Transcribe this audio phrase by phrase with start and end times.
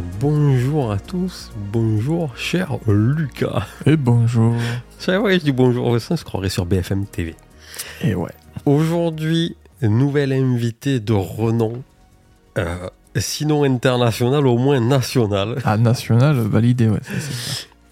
[0.00, 3.66] Et bonjour à tous, bonjour cher Lucas.
[3.84, 4.54] Et bonjour.
[4.98, 7.34] C'est vrai, je dis bonjour au sens, je croirais sur BFM TV.
[8.00, 8.30] Et ouais.
[8.64, 11.82] Aujourd'hui, nouvelle invitée de renom,
[12.56, 15.58] euh, sinon international, au moins national.
[15.66, 17.00] Ah, national, validé, ouais.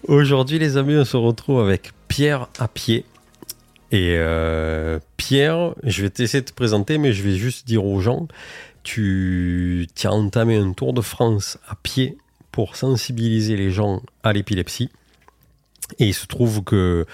[0.07, 3.05] Aujourd'hui, les amis, on se retrouve avec Pierre à pied.
[3.91, 7.99] Et euh, Pierre, je vais t'essayer de te présenter, mais je vais juste dire aux
[7.99, 8.27] gens,
[8.83, 12.17] tu, as entamé un tour de France à pied
[12.51, 14.89] pour sensibiliser les gens à l'épilepsie.
[15.97, 17.05] Et il se trouve que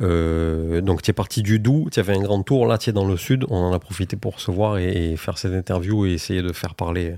[0.00, 2.90] euh, donc tu es parti du Doubs, tu as fait un grand tour, là tu
[2.90, 6.06] es dans le sud, on en a profité pour se voir et, faire cette interview
[6.06, 7.16] et essayer de faire parler,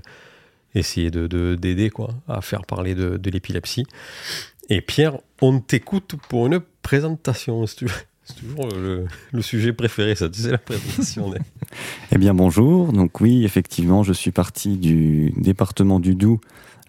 [0.73, 3.85] essayer de- d'aider quoi, à faire parler de, de l'épilepsie.
[4.69, 7.93] Et Pierre, on t'écoute pour une présentation, si tu veux.
[8.25, 11.33] C'est toujours le, le sujet préféré, ça, tu sais, la présentation.
[12.11, 16.39] Eh bien bonjour, donc oui, effectivement, je suis parti du département du Doubs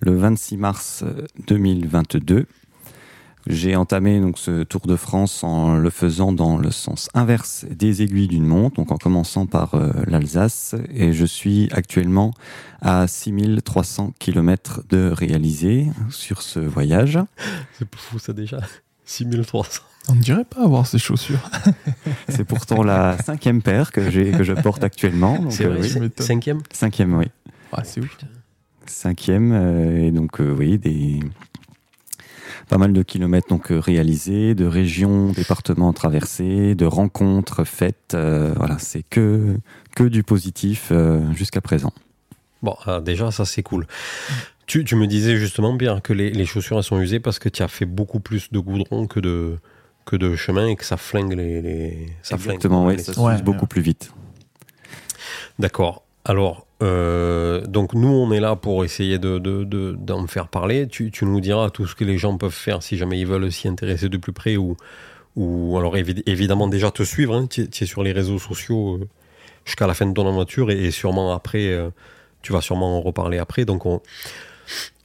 [0.01, 2.47] le 26 mars euh, 2022.
[3.47, 8.03] J'ai entamé donc ce Tour de France en le faisant dans le sens inverse des
[8.03, 12.33] aiguilles d'une montre, donc en commençant par euh, l'Alsace, et je suis actuellement
[12.81, 17.19] à 6300 km de réaliser sur ce voyage.
[17.79, 18.61] C'est fou ça déjà.
[19.05, 19.83] 6300.
[20.09, 21.51] On ne dirait pas avoir ces chaussures.
[22.29, 25.39] C'est pourtant la cinquième paire que, j'ai, que je porte actuellement.
[25.39, 26.11] donc, euh, oui.
[26.19, 27.27] cinquième Cinquième, oui.
[27.73, 28.17] Ah, c'est ouf.
[28.87, 31.19] cinquième euh, et donc euh, oui des
[32.69, 38.13] pas mal de kilomètres donc euh, réalisés, de régions, départements traversés, de rencontres faites.
[38.15, 39.59] euh, voilà, c'est que
[39.97, 41.93] que du positif euh, jusqu'à présent.
[42.63, 43.87] Bon, déjà, ça c'est cool.
[44.67, 47.49] Tu, tu me disais justement, Pierre, que les, les chaussures elles sont usées parce que
[47.49, 49.59] tu as fait beaucoup plus de goudron que de,
[50.07, 51.61] que de chemin et que ça flingue les.
[51.61, 53.69] les ça flingue Exactement, oui, les- ça Ouais, s'use beaucoup ouais.
[53.69, 54.13] plus vite.
[55.59, 56.03] D'accord.
[56.25, 60.89] Alors, euh, donc nous, on est là pour essayer de, de- de- d'en faire parler.
[60.89, 63.53] Tu, tu nous diras tout ce que les gens peuvent faire si jamais ils veulent
[63.53, 64.77] s'y intéresser de plus près ou,
[65.37, 67.35] ou alors évi- évidemment déjà te suivre.
[67.35, 67.47] hein.
[67.47, 69.09] Tu, es- sur les réseaux sociaux euh,
[69.67, 71.91] jusqu'à la fin de ton aventure et, et sûrement après, euh,
[72.43, 73.65] tu vas sûrement en reparler après.
[73.67, 74.01] Donc on,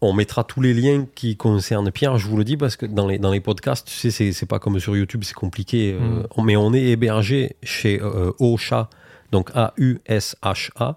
[0.01, 3.07] on mettra tous les liens qui concernent Pierre, je vous le dis, parce que dans
[3.07, 5.93] les, dans les podcasts, tu sais, c'est, c'est pas comme sur YouTube, c'est compliqué.
[5.93, 6.43] euh, Mm.
[6.45, 8.89] mais on est hébergé chez euh, Ocha,
[9.31, 10.95] donc A-U-S-H-A.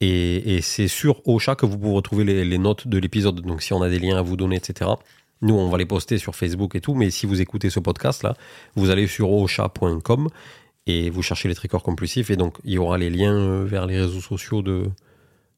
[0.00, 3.40] Et, et c'est sur Ocha que vous pouvez retrouver les, les notes de l'épisode.
[3.40, 4.90] Donc si on a des liens à vous donner, etc.
[5.42, 6.94] Nous, on va les poster sur Facebook et tout.
[6.94, 8.34] Mais si vous écoutez ce podcast-là,
[8.76, 10.28] vous allez sur ocha.com
[10.86, 12.30] et vous cherchez les triggers compulsifs.
[12.30, 14.84] Et donc, il y aura les liens euh, vers les réseaux sociaux de,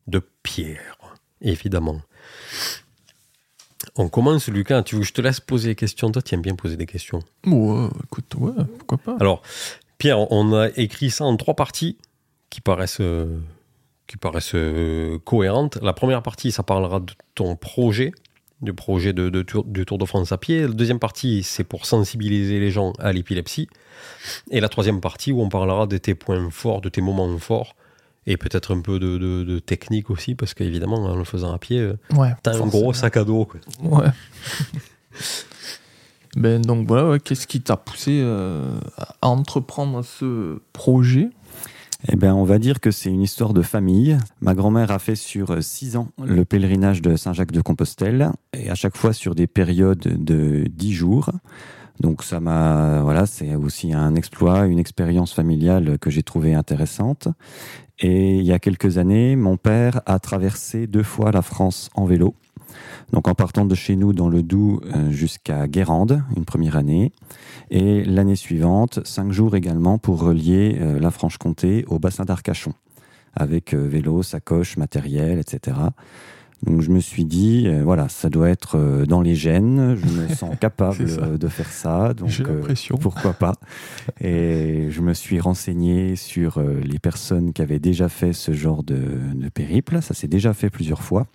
[0.06, 0.96] de Pierre,
[1.42, 2.00] évidemment.
[3.96, 4.82] On commence, Lucas.
[4.82, 6.10] Tu veux que je te laisse poser des questions?
[6.12, 7.20] Toi, tu aimes bien poser des questions.
[7.46, 9.16] Ouais, écoute, ouais, pourquoi pas.
[9.20, 9.42] Alors,
[9.98, 11.96] Pierre, on a écrit ça en trois parties
[12.50, 13.38] qui paraissent, euh,
[14.06, 15.78] qui paraissent euh, cohérentes.
[15.82, 18.12] La première partie, ça parlera de ton projet,
[18.60, 20.62] du projet de, de tour- du Tour de France à pied.
[20.62, 23.68] La deuxième partie, c'est pour sensibiliser les gens à l'épilepsie.
[24.50, 27.74] Et la troisième partie, où on parlera de tes points forts, de tes moments forts,
[28.26, 31.58] et peut-être un peu de, de- de technique aussi, parce qu'évidemment, en le faisant à
[31.58, 32.32] pied, euh, Ouais.
[32.42, 33.44] t'as un gros sac à dos.
[33.46, 33.60] quoi.
[33.82, 34.10] Ouais.
[36.36, 38.78] ben donc voilà, ouais, qu'est-ce qui t'a poussé euh,
[39.20, 41.30] à entreprendre ce projet?
[42.08, 44.16] Eh bien, on va dire que c'est une histoire de famille.
[44.40, 48.96] Ma grand-mère a fait sur euh, six ans le pèlerinage de Saint-Jacques-de-Compostelle, et à chaque
[48.96, 51.30] fois sur des périodes de dix jours.
[51.98, 57.28] Donc ça m'a, voilà, c'est aussi un exploit, une expérience familiale que j'ai trouvée intéressante.
[58.00, 62.06] Et il y a quelques années, mon père a traversé deux fois la France en
[62.06, 62.34] vélo.
[63.12, 67.12] Donc en partant de chez nous dans le Doubs euh, jusqu'à Guérande, une première année.
[67.70, 72.72] Et l'année suivante, cinq jours également pour relier euh, la Franche-Comté au bassin d'Arcachon,
[73.34, 75.76] avec euh, vélo, sacoche, matériel, etc.
[76.62, 80.06] Donc je me suis dit, euh, voilà, ça doit être euh, dans les gènes, je
[80.06, 83.54] me sens capable de faire ça, donc euh, pourquoi pas.
[84.20, 89.00] Et je me suis renseigné sur les personnes qui avaient déjà fait ce genre de,
[89.34, 91.26] de périple, ça s'est déjà fait plusieurs fois.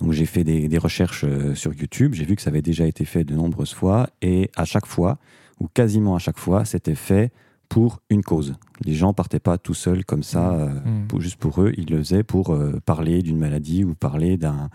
[0.00, 1.24] Donc j'ai fait des, des recherches
[1.54, 4.64] sur YouTube, j'ai vu que ça avait déjà été fait de nombreuses fois, et à
[4.64, 5.18] chaque fois,
[5.60, 7.30] ou quasiment à chaque fois, c'était fait
[7.68, 8.54] pour une cause.
[8.84, 11.06] Les gens partaient pas tout seuls comme ça, euh, Mm.
[11.08, 14.70] pour- juste pour eux, ils le faisaient pour euh, parler d'une maladie ou parler d'un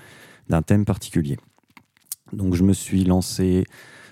[0.49, 1.38] d'un thème particulier.
[2.33, 3.63] Donc je me suis lancé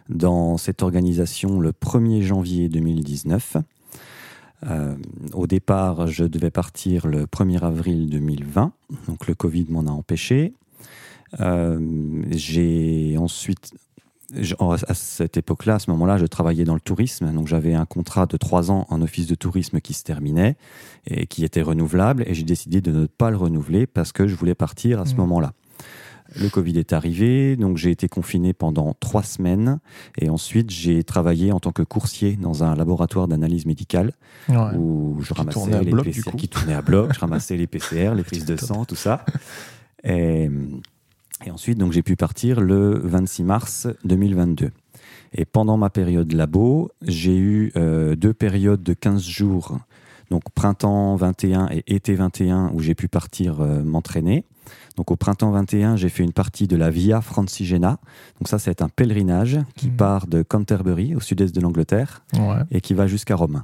[0.07, 3.57] dans cette organisation le 1er janvier 2019.
[4.65, 4.95] Euh,
[5.33, 8.71] au départ, je devais partir le 1er avril 2020,
[9.07, 10.53] donc le Covid m'en a empêché.
[12.31, 13.73] J'ai ensuite,
[14.59, 18.25] à cette époque-là, à ce moment-là, je travaillais dans le tourisme, donc j'avais un contrat
[18.25, 20.55] de trois ans en office de tourisme qui se terminait
[21.07, 24.35] et qui était renouvelable, et j'ai décidé de ne pas le renouveler parce que je
[24.35, 25.17] voulais partir à ce Mhm.
[25.19, 25.53] moment-là.
[26.39, 29.79] Le Covid est arrivé, donc j'ai été confiné pendant trois semaines.
[30.19, 34.13] Et ensuite, j'ai travaillé en tant que coursier dans un laboratoire d'analyse médicale
[34.47, 34.55] Ouais.
[34.77, 38.13] où je tournait ramassais les bloc, PCR qui tournaient à bloc, je ramassais les PCR,
[38.13, 39.25] les prises de sang, tout ça.
[40.03, 40.51] Et,
[41.45, 44.71] et ensuite, donc, j'ai pu partir le 26 mars 2022.
[45.33, 49.77] Et pendant ma période labo, j'ai eu euh, deux périodes de 15 jours,
[50.31, 54.43] donc printemps 21 et été 21, où j'ai pu partir euh, m'entraîner.
[54.97, 57.99] Donc au printemps 21, j'ai fait une partie de la Via Francigena.
[58.39, 59.95] Donc ça, c'est un pèlerinage qui Mhm.
[59.95, 62.57] part de Canterbury, au sud-est de l'Angleterre, Ouais.
[62.71, 63.63] et qui va jusqu'à Rome.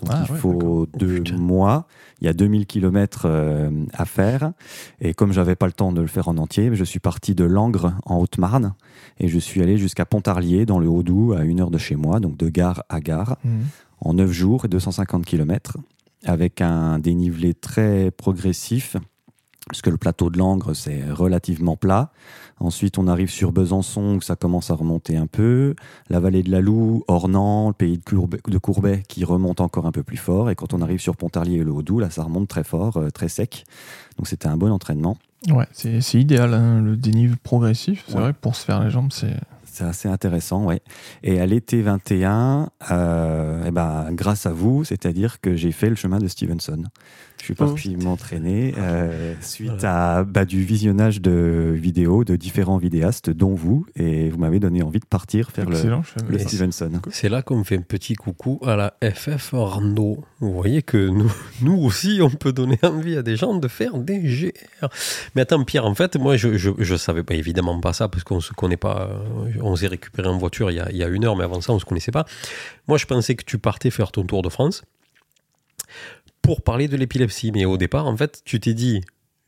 [0.00, 1.08] Donc Ah il ouais, faut d'accord.
[1.08, 1.86] deux mois.
[2.20, 3.26] Il y a 2000 km
[3.92, 4.52] à faire.
[5.00, 7.44] Et comme j'avais pas le temps de le faire en entier, je suis parti de
[7.44, 8.74] Langres en Haute-Marne
[9.20, 12.20] et je suis allé jusqu'à Pontarlier dans le Haut-Doubs à une heure de chez moi,
[12.20, 13.64] donc de gare à gare, Mhm.
[14.00, 15.76] en 9 jours et 250 km
[16.24, 18.96] avec un dénivelé très progressif
[19.68, 22.10] puisque le plateau de Langres c'est relativement plat.
[22.60, 25.74] Ensuite, on arrive sur Besançon où ça commence à remonter un peu.
[26.10, 29.86] La vallée de la Loue, Ornans, le pays de Courbet, de Courbet qui remonte encore
[29.86, 30.50] un peu plus fort.
[30.50, 33.10] Et quand on arrive sur Pontarlier et le Haut-Doubs, là, ça remonte très fort, euh,
[33.10, 33.64] très sec.
[34.16, 35.16] Donc c'était un bon entraînement.
[35.50, 38.04] Ouais, c'est idéal, hein, le dénivelé progressif.
[38.08, 38.20] C'est Ouais.
[38.22, 39.36] vrai, pour se faire les jambes, c'est.
[39.70, 40.80] C'est assez intéressant, ouais.
[41.22, 45.94] Et à l'été 21, euh, eh ben, grâce à vous, c'est-à-dire que j'ai fait le
[45.94, 46.82] chemin de Stevenson.
[47.40, 53.30] Je suis parti m'entraîner euh, suite à bah, du visionnage de vidéos de différents vidéastes,
[53.30, 56.02] dont vous, et vous m'avez donné envie de partir faire le, Excellent.
[56.28, 56.90] le Stevenson.
[57.10, 60.24] C'est là qu'on fait un petit coucou à la FF Arnaud.
[60.40, 61.32] Vous voyez que nous,
[61.62, 64.88] nous aussi, on peut donner envie à des gens de faire des GR.
[65.34, 68.24] Mais attends, Pierre, en fait, moi, je, je, je savais pas évidemment pas ça parce
[68.24, 69.08] qu'on se connaît pas.
[69.10, 71.44] euh, On s'est récupéré en voiture il y, a, il y a une heure, mais
[71.44, 72.26] avant ça, on se connaissait pas.
[72.88, 74.82] Moi, je pensais que tu partais faire ton tour de France
[76.48, 77.52] pour parler de l'épilepsie.
[77.52, 79.02] Mais au départ, en fait, tu t'es dit,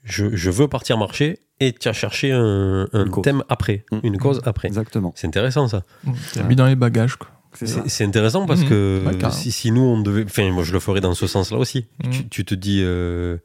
[0.05, 3.99] je, je veux partir marcher et tu as cherché un, un thème après, Mm.
[4.03, 4.69] une cause après.
[4.69, 5.13] Exactement.
[5.17, 5.83] C'est intéressant ça.
[6.05, 6.15] Mhm.
[6.35, 7.29] T'as mis dans les bagages, quoi.
[7.55, 9.31] C'est intéressant parce que carrément.
[9.33, 10.25] si, si nous on devait.
[10.25, 11.87] Enfin, moi je le ferais dans ce sens-là aussi.
[12.13, 12.81] Tu, tu te dis.
[12.85, 13.39] euh,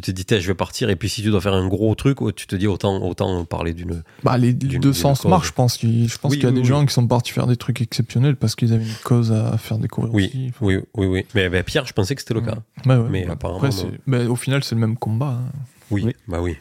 [0.00, 2.32] te dis, je vais partir, et puis si tu dois faire un gros truc, oh,
[2.32, 4.02] tu te dis autant, autant parler d'une.
[4.22, 5.76] Bah, les deux sens marchent, je pense.
[5.76, 6.66] qu'il- Je pense Oui, qu'il y a oui, des oui.
[6.66, 9.78] gens qui sont partis faire des trucs exceptionnels parce qu'ils avaient une cause à faire
[9.78, 10.52] découvrir Oui, aussi.
[10.62, 11.26] oui, oui, oui.
[11.34, 12.56] Mais ben, Pierre, je pensais que c'était le cas.
[12.86, 13.08] Ouais, ouais.
[13.10, 15.38] Mais Bah, apparemment, après, bah, au final, c'est le même combat.
[15.42, 15.52] hein.
[15.90, 16.16] Oui, Oui.
[16.26, 16.56] bah oui.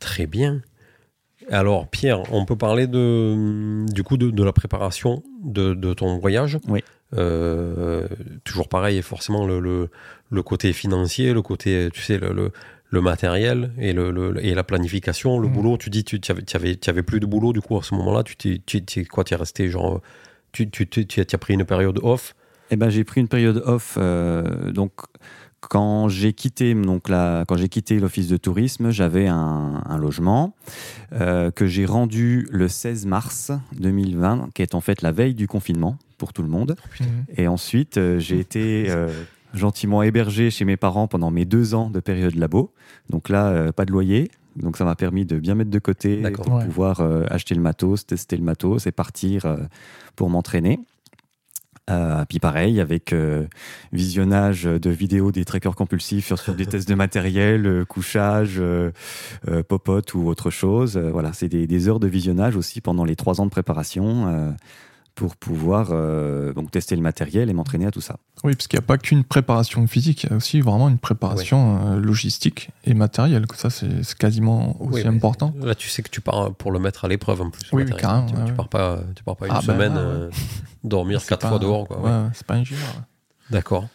[0.00, 0.62] Très bien.
[1.50, 6.18] Alors, Pierre, on peut parler de, du coup de, de la préparation de, de ton
[6.18, 6.58] voyage?
[6.68, 6.82] Oui.
[7.16, 8.06] Euh,
[8.44, 9.90] toujours pareil, forcément, le, le,
[10.30, 12.52] le côté financier, le côté, tu sais, le, le,
[12.90, 15.54] le matériel et, le, le- et la planification, le Mhm.
[15.54, 15.76] boulot.
[15.76, 18.36] Tu dis, tu avais, avais, avais plus de boulot, du coup, à ce moment-là, tu
[18.36, 20.00] t'es, tu, tu- quoi, tu es resté genre.
[20.52, 22.34] Tu, tu, tu, tu as tu as pris une période off?
[22.70, 23.96] Eh ben, j'ai pris une période off.
[24.00, 24.92] euh, donc,
[25.60, 30.54] quand j'ai quitté, donc la, quand j'ai quitté l'office de tourisme, j'avais un, un logement
[31.12, 35.46] euh, que j'ai rendu le 16 mars 2020, qui est en fait la veille du
[35.48, 36.76] confinement pour tout le monde.
[37.00, 37.06] Mhm.
[37.36, 39.08] Et ensuite, euh, j'ai été euh,
[39.54, 42.72] gentiment hébergé chez mes parents pendant mes deux ans de période labo.
[43.08, 44.30] Donc là, euh, pas de loyer.
[44.56, 46.64] Donc ça m'a permis de bien mettre de côté pour Ouais.
[46.64, 49.56] pouvoir euh, acheter le matos, tester le matos et partir euh,
[50.16, 50.80] pour m'entraîner.
[51.88, 53.46] Euh, puis pareil, avec euh,
[53.92, 58.92] visionnage de vidéos des trackers compulsifs sur, sur des tests de matériel, euh, couchage, euh,
[59.48, 60.96] euh, popote ou autre chose.
[60.96, 64.28] Euh, voilà, c'est des, des heures de visionnage aussi pendant les trois ans de préparation
[64.28, 64.50] euh,
[65.14, 68.16] pour pouvoir euh, donc tester le matériel et m'entraîner à tout ça.
[68.44, 70.98] Oui, parce qu'il n'y a pas qu'une préparation physique, il y a aussi vraiment une
[70.98, 73.46] préparation euh, logistique et matérielle.
[73.46, 75.52] que Ça, c'est quasiment aussi Oui, important.
[75.60, 77.68] Là, tu sais que tu pars pour le mettre à l'épreuve en plus.
[77.72, 78.56] Oui, carrément, Tu, ouais, tu ouais.
[78.56, 80.30] pars pas, tu pars pas une Ah, ben semaine euh,
[80.84, 81.86] dormir quatre pas- fois dehors.
[81.86, 82.64] Quoi, ouais, c'est pas ouais.
[83.50, 83.88] D'accord.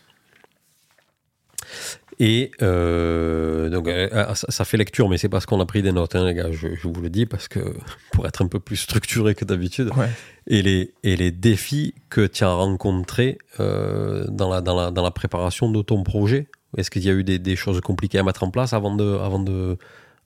[2.20, 5.82] Et euh, donc, euh, ah, ça, ça fait lecture, mais c'est parce qu'on a pris
[5.82, 6.52] des notes, hein, les gars.
[6.52, 7.60] Je, je vous le dis parce que
[8.12, 9.90] pour être un peu plus structuré que d'habitude.
[9.98, 10.10] Ouais.
[10.48, 15.04] Et les, et les défis que tu as rencontrés euh, dans, la, dans, la, dans
[15.04, 16.48] la préparation de ton projet.
[16.78, 19.18] Est-ce qu'il y a eu des, des choses compliquées à mettre en place avant, de,
[19.18, 19.78] avant, de,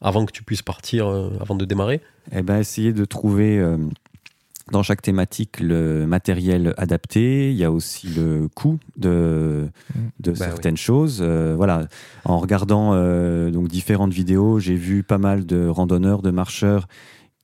[0.01, 2.01] avant que tu puisses partir, euh, avant de démarrer?
[2.31, 3.77] Eh ben, essayer de trouver euh,
[4.71, 7.51] dans chaque thématique le matériel adapté.
[7.51, 9.69] Il y a aussi le coût de,
[10.19, 11.19] de Bah certaines choses.
[11.21, 11.87] Euh, voilà,
[12.25, 16.87] en regardant euh, donc différentes vidéos, j'ai vu pas mal de randonneurs, de marcheurs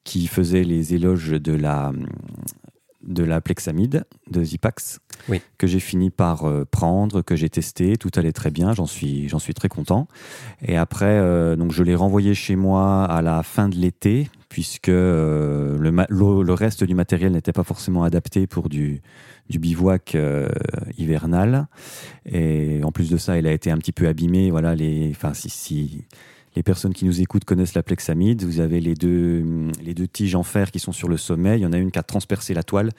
[0.03, 1.91] qui faisaient les éloges de la
[3.05, 5.41] de la plexamide de Zipax Oui.
[5.57, 9.29] que j'ai fini par euh, prendre que j'ai testé tout allait très bien j'en suis
[9.29, 10.07] j'en suis très content
[10.62, 14.89] et après euh, donc je l'ai renvoyé chez moi à la fin de l'été puisque
[14.89, 19.01] euh, le, le, le reste du matériel n'était pas forcément adapté pour du
[19.50, 20.17] du bivouac
[20.97, 21.67] hivernal
[22.25, 25.33] et en plus de ça il a été un petit peu abîmé voilà les enfin
[25.33, 26.05] si si
[26.55, 28.43] les personnes qui nous écoutent connaissent la plexamide.
[28.43, 29.43] Vous avez les deux,
[29.83, 31.57] les deux tiges en fer qui sont sur le sommet.
[31.57, 32.91] Il y en a une qui a transpercé la toile.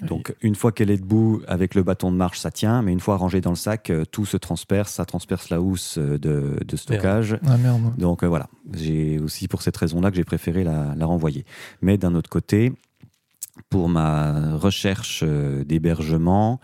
[0.00, 2.82] Donc, une fois qu'elle est debout, avec le bâton de marche, ça tient.
[2.82, 4.94] Mais une fois rangée dans le sac, euh, tout se transperce.
[4.94, 7.38] Ça transperce la housse euh, de, de stockage.
[7.46, 7.96] Ah merde.
[7.98, 11.44] Donc euh, voilà, j'ai aussi pour cette raison-là que j'ai préféré la, la renvoyer.
[11.82, 12.72] Mais d'un autre côté,
[13.68, 16.60] pour ma recherche d'hébergement,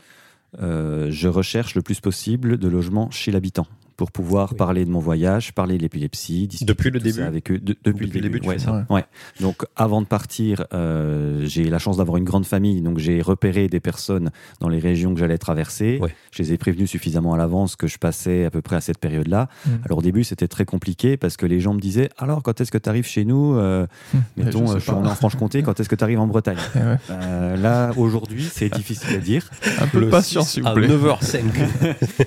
[0.61, 3.67] euh, je recherche le plus possible de logements chez l'habitant
[3.99, 4.57] pour pouvoir Oui.
[4.57, 7.59] parler de mon voyage, parler de l'épilepsie, discuter Depuis le début avec eux.
[7.59, 8.59] De- depuis, Depuis le début, tu ouais.
[8.59, 8.73] ça.
[8.89, 8.97] Ouais.
[8.97, 9.05] Ouais.
[9.41, 13.69] Donc avant de partir, euh, j'ai la chance d'avoir une grande famille, donc j'ai repéré
[13.69, 15.99] des personnes dans les régions que j'allais traverser.
[16.01, 16.15] Ouais.
[16.31, 18.99] Je les ai prévenus suffisamment à l'avance que je passais à peu près à cette
[18.99, 19.49] période-là.
[19.67, 19.71] Mm.
[19.85, 22.71] Alors au début, c'était très compliqué parce que les gens me disaient alors quand est-ce
[22.71, 25.81] que tu arrives chez nous Euh, Hum, Mettons, je euh, je suis en Franche-Comté, quand
[25.81, 26.97] est-ce que tu arrives en Bretagne Eh ouais.
[27.11, 29.51] Euh, Là, aujourd'hui, c'est difficile à dire.
[29.81, 30.87] Un peu de patience, 6 s'il vous à plaît.
[30.95, 31.41] 9h05.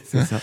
[0.04, 0.40] C'est ça.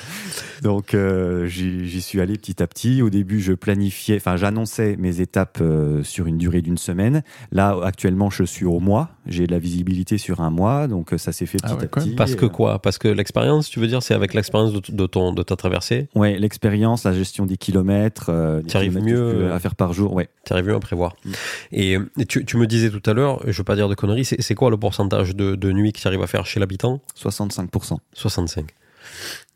[0.62, 3.02] Donc, euh, j'y suis allé petit à petit.
[3.02, 7.22] Au début, je planifiais, enfin, j'annonçais mes étapes euh, sur une durée d'une semaine.
[7.52, 9.10] Là, actuellement, je suis au mois.
[9.26, 11.84] J'ai de la visibilité sur un mois, donc euh, ça s'est fait Ah petit ouais,
[11.84, 12.10] à petit.
[12.14, 12.80] Parce que quoi?
[12.80, 16.08] Parce que l'expérience, tu veux dire, c'est avec l'expérience de, de ton, de ta traversée,
[16.14, 20.12] Ouais, l'expérience, la gestion des kilomètres, euh, Tu arrives mieux, euh, à faire par jour.
[20.14, 20.28] Ouais.
[20.44, 21.14] tu arrives mieux à prévoir.
[21.24, 21.30] Mm.
[21.72, 24.24] Et euh, tu, tu me disais tout à l'heure, je veux pas dire de conneries,
[24.24, 27.00] c'est c'est quoi le pourcentage de, de nuit que tu arrives à faire chez l'habitant?
[27.16, 27.98] 65%.
[28.14, 28.70] 65.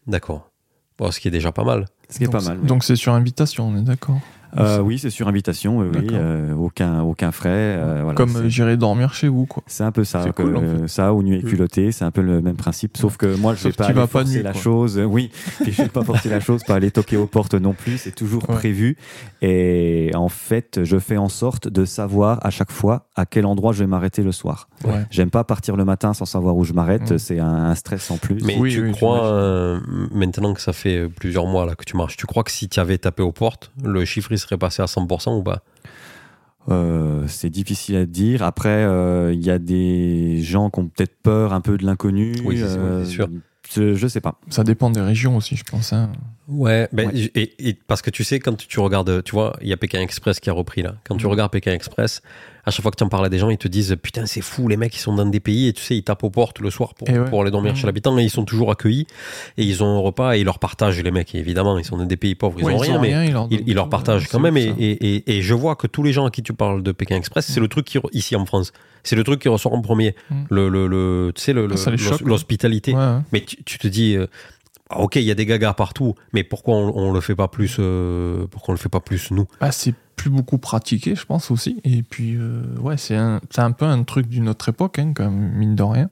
[0.07, 0.52] D'accord.
[0.99, 1.87] Bon, ce qui est déjà pas mal.
[2.09, 2.59] Ce qui est Donc, pas mal.
[2.61, 2.67] oui.
[2.67, 4.21] Donc c'est sur invitation, on est d'accord.
[4.59, 5.79] Euh, oui, c'est sur invitation.
[5.79, 7.49] Oui, euh, aucun, aucun frais.
[7.53, 9.63] euh, voilà, Comme j'irai dormir chez vous, quoi.
[9.67, 12.43] C'est un peu ça, cool, en ça ou nuit et culottée, c'est un peu le
[12.43, 12.97] même principe.
[12.97, 14.61] Sauf que moi, je Sauf vais pas aller forcer nu, la quoi.
[14.61, 14.99] chose.
[15.07, 15.31] Oui,
[15.67, 17.99] je vais pas forcer la chose, pas aller toquer aux portes non plus.
[17.99, 18.57] C'est toujours Ouais.
[18.57, 18.97] prévu.
[19.41, 23.73] Et en fait, je fais en sorte de savoir à chaque fois à quel endroit
[23.73, 24.69] je vais m'arrêter le soir.
[24.85, 25.05] Ouais.
[25.11, 27.19] J'aime pas partir le matin sans savoir où je m'arrête.
[27.19, 28.43] C'est un, un stress en plus.
[28.45, 29.81] Mais Oui, tu oui, crois, euh,
[30.13, 32.79] maintenant que ça fait plusieurs mois là que tu marches, tu crois que si tu
[32.81, 35.63] avais tapé aux portes, le chiffre il serait passé à 100% ou pas?
[36.69, 38.43] Euh, c'est difficile à dire.
[38.43, 42.35] Après, euh, il y a des gens qui ont peut-être peur un peu de l'inconnu.
[42.45, 43.29] Oui, c'est- euh, sûr.
[43.75, 44.39] Je, je sais pas.
[44.49, 45.93] Ça dépend des régions aussi, je pense.
[45.93, 46.11] hein.
[46.49, 47.31] Ouais, ben, Ouais.
[47.35, 50.01] Et, et parce que tu sais, quand tu regardes, tu vois, il y a Pékin
[50.01, 50.97] Express qui a repris là.
[51.05, 51.31] Quand tu Mhm.
[51.31, 52.21] regardes Pékin Express,
[52.67, 54.41] à chaque fois que tu en parles à des gens, ils te disent Putain, c'est
[54.41, 56.59] fou, les mecs, ils sont dans des pays et tu sais, ils tapent aux portes
[56.61, 57.25] le soir pour, ouais.
[57.27, 57.79] pour aller dormir Mhm.
[57.79, 59.07] chez l'habitant et ils sont toujours accueillis
[59.57, 62.05] et ils ont un repas et ils leur partagent, les mecs, évidemment, ils sont dans
[62.07, 63.11] des pays pauvres, ils Ouais, ont rien, mais.
[63.27, 65.77] ils leur, Ils, donnent ils leur tout, partagent quand même et, et, et, je vois
[65.77, 67.99] que tous les gens à qui tu parles de Pékin Express, c'est le truc qui,
[68.13, 68.73] ici en France,
[69.05, 70.15] c'est le truc qui ressort en premier.
[70.31, 70.35] Mm.
[70.51, 72.93] Le, le, le, tu sais, le, le- choque, l'hos- l'hospitalité.
[72.95, 73.19] Ouais, ouais.
[73.33, 74.62] Mais tu, tu te dis, euh, ah,
[74.99, 77.77] ok, il y a des gagas partout, mais pourquoi on, on le fait pas plus
[77.79, 79.47] euh, Pourquoi on le fait pas plus nous?
[79.61, 81.81] Bah, c'est plus beaucoup pratiqué, je pense aussi.
[81.85, 85.13] Et puis, euh, ouais, c'est un, c'est un peu un truc d'une autre époque, hein,
[85.17, 86.11] quand même, mine de rien.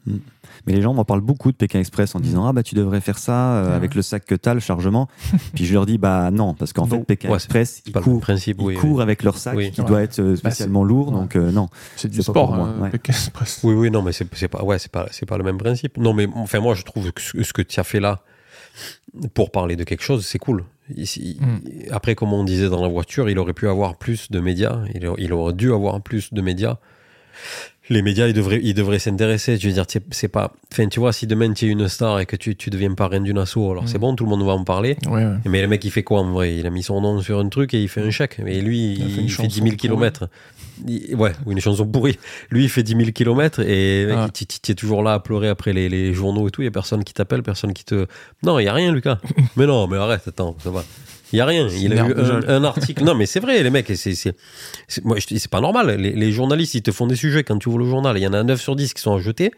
[0.66, 3.00] Mais les gens m'en parlent beaucoup de Pékin Express en disant Ah, bah tu devrais
[3.00, 3.75] faire ça euh, Ouais.
[3.75, 5.06] avec le sac que t'as, le chargement.
[5.54, 8.20] Puis je leur dis Bah non, parce qu'en fait, Pékin Ouais, Express, C'est ils courent,
[8.20, 8.75] principe, ils oui.
[8.75, 9.70] courent avec leur sac Oui.
[9.70, 9.87] qui Ouais.
[9.87, 11.12] doit être euh, spécialement lourd.
[11.12, 11.68] Donc euh, non.
[11.94, 12.90] C'est du C'est pas sport, pour moi, hein.
[12.90, 13.60] Pékin Express.
[13.62, 15.99] Oui, oui, non, mais c'est c'est pas, ouais, c'est pas, c'est pas le même principe.
[15.99, 18.22] Non, mais enfin, moi, je trouve que ce ce que tu as fait là
[19.34, 20.64] pour parler de quelque chose, c'est cool.
[20.96, 21.92] Ici, Mm.
[21.92, 24.80] Après, comme on disait dans la voiture, il aurait pu avoir plus de médias.
[24.94, 26.78] Il, aurait dû avoir plus de médias.
[27.88, 29.56] Les médias, ils devraient, ils devraient s'intéresser.
[29.56, 30.52] Je veux dire, c'est pas.
[30.72, 33.20] Enfin, tu vois, si demain tu es une star et que tu, tu deviens parrain
[33.20, 33.86] d'une asso, alors Mm.
[33.88, 34.96] c'est bon, tout le monde va en parler.
[35.06, 35.36] Ouais, ouais.
[35.46, 36.56] Mais le mec, il fait quoi en vrai?
[36.56, 38.38] Il a mis son nom sur un truc et il fait un chèque.
[38.44, 40.28] Mais lui, Il a il, fait une fait 10 chanson 000 kilomètres.
[41.14, 42.18] Ouais, ou une chanson pourrie.
[42.50, 46.14] Lui, il fait 10 000 kilomètres et tu es toujours là à pleurer après les,
[46.14, 46.62] journaux et tout.
[46.62, 48.06] Il y a personne qui t'appelle, personne qui te.
[48.42, 49.18] Non, il y a rien, Lucas.
[49.56, 50.84] mais non, mais arrête, attends, ça va.
[51.32, 51.68] Il y a rien.
[51.68, 53.04] Il a eu un, un article.
[53.04, 53.92] Non, mais c'est vrai, les mecs.
[53.94, 54.34] C'est,
[55.50, 55.96] pas normal.
[55.96, 58.16] Les, les journalistes, ils te font des sujets quand tu ouvres le journal.
[58.18, 59.52] Il y en a 9 sur 10 qui sont à jeter.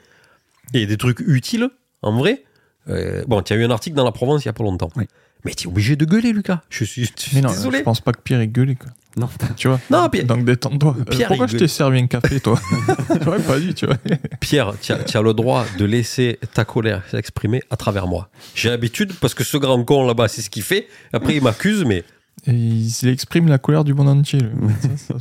[0.74, 1.68] Et des trucs utiles,
[2.02, 2.44] en vrai.
[2.88, 4.90] Euh, bon, tu as eu un article dans la Provence il y a pas longtemps.
[4.96, 5.06] Oui.
[5.44, 6.60] Mais tu es obligé de gueuler, Lucas.
[6.70, 7.78] Je suis, je suis Mais non, désolé.
[7.78, 8.90] je pense pas que Pierre ait gueulé, quoi.
[9.16, 9.28] Non.
[9.56, 10.96] Tu vois Non, Pierre- Donc détends-toi.
[11.10, 12.58] Pierre, pourquoi je t'ai servi un café, toi
[13.22, 13.96] J'aurais pas dit, tu vois.
[14.40, 18.30] Pierre, tu as, le droit de laisser ta colère s'exprimer à travers moi.
[18.54, 20.88] J'ai l'habitude, parce que ce grand con là-bas, c'est ce qu'il fait.
[21.12, 22.04] Après, il m'accuse, mais.
[22.46, 24.40] Et il exprime la colère du monde entier.
[24.80, 25.14] Ça, ça,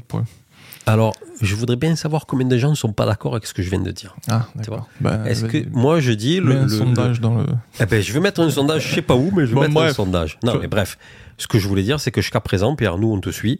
[0.87, 3.61] Alors, je voudrais bien savoir combien de gens ne sont pas d'accord avec ce que
[3.61, 4.15] je viens de dire.
[4.29, 4.87] Ah, vois.
[5.03, 5.25] d'accord.
[5.27, 5.67] Est-ce que vas-y.
[5.71, 7.45] moi je dis le, un le- sondage dans le.
[7.79, 9.61] Eh ben, je vais mettre un sondage, je sais pas où, mais je vais Bon,
[9.61, 10.39] mettre un sondage.
[10.43, 10.97] Non, mais bref.
[11.37, 13.57] Ce que je voulais dire, c'est que jusqu'à présent, Pierre, nous, on te suit.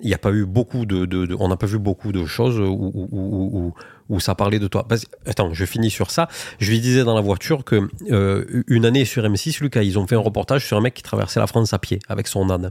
[0.00, 2.24] Il n'y a pas eu beaucoup de, de- de- on n'a pas vu beaucoup de
[2.26, 3.74] choses où, où, où- où-
[4.08, 4.86] où ça parlait de toi.
[4.88, 6.28] Parce- attends, je finis sur ça.
[6.60, 10.06] Je lui disais dans la voiture que euh, une année sur M6, Lucas, ils ont
[10.06, 12.70] fait un reportage sur un mec qui traversait la France à pied avec son âne.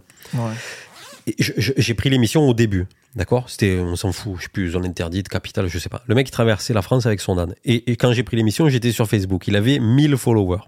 [1.38, 2.86] J'ai pris l'émission au début,
[3.16, 3.50] d'accord?
[3.50, 6.04] C'était, on s'en fout, je sais plus, zone interdite, capitale, je sais pas.
[6.08, 7.56] Le mec, il traversait la France avec son âne.
[7.66, 9.48] Et, et quand j'ai pris l'émission, j'étais sur Facebook.
[9.48, 10.62] Il avait 1000 followers.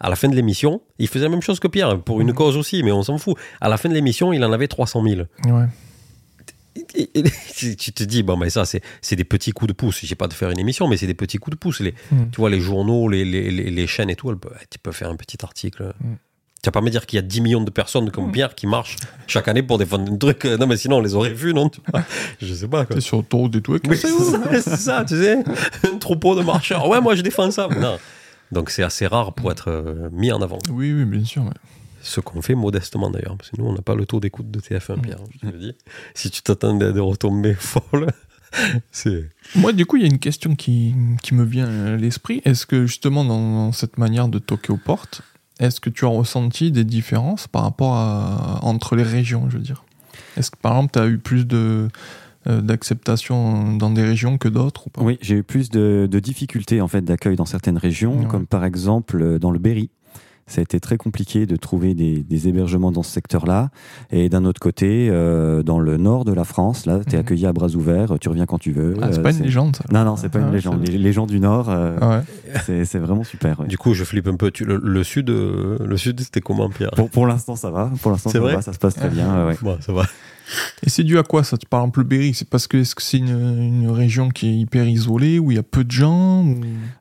[0.00, 2.34] À la fin de l'émission, il faisait la même chose que Pierre, pour une Mhm.
[2.34, 3.36] cause aussi, mais on s'en fout.
[3.60, 5.22] À la fin de l'émission, il en avait 300 000.
[5.46, 5.64] Ouais.
[6.94, 7.24] Et- et-
[7.56, 9.98] tu tu te dis, bon, mais ça, c'est c'est des petits coups de pouce.
[10.04, 11.80] J'ai pas de faire une émission, mais c'est des petits coups de pouce.
[11.80, 12.30] Les, Mm.
[12.30, 14.36] Tu vois, les journaux, les, les, les- les chaînes et tout, elles
[14.70, 15.92] tu peux faire un petit article.
[16.00, 16.14] Mm.
[16.62, 18.32] Tu vas pas me dire qu'il y a 10 millions de personnes comme Mm.
[18.32, 18.96] Pierre qui marchent
[19.28, 20.44] chaque année pour défendre un truc.
[20.44, 22.02] Non, mais sinon, on les aurait vus, non tu vois
[22.42, 22.84] Je sais pas.
[22.90, 23.96] C'est sur autoroute avec- Mais
[24.60, 25.38] c'est ça, tu sais.
[25.92, 26.88] Un troupeau de marcheurs.
[26.88, 27.68] Ouais, moi, je défends ça.
[27.68, 27.98] Non.
[28.50, 30.58] Donc, c'est assez rare pour être euh, mis en avant.
[30.70, 31.44] Oui, oui, bien sûr.
[31.44, 31.50] ouais.
[32.02, 34.58] Ce qu'on fait modestement d'ailleurs, parce que nous, on n'a pas le taux d'écoute de
[34.60, 35.02] TF1, Mm.
[35.02, 35.18] Pierre.
[35.34, 35.74] Je te le dis.
[36.14, 38.08] Si tu t'attendais à des retombées folles.
[39.54, 42.40] Moi, du coup, il y a une question qui, qui me vient à l'esprit.
[42.44, 45.22] Est-ce que justement, dans, dans cette manière de toquer aux portes,
[45.58, 49.62] est-ce que tu as ressenti des différences par rapport à, entre les régions, je veux
[49.62, 49.84] dire?
[50.36, 51.88] Est-ce que par exemple, tu as eu plus de
[52.46, 56.88] euh, d'acceptation dans des régions que d'autres Oui, j'ai eu plus de, de difficultés en
[56.88, 58.26] fait d'accueil dans certaines régions, Ouais.
[58.26, 59.90] comme par exemple euh, dans le Berry.
[60.48, 63.70] Ça a été très compliqué de trouver des, des hébergements dans ce secteur-là.
[64.10, 67.20] Et d'un autre côté, euh, dans le nord de la France, là, tu es Mhm.
[67.20, 68.96] accueilli à bras ouverts, tu reviens quand tu veux.
[69.00, 69.84] Ah, c'est euh, pas une légende, ça.
[69.92, 70.82] Non, non, c'est pas Ah une ouais, légende.
[70.86, 72.22] Les, les gens du nord, euh, Ah
[72.66, 72.84] ouais.
[72.84, 73.60] c'est vraiment super.
[73.60, 73.66] ouais.
[73.68, 74.50] Du coup, je flippe un peu.
[74.50, 76.90] Tu- le, le sud, euh, le sud, c'était comment, Pierre?
[76.96, 77.90] Pour, pour l'instant, ça va.
[78.02, 78.54] Pour l'instant, C'est ça vrai?
[78.54, 79.28] va, ça se passe très bien.
[79.44, 79.56] ouais, ouais.
[79.62, 80.04] Bon, ça va.
[80.84, 83.02] Et c'est dû à quoi ça Par exemple, le Berry, c'est parce que est-ce que
[83.02, 86.44] c'est une, une région qui est hyper isolée, où il y a peu de gens
[86.44, 86.56] ou...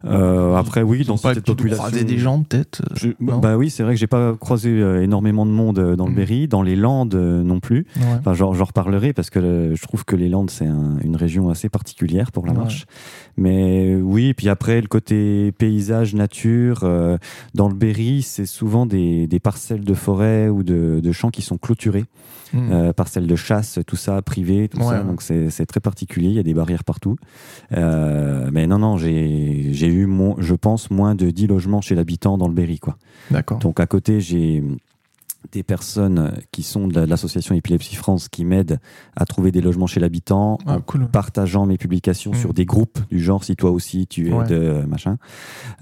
[0.05, 1.83] Euh, après, oui, dans cette population.
[1.83, 5.01] croiser des gens, peut-être euh, Je- bah oui, c'est vrai que j'ai pas croisé euh,
[5.03, 6.15] énormément de monde dans le Mhm.
[6.17, 7.85] Berry, dans les Landes non plus.
[7.97, 8.03] Ouais.
[8.19, 11.69] Enfin, j'en reparlerai parce que je trouve que les Landes, c'est un- une région assez
[11.69, 12.57] particulière pour la Ouais.
[12.59, 12.85] marche.
[13.37, 17.17] Mais oui, puis après, le côté paysage, nature, euh,
[17.53, 21.41] dans le Berry, c'est souvent des, des parcelles de forêt ou de, de champs qui
[21.43, 22.05] sont clôturés.
[22.53, 22.69] Mm.
[22.71, 25.03] Euh, parcelles de chasse, tout ça, privé, tout Ouais, ça.
[25.03, 27.15] Donc c'est très particulier, il y a des barrières partout.
[27.71, 31.95] Euh, mais non, non, j'ai j'ai eu, mon, je pense, moins de 10 logements chez
[31.95, 32.79] l'habitant dans le Berry.
[33.31, 33.59] D'accord.
[33.59, 34.63] Donc à côté, j'ai
[35.51, 38.79] des personnes qui sont de la- de l'association Épilepsie France qui m'aident
[39.15, 41.07] à trouver des logements chez l'habitant Ah, en cool.
[41.07, 42.35] partageant mes publications Mm.
[42.35, 44.45] sur des groupes du genre si toi aussi tu es Ouais.
[44.47, 45.17] de machin.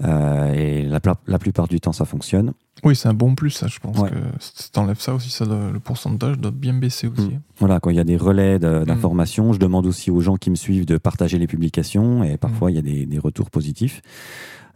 [0.04, 1.00] Euh, et la,
[1.38, 2.52] plupart du temps ça fonctionne.
[2.84, 4.10] Oui, c'est un bon plus, ça, je pense Ouais.
[4.10, 7.28] que si t'enlèves ça aussi, ça doit- le pourcentage doit bien baisser aussi.
[7.28, 7.40] Mm.
[7.58, 8.84] Voilà, quand il y a des relais Hmm.
[8.84, 12.38] d'informations, je demande aussi aux gens qui me suivent de partager les publications et Hmm.
[12.38, 14.02] parfois il y a des, des retours positifs.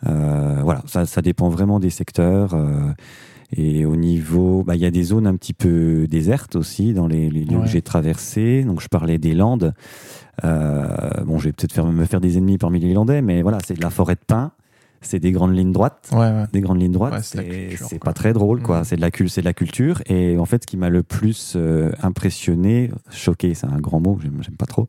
[0.07, 2.55] Euh, voilà, ça, ça dépend vraiment des secteurs.
[2.55, 2.93] euh,
[3.57, 7.07] et au niveau, bah, il y a des zones un petit peu désertes aussi dans
[7.07, 7.65] les, les lieux Ouais.
[7.65, 8.63] que j'ai traversés.
[8.65, 9.75] Donc je parlais des Landes.
[10.45, 10.87] Euh,
[11.25, 13.75] bon, je vais peut-être faire, me faire des ennemis parmi les Landais, mais voilà, c'est
[13.75, 14.53] de la forêt de pins,
[15.03, 16.45] c'est des grandes lignes droites Ouais, ouais.
[16.53, 18.11] des grandes lignes droites, Ouais, c'est la c'est culture, c'est quoi.
[18.11, 18.81] pas très drôle, quoi.
[18.81, 18.85] Mm.
[18.85, 20.03] C'est de la c'est de la culture.
[20.07, 24.15] Et en fait, ce qui m'a le plus euh, impressionné, choqué, c'est un grand mot,
[24.15, 24.89] que j'aime j'aime pas trop.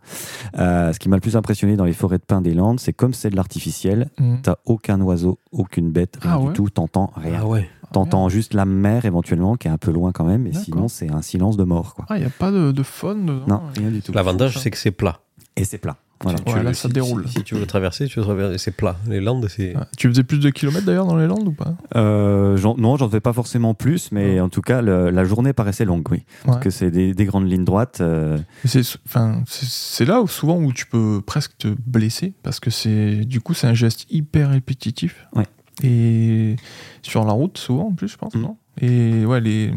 [0.57, 2.93] Euh, ce qui m'a le plus impressionné dans les forêts de pins des Landes, c'est
[2.93, 4.09] comme c'est de l'artificiel.
[4.19, 4.35] Mm.
[4.43, 6.53] T'as aucun oiseau, aucune bête, rien Ah du ouais?
[6.53, 6.69] tout.
[6.69, 7.39] T'entends rien.
[7.41, 7.67] Ah ouais.
[7.93, 10.47] T'entends juste la mer éventuellement, qui est un peu loin quand même.
[10.47, 12.05] Et sinon, c'est un silence de mort, quoi.
[12.09, 14.11] Ah, il n'y a pas de, de faune dedans Non, rien du tout.
[14.13, 15.19] L'avantage, c'est que c'est plat.
[15.57, 15.97] Et c'est plat.
[16.23, 16.37] Voilà.
[16.37, 17.27] Tu- tu Ouais, le- là, ça si- déroule.
[17.27, 18.95] Si, si tu veux traverser, tu veux traverser, c'est plat.
[19.07, 19.73] Les Landes, c'est.
[19.97, 21.73] Tu faisais plus de kilomètres d'ailleurs dans les Landes ou pas?
[21.95, 24.39] Euh, non, j'en fais pas forcément plus, mais Ouais.
[24.39, 26.23] en tout cas, le- la journée paraissait longue, oui.
[26.45, 26.63] Parce Ouais.
[26.63, 28.01] que c'est des, des grandes lignes droites.
[28.01, 33.41] euh, C'est là où souvent où tu peux presque te blesser parce que c'est du
[33.41, 35.27] coup c'est un geste hyper répétitif.
[35.35, 35.45] Ouais.
[35.83, 36.55] Et
[37.01, 38.41] sur la route souvent en plus je pense Mm.
[38.41, 38.57] non?
[38.79, 39.71] Et ouais les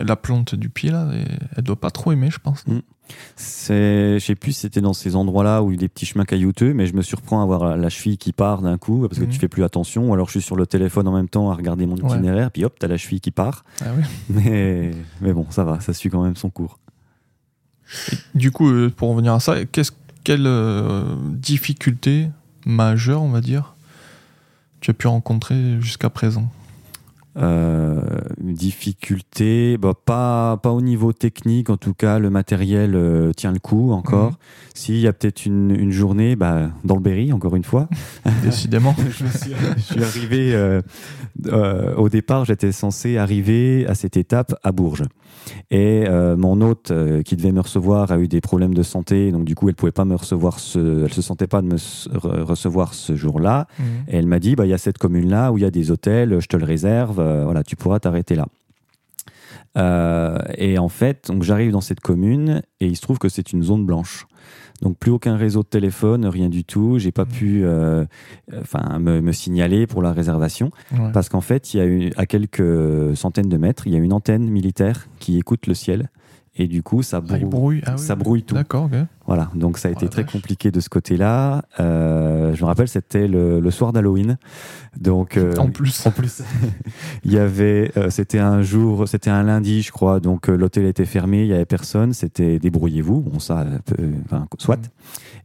[0.00, 1.08] la plante du pied là
[1.56, 2.66] elle, doit pas trop aimer je pense.
[2.66, 2.78] Mm.
[3.36, 6.06] C'est, je sais plus si c'était dans ces endroits-là où il y a des petits
[6.06, 9.20] chemins caillouteux, mais je me surprends à voir la, cheville qui part d'un coup parce
[9.20, 9.30] que Mhm.
[9.30, 10.10] tu fais plus attention.
[10.10, 12.14] Ou alors je suis sur le téléphone en même temps à regarder mon Ouais.
[12.14, 13.64] itinéraire, puis hop, t'as la cheville qui part.
[13.80, 14.02] Ah oui.
[14.30, 14.90] Mais,
[15.20, 16.80] mais bon, ça va, ça suit quand même son cours.
[18.34, 19.92] Du coup euh, pour revenir à ça qu'est-ce
[20.24, 22.28] quelle euh, difficulté
[22.64, 23.75] majeure on va dire
[24.80, 26.48] tu as pu rencontrer jusqu'à présent
[27.38, 28.00] Euh,
[28.42, 33.52] une difficulté, bah, pas, pas au niveau technique, en tout cas, le matériel euh, tient
[33.52, 34.30] le coup encore.
[34.30, 34.36] Mhm.
[34.74, 37.88] S'il y a peut-être une, une journée, bah, dans le Berry, encore une fois,
[38.42, 38.94] décidément.
[39.10, 44.72] je, suis, je suis arrivé euh, au départ, j'étais censé arriver à cette étape à
[44.72, 45.04] Bourges.
[45.70, 46.92] Et mon hôte
[47.24, 49.92] qui devait me recevoir a eu des problèmes de santé, donc du coup elle pouvait
[49.92, 53.68] pas me recevoir, ce, elle se sentait pas de me re- recevoir ce jour-là.
[53.78, 53.84] Mhm.
[54.08, 55.92] Et elle m'a dit, bah il y a cette commune-là où il y a des
[55.92, 58.46] hôtels, je te le réserve, voilà, tu pourras t'arrêter là.
[59.76, 63.52] Euh, et en fait, donc j'arrive dans cette commune et il se trouve que c'est
[63.52, 64.26] une zone blanche.
[64.82, 66.98] Donc plus aucun réseau de téléphone, rien du tout.
[66.98, 67.30] J'ai pas Mhm.
[67.30, 68.04] pu, euh,
[68.60, 71.10] enfin, me, me signaler pour la réservation Ouais.
[71.12, 74.12] parce qu'en fait, il y a à quelques centaines de mètres, il y a une
[74.12, 76.10] antenne militaire qui écoute le ciel
[76.56, 77.80] et du coup ça Ah, brouille, il brouille.
[77.86, 78.20] Ah oui, ça oui.
[78.22, 78.54] brouille tout.
[78.54, 78.88] D'accord.
[79.26, 80.32] Voilà, donc ça a Oh été la très vache.
[80.32, 81.64] compliqué de ce côté-là.
[81.80, 84.38] Euh, je me rappelle, c'était le, le soir d'Halloween,
[84.98, 86.06] donc euh, En plus.
[86.06, 86.42] en plus,
[87.24, 91.04] il y avait, euh, c'était un jour, c'était un lundi, je crois, donc l'hôtel était
[91.04, 93.66] fermé, il y avait personne, c'était débrouillez-vous, bon ça,
[94.26, 94.76] enfin, soit.
[94.76, 94.90] Mm.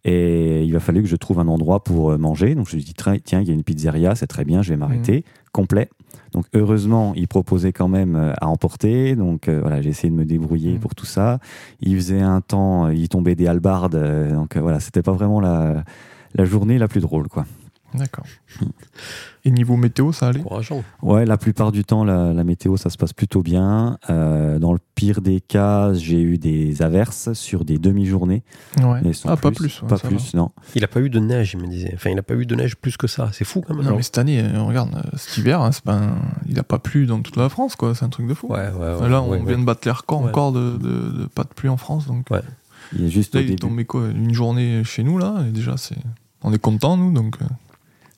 [0.04, 2.94] Et il a fallu que je trouve un endroit pour manger, donc je me suis
[2.94, 5.90] dit tiens, il y a une pizzeria, c'est très bien, je vais m'arrêter, complet.
[6.34, 10.16] Donc heureusement, il proposait quand même euh, à emporter, donc euh, voilà, j'ai essayé de
[10.16, 10.80] me débrouiller Mm.
[10.80, 11.40] pour tout ça.
[11.82, 14.00] Il faisait un temps, euh, il tombait des halbardes,
[14.32, 15.84] donc voilà, c'était pas vraiment la,
[16.36, 17.46] la journée la plus drôle, quoi.
[17.94, 18.26] D'accord.
[19.44, 20.40] Et niveau météo, ça allait?
[20.40, 20.84] Encourageant.
[21.02, 23.98] Ouais, la plupart du temps, la, la météo, ça se passe plutôt bien.
[24.10, 28.44] Euh, dans le pire des cas, j'ai eu des averses sur des demi-journées.
[28.82, 29.02] Ouais.
[29.26, 29.82] Ah, pas plus.
[29.82, 30.52] ouais, pas plus, non.
[30.76, 31.92] Il a pas eu de neige, il me disait.
[31.96, 33.30] Enfin, il a pas eu de neige plus que ça.
[33.34, 33.84] C'est fou quand même.
[33.86, 36.64] Non, mais cette année, euh, regarde, euh, cet hiver, hein, c'est pas un- il a
[36.64, 37.96] pas plu dans toute la France, quoi.
[37.96, 38.48] C'est un truc de fou.
[38.48, 38.94] Ouais, ouais, ouais.
[38.96, 39.58] Enfin, Là, on ouais, vient ouais.
[39.58, 40.30] de battre les records Ouais.
[40.30, 42.06] encore de, de- de pas de pluie en France.
[42.08, 42.42] Donc Ouais.
[42.94, 43.60] Il est juste là, au il est début.
[43.62, 45.96] tombé quoi Une journée chez nous, là, et déjà, c'est...
[46.44, 47.38] on est content nous, donc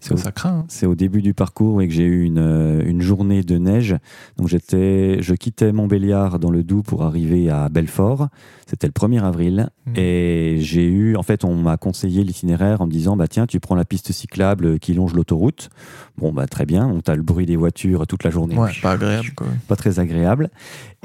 [0.03, 0.49] C'est ça, craint.
[0.59, 0.65] hein.
[0.67, 3.95] C'est au début du parcours et que j'ai eu une, euh, une journée de neige.
[4.37, 8.27] Donc j'étais, je quittais Montbéliard dans le Doubs pour arriver à Belfort.
[8.73, 9.69] C'était le 1er avril.
[9.85, 9.93] Mhm.
[9.97, 13.59] Et j'ai eu, en fait, on m'a conseillé l'itinéraire en me disant, bah tiens, tu
[13.59, 15.69] prends la piste cyclable qui longe l'autoroute.
[16.17, 16.87] Bon, bah très bien.
[16.89, 18.57] Donc t'as le bruit des voitures toute la journée.
[18.57, 19.45] Ouais, pas agréable, quoi.
[19.67, 20.49] Pas très agréable.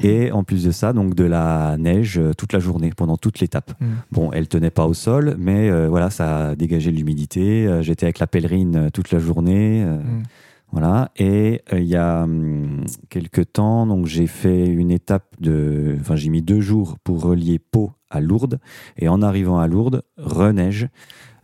[0.01, 3.39] Et en plus de ça, donc de la neige euh, toute la journée, pendant toute
[3.39, 3.71] l'étape.
[3.79, 3.85] Mm.
[4.11, 7.67] Bon, elle tenait pas au sol, mais euh, voilà, ça a dégagé de l'humidité.
[7.67, 9.83] Euh, J'étais avec la pèlerine toute la journée.
[9.85, 10.23] euh, Mm.
[10.71, 11.09] Voilà.
[11.17, 15.97] Et euh, il y a hum, quelques temps, donc j'ai fait une étape de.
[15.99, 18.59] Enfin, j'ai mis deux jours pour relier Pau à Lourdes.
[18.97, 20.87] Et en arrivant à Lourdes, reneige.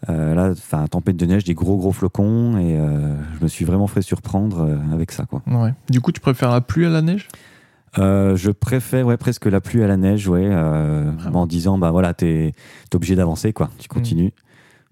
[0.09, 2.57] Euh, là, enfin, tempête de neige, des gros gros flocons.
[2.57, 5.41] Et euh, je me suis vraiment fait surprendre euh, avec ça, quoi.
[5.47, 5.73] Ouais.
[5.89, 7.27] Du coup, tu préfères la pluie à la neige?
[7.97, 11.43] Je préfère ouais, presque la pluie à la neige, ouais, Vraiment.
[11.43, 13.69] en disant bah voilà, t'es es obligé d'avancer quoi.
[13.77, 14.33] Tu continues,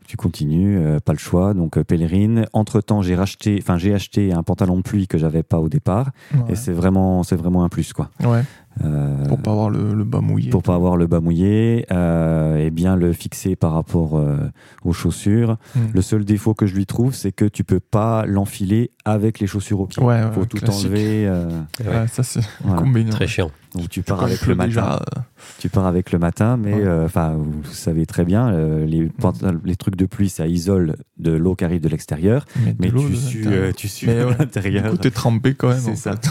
[0.07, 1.53] tu continues, euh, pas le choix.
[1.53, 2.45] Donc euh, pèlerine.
[2.53, 5.69] Entre temps, j'ai racheté, enfin j'ai acheté un pantalon de pluie que j'avais pas au
[5.69, 6.53] départ, Ouais.
[6.53, 8.09] et c'est vraiment c'est vraiment un plus quoi.
[8.23, 8.43] Ouais,
[8.83, 10.49] Euh, pour pas avoir le, le bas mouillé.
[10.49, 14.37] pour pas avoir le bas mouillé, euh, et bien le fixer par rapport euh,
[14.83, 15.57] aux chaussures.
[15.75, 15.79] Mm.
[15.93, 19.45] Le seul défaut que je lui trouve, c'est que tu peux pas l'enfiler avec les
[19.47, 20.01] chaussures au pied.
[20.01, 20.87] Ouais, ouais, Faut tout classique.
[20.87, 21.27] enlever.
[21.27, 21.47] euh,
[21.81, 22.81] Ouais, Ouais, ça, c'est voilà.
[22.81, 23.11] combiné.
[23.11, 23.51] Très chiant.
[23.75, 24.67] Donc tu Tu pars avec le matin.
[24.67, 25.19] déjà, euh,
[25.59, 26.81] Tu pars avec le matin, mais Ouais.
[26.83, 30.95] euh, enfin, vous savez très bien, euh, les, pantal- les trucs de pluie, ça isole
[31.17, 32.45] de l'eau qui arrive de l'extérieur,
[32.79, 33.63] mais tu sues, l'intérieur.
[33.65, 34.31] euh, tu sues à ouais.
[34.33, 34.89] Du l'intérieur.
[34.91, 35.79] coup, t'es trempé quand même.
[35.79, 36.15] C'est ça.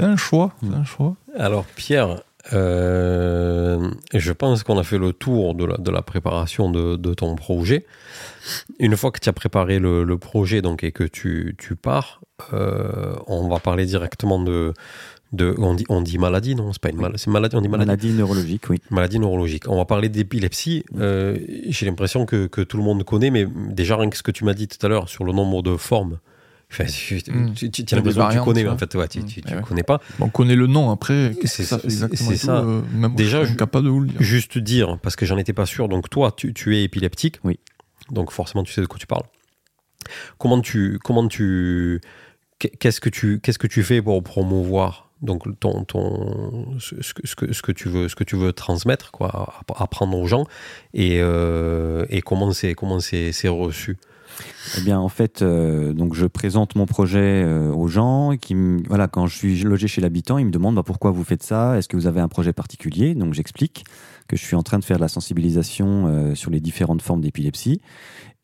[0.00, 0.52] c'est un choix.
[0.72, 1.14] Un choix.
[1.36, 6.70] Alors, Pierre, euh, je pense qu'on a fait le tour de la, de la préparation
[6.70, 7.84] de, de ton projet.
[8.78, 12.20] Une fois que tu as préparé le, le projet donc, et que tu, tu pars,
[12.52, 14.72] euh, on va parler directement de.
[15.32, 17.22] de on, dit, on dit maladie, non C'est pas une maladie.
[17.22, 17.86] C'est maladie, on dit maladie.
[17.88, 18.80] Maladie neurologique, oui.
[18.90, 19.64] Maladie neurologique.
[19.68, 20.84] On va parler d'épilepsie.
[20.98, 21.36] Euh,
[21.68, 24.44] J'ai l'impression que, que tout le monde connaît, mais déjà rien que ce que tu
[24.44, 26.18] m'as dit tout à l'heure sur le nombre de formes.
[26.72, 27.52] Enfin, tu, Mm.
[27.54, 29.24] tu- tu- tu as l'impression que tu connais, mais en fait, ouais, tu, Mm.
[29.24, 29.62] tu, Eh tu ouais.
[29.62, 30.00] connais pas.
[30.18, 31.32] Bon, on connaît le nom après.
[31.44, 32.58] C'est ça c'est ça.
[32.58, 34.22] euh, même Déjà, je suis incapable de vous le dire.
[34.22, 35.88] Juste dire, parce que j'en étais pas sûr.
[35.88, 37.40] Donc, toi, tu, tu es épileptique.
[37.44, 37.58] Oui.
[38.10, 39.24] Donc, forcément, tu sais de quoi tu parles.
[40.38, 40.98] Comment tu.
[41.04, 42.00] Comment tu
[42.78, 47.26] Qu'est-ce que tu, qu'est-ce que tu fais pour promouvoir donc ton, ton, ce, ce que,
[47.26, 50.26] ce, que, ce que tu veux, ce que tu veux transmettre, quoi, app- apprendre aux
[50.26, 50.44] gens,
[50.94, 53.98] et, euh, et comment c'est, comment c'est, c'est reçu?
[54.78, 58.32] Eh bien, en fait, euh, donc je présente mon projet euh, aux gens
[58.88, 61.76] voilà, quand je suis logé chez l'habitant, ils me demandent bah, pourquoi vous faites ça,
[61.78, 63.14] est-ce que vous avez un projet particulier?
[63.14, 63.84] Donc j'explique
[64.28, 67.20] que je suis en train de faire de la sensibilisation euh, sur les différentes formes
[67.20, 67.80] d'épilepsie.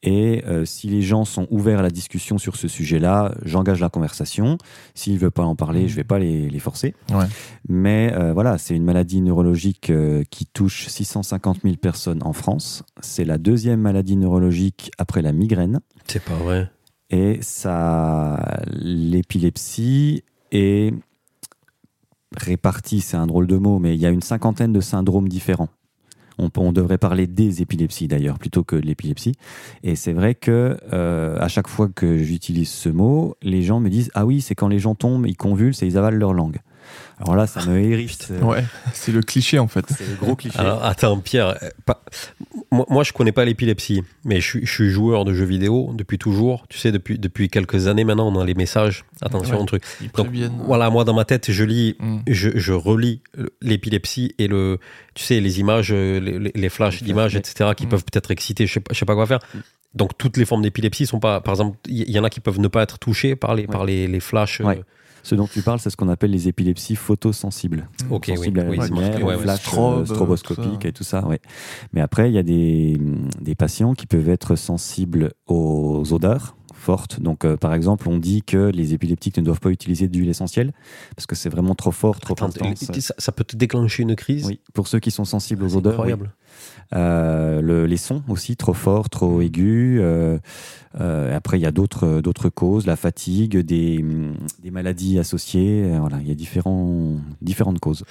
[0.02, 3.88] Et euh, si les gens sont ouverts à la discussion sur ce sujet-là, j'engage la
[3.88, 4.56] conversation.
[4.94, 5.88] S'ils ne veulent pas en parler, Mhm.
[5.88, 6.94] je ne vais pas les, les forcer.
[7.10, 7.24] Ouais.
[7.68, 12.84] Mais euh, voilà, c'est une maladie neurologique euh, qui touche 650 000 personnes en France.
[13.00, 15.80] C'est la deuxième maladie neurologique après la migraine.
[16.06, 16.70] C'est pas vrai.
[17.10, 20.92] Et ça, l'épilepsie est
[22.36, 25.68] répartie, c'est un drôle de mot, mais il y a une cinquantaine de syndromes différents.
[26.38, 29.32] On, on devrait parler des épilepsies d'ailleurs, plutôt que de l'épilepsie.
[29.82, 33.88] Et c'est vrai que euh, à chaque fois que j'utilise ce mot, les gens me
[33.88, 36.58] disent Ah oui, c'est quand les gens tombent, ils convulsent et ils avalent leur langue.
[37.18, 38.28] Alors là, ça me hérisse.
[38.30, 39.84] euh, Ouais, c'est le cliché en fait.
[39.88, 40.58] C'est le gros cliché.
[40.58, 42.02] Alors, attends, Pierre, euh, pas-
[42.70, 45.92] moi, moi, je connais pas l'épilepsie, mais je suis, je suis joueur de jeux vidéo
[45.94, 46.66] depuis toujours.
[46.68, 49.04] Tu sais, depuis, depuis quelques années maintenant, on a les messages.
[49.22, 49.62] Attention Ouais.
[49.62, 49.82] au truc.
[50.02, 50.58] Ils Donc, préviennent.
[50.66, 52.18] voilà, moi, dans ma tête, je lis Mm.
[52.28, 53.22] je, je relis
[53.62, 54.78] l'épilepsie et le,
[55.14, 57.88] tu sais, les images, euh, les, flashs d'images, etc., qui Mm.
[57.90, 59.38] peuvent peut-être exciter, je sais, pas, je sais pas quoi faire.
[59.94, 62.60] Donc toutes les formes d'épilepsie sont pas, par exemple, il y, en a qui peuvent
[62.60, 64.60] ne pas être touchées par les, par les, les flashs.
[64.60, 64.74] euh.
[65.26, 67.88] Ce dont tu parles, c'est ce qu'on appelle les épilepsies photosensibles.
[68.10, 70.88] Ok, oui, sensibles à la oui, lumière, marqué, ouais, Strobe, euh, tout ça.
[70.88, 71.26] et tout ça.
[71.26, 71.40] Ouais.
[71.92, 72.96] Mais après, il y a des,
[73.40, 76.54] des patients qui peuvent être sensibles aux odeurs
[77.20, 80.72] Donc, euh, par exemple, on dit que les épileptiques ne doivent pas utiliser d'huile essentielle
[81.16, 82.84] parce que c'est vraiment trop fort, trop Attends, intense.
[83.00, 84.46] ça, ça peut te déclencher une crise?
[84.46, 86.12] Oui, pour ceux qui sont sensibles aux odeurs, oui.
[86.12, 86.30] incroyable.
[86.94, 89.98] Euh, le- les sons aussi trop forts, trop aigus.
[90.00, 90.38] euh,
[91.00, 94.04] euh, après, il y a d'autres d'autres causes, la fatigue, des,
[94.62, 95.98] des maladies associées.
[95.98, 98.04] voilà, il y a différents, différentes causes.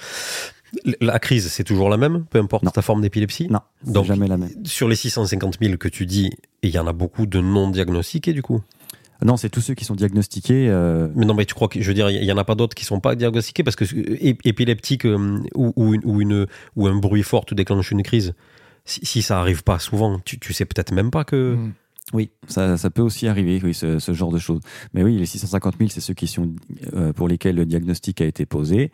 [1.00, 2.70] La crise, c'est toujours la même, peu importe Non.
[2.70, 3.48] ta forme d'épilepsie?
[3.48, 4.50] Non, c'est Donc, jamais la même.
[4.64, 6.30] Sur les 650 000 que tu dis,
[6.62, 8.60] il y en a beaucoup de non diagnostiqués du coup?
[9.24, 10.68] Non, c'est tous ceux qui sont diagnostiqués.
[10.68, 12.54] euh, Mais non, mais tu crois que, je veux dire, il y en a pas
[12.54, 16.20] d'autres qui sont pas diagnostiqués parce que euh, ép- épileptique euh, ou, ou, une, ou,
[16.20, 18.34] une- ou un bruit fort te déclenche une crise.
[18.84, 21.54] Si, si ça arrive pas souvent, tu, tu sais peut-être même pas que.
[21.56, 21.72] Mm.
[22.12, 24.60] Oui, ça, ça peut aussi arriver, oui, ce, ce genre de choses.
[24.94, 26.54] Mais oui, les 650 000, c'est ceux qui sont,
[26.94, 28.92] euh, pour lesquels le diagnostic a été posé.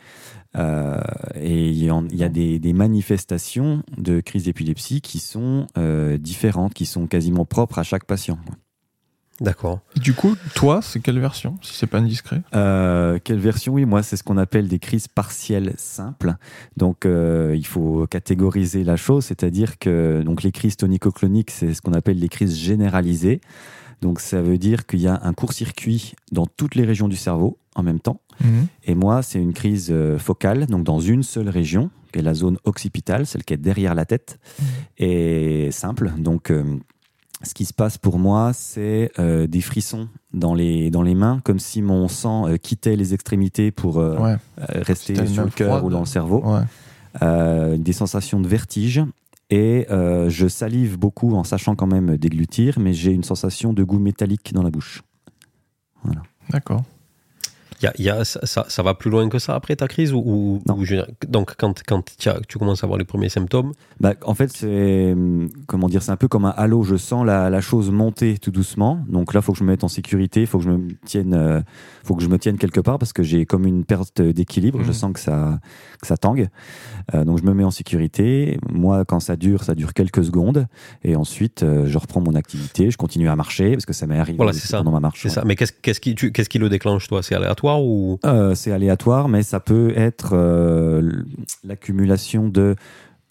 [0.56, 1.00] Euh,
[1.34, 6.86] et il y, a des, des manifestations de crise d'épilepsie qui sont euh, différentes, qui
[6.86, 8.38] sont quasiment propres à chaque patient.
[9.40, 9.80] D'accord.
[9.96, 12.42] Du coup, toi, c'est quelle version, si c'est pas indiscret?
[12.54, 13.72] Euh, quelle version?
[13.72, 16.34] Oui, moi, c'est ce qu'on appelle des crises partielles simples.
[16.76, 21.80] Donc, euh, il faut catégoriser la chose, c'est-à-dire que donc les crises tonico-cloniques, c'est ce
[21.80, 23.40] qu'on appelle les crises généralisées.
[24.00, 27.58] Donc, ça veut dire qu'il y a un court-circuit dans toutes les régions du cerveau
[27.74, 28.20] en même temps.
[28.42, 28.66] Mhm.
[28.84, 32.34] Et moi, c'est une crise euh, focale, donc dans une seule région, qui est la
[32.34, 34.38] zone occipitale, celle qui est derrière la tête,
[34.98, 36.12] et simple.
[36.18, 36.64] Donc, euh,
[37.42, 41.40] ce qui se passe pour moi, c'est euh, des frissons dans les, dans les mains,
[41.44, 45.90] comme si mon sang euh, quittait les extrémités pour Ouais, rester sur le cœur ou
[45.90, 46.42] dans le cerveau.
[46.44, 47.78] ouais.
[47.78, 49.02] Des sensations de vertige.
[49.50, 53.98] Et je salive beaucoup en sachant quand même déglutir, mais j'ai une sensation de goût
[53.98, 55.02] métallique dans la bouche.
[56.50, 56.84] D'accord.
[57.82, 60.60] Y a, y a- ça, va plus loin que ça après ta crise ou,
[61.28, 62.02] donc quand, quand
[62.46, 65.14] tu, commences à avoir les premiers symptômes, Bah, en fait, c'est
[65.66, 66.82] comment dire, c'est un peu comme un halo.
[66.82, 69.00] Je sens la, la chose monter tout doucement.
[69.08, 70.40] Donc là, il faut que je me mette en sécurité.
[70.42, 71.60] Il faut que je me tienne, euh,
[72.04, 74.80] faut que je me tienne quelque part parce que j'ai comme une perte d'équilibre.
[74.82, 74.92] Je Mhm.
[74.92, 75.58] sens que ça,
[76.00, 76.48] que ça tangue.
[77.14, 78.58] Euh, donc je me mets en sécurité.
[78.70, 80.66] Moi, quand ça dure, ça dure quelques secondes.
[81.04, 82.90] Et ensuite, euh, je reprends mon activité.
[82.90, 84.78] Je continue à marcher parce que ça m'est arrivé Voilà, ça.
[84.78, 85.20] pendant ma marche.
[85.22, 85.34] c'est ouais.
[85.34, 85.42] ça.
[85.44, 87.22] Mais qu'est-ce, qui, tu- qu'est-ce qui le déclenche toi?
[87.22, 91.24] C'est aléatoire ou Euh, c'est aléatoire, mais ça peut être euh,
[91.64, 92.74] l'accumulation de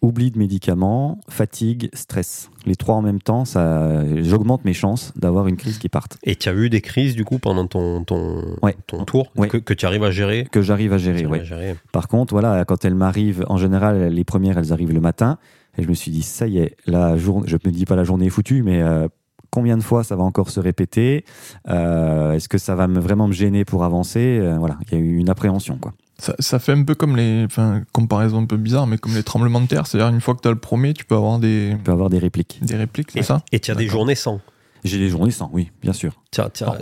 [0.02, 2.50] oubli de médicaments, fatigue, stress.
[2.66, 6.18] Les trois en même temps, ça, j'augmente mes chances d'avoir une crise qui parte.
[6.24, 8.76] Et tu as eu des crises du coup pendant ton, ton, Ouais.
[8.88, 9.48] ton tour Ouais.
[9.48, 10.48] que, que tu arrives à gérer?
[10.52, 11.76] Que j'arrive à gérer, gérer.
[11.92, 15.38] Par contre, voilà, quand elles m'arrivent, en général, les premières, elles arrivent le matin.
[15.78, 18.04] Et je me suis dit, ça y est, la journée, je me dis pas la
[18.04, 19.08] journée est foutue, mais euh,
[19.52, 21.24] combien de fois ça va encore se répéter
[21.70, 25.02] Euh, Est-ce que ça va me, vraiment me gêner pour avancer Euh, Voilà, il y
[25.02, 25.94] a eu une appréhension, quoi.
[26.18, 27.44] Ça, ça fait un peu comme les.
[27.46, 29.88] Enfin, comparaison un peu bizarre, mais comme les tremblements de terre.
[29.88, 32.10] C'est-à-dire, une fois que tu as le premier, tu peux avoir des, On peut avoir
[32.12, 32.60] des répliques.
[32.62, 33.42] des répliques, c'est Et ça?
[33.52, 34.40] et tu as des journées sans.
[34.84, 36.14] J'ai des journées sans, oui, bien sûr.
[36.32, 36.74] Tiens, tiens,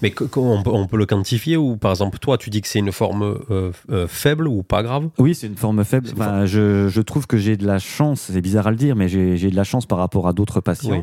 [0.00, 2.66] mais que- on, peut, on peut le quantifier ou par exemple toi tu dis que
[2.66, 5.08] c'est une forme euh, euh, faible ou pas grave?
[5.18, 6.08] Oui, c'est une forme faible.
[6.46, 9.36] Je, je trouve que j'ai de la chance, c'est bizarre à le dire, mais j'ai
[9.36, 11.02] j'ai de la chance par rapport à d'autres patients Oui.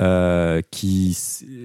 [0.00, 1.16] Euh, qui,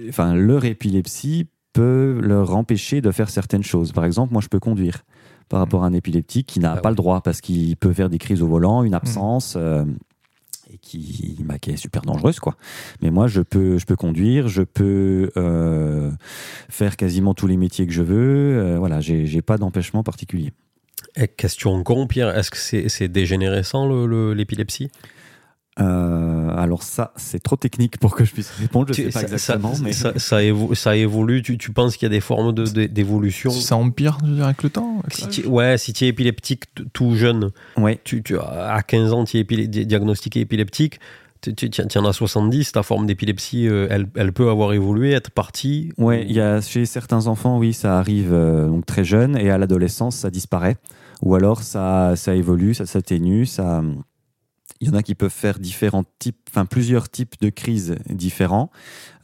[0.08, 3.92] enfin, leur épilepsie peut leur empêcher de faire certaines choses.
[3.92, 5.04] Par exemple, moi, je peux conduire
[5.48, 8.08] par rapport à un épileptique qui n'a Ah pas le droit parce qu'il peut faire
[8.10, 9.54] des crises au volant, une absence.
[9.56, 9.84] euh,
[10.72, 12.56] et qui, bah, qui est super dangereuse quoi.
[13.02, 16.10] Mais moi je peux je peux conduire, je peux euh,
[16.70, 18.56] faire quasiment tous les métiers que je veux.
[18.58, 20.52] euh, voilà, j'ai pas d'empêchement particulier.
[21.16, 24.90] Et question con Pierre, est-ce que c'est c'est dégénérescent le- le- l'épilepsie?
[25.80, 28.86] Euh, alors ça, c'est trop technique pour que je puisse répondre.
[28.88, 31.42] Je Tu- sais pas ça, exactement, ça- mais ça, ça évo- ça évolue.
[31.42, 33.50] Tu, tu penses qu'il y a des formes de- de- d'évolution?
[33.50, 36.64] Ça empire, je dire, avec le temps avec si tu, Ouais, si tu es épileptique
[36.92, 41.00] tout jeune, ouais, tu, tu, à 15 ans, tu es diagnostiqué épileptique,
[41.42, 45.92] tu, en as 70, ta forme d'épilepsie, euh, elle, elle peut avoir évolué, être partie?
[45.98, 46.20] ouais.
[46.20, 49.50] ou- Il y a chez certains enfants, oui, ça arrive euh, donc très jeune et
[49.50, 50.76] à l'adolescence, ça disparaît.
[51.22, 53.82] Ou alors ça, ça évolue, ça s'atténue, ça.
[54.84, 58.70] Il y en a qui peuvent faire différents types, enfin plusieurs types de crises différents.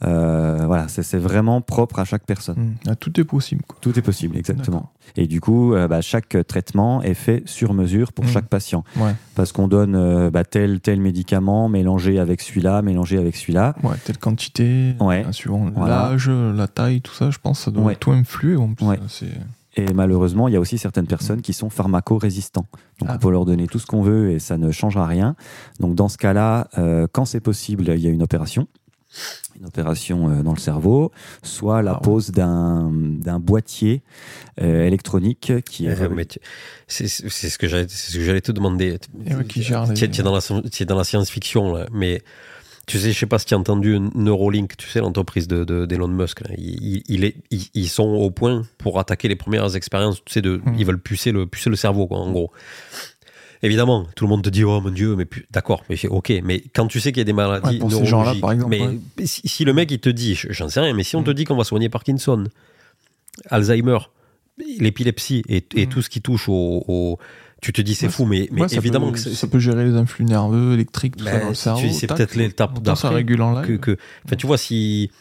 [0.03, 2.57] Euh, voilà, c'est vraiment propre à chaque personne.
[2.57, 2.73] Hmm.
[2.89, 3.61] Ah, tout est possible.
[3.67, 3.77] Quoi.
[3.81, 4.91] Tout est possible, exactement.
[5.15, 8.31] Et du coup, euh, bah, chaque traitement est fait sur mesure pour Mhm.
[8.31, 8.83] chaque patient.
[8.97, 9.13] Ouais.
[9.35, 13.75] Parce qu'on donne euh, bah, tel, tel médicament mélangé avec celui-là, mélangé avec celui-là.
[13.83, 15.25] Ouais, telle quantité, Ouais.
[15.31, 16.09] suivant Voilà.
[16.11, 17.95] l'âge, la taille, tout ça, je pense, ça doit Ouais.
[17.95, 18.55] tout influer.
[18.55, 18.85] En plus.
[19.75, 22.65] Et malheureusement, il y a aussi certaines personnes qui sont pharmaco-résistants.
[22.99, 23.15] Donc Ah.
[23.15, 25.35] on peut leur donner tout ce qu'on veut et ça ne changera rien.
[25.79, 28.67] Donc dans ce cas-là, euh, quand c'est possible, il y a une opération.
[29.59, 31.11] une opération euh, dans le cerveau,
[31.43, 32.01] soit la Ah ouais.
[32.01, 34.03] pose d'un d'un boîtier
[34.61, 35.93] euh, électronique qui est Euh,
[36.87, 38.99] C'est ce que j'allais te demander.
[39.93, 42.21] Tu es, dans la, tu es dans la science-fiction, là, mais
[42.91, 46.13] tu sais, je sais pas si tu as entendu Neuralink, tu sais, l'entreprise d'Elon de,
[46.13, 46.41] Musk.
[46.41, 46.53] là.
[46.57, 50.23] Il, il est, ils, ils sont au point pour attaquer les premières expériences.
[50.25, 50.75] Tu sais, de, Mm.
[50.77, 52.51] ils veulent pucer le, pucer le cerveau, quoi, en gros.
[53.63, 56.33] Évidemment, tout le monde te dit, oh mon Dieu, mais d'accord, mais ok.
[56.43, 58.71] Mais quand tu sais qu'il y a des maladies Ouais, pour ces gens-là, par exemple,
[58.71, 59.25] mais ouais.
[59.25, 61.29] si, si le mec il te dit, je- j'en sais rien, mais si on te
[61.29, 61.33] Mm.
[61.35, 62.45] dit qu'on va soigner Parkinson,
[63.49, 63.99] Alzheimer,
[64.79, 65.89] l'épilepsie et, et Mm.
[65.89, 67.19] tout ce qui touche au, au-
[67.61, 69.59] tu te dis c'est Ouais, fou, mais, mais Ouais, évidemment peut- que c'est- ça peut
[69.59, 71.87] gérer les influx nerveux, électriques, tout Ben, ça dans le cerveau.
[71.93, 73.67] c'est peut-être l'étape pourtant, Ça d'après régule en live.
[73.79, 75.11] que, que- enfin, tu vois, si.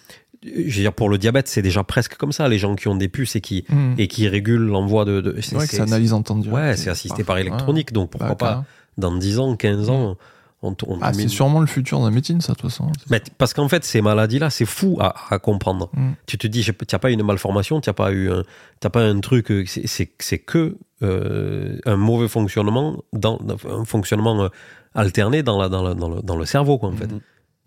[0.42, 2.48] Je veux dire, pour le diabète, c'est déjà presque comme ça.
[2.48, 3.92] Les gens qui ont des puces et qui, Hmm.
[3.98, 5.20] et qui régulent l'envoi de.
[5.20, 6.56] de c'est vrai que ça analyse en temps direct.
[6.56, 7.92] Ouais, c'est assisté par électronique.
[7.92, 8.64] Donc pourquoi Bah, pas,
[8.96, 10.16] dans 10 ans, 15 ans,
[10.62, 12.90] on, on Ah, c'est sûrement le futur de la médecine, ça, de toute façon.
[13.10, 15.90] Mais parce qu'en fait, ces maladies-là, c'est fou à, à comprendre.
[15.92, 16.12] Mm.
[16.24, 18.42] Tu te dis, tu n'as pas une malformation, tu n'as pas eu un,
[18.80, 23.84] t'as pas un truc, euh, c'est- c'est c'est que euh, un mauvais fonctionnement, dans, un
[23.84, 24.48] fonctionnement euh,
[24.94, 27.06] alterné dans, la, dans, le, dans, le, dans le cerveau, quoi, en fait.
[27.10, 27.20] Mhm.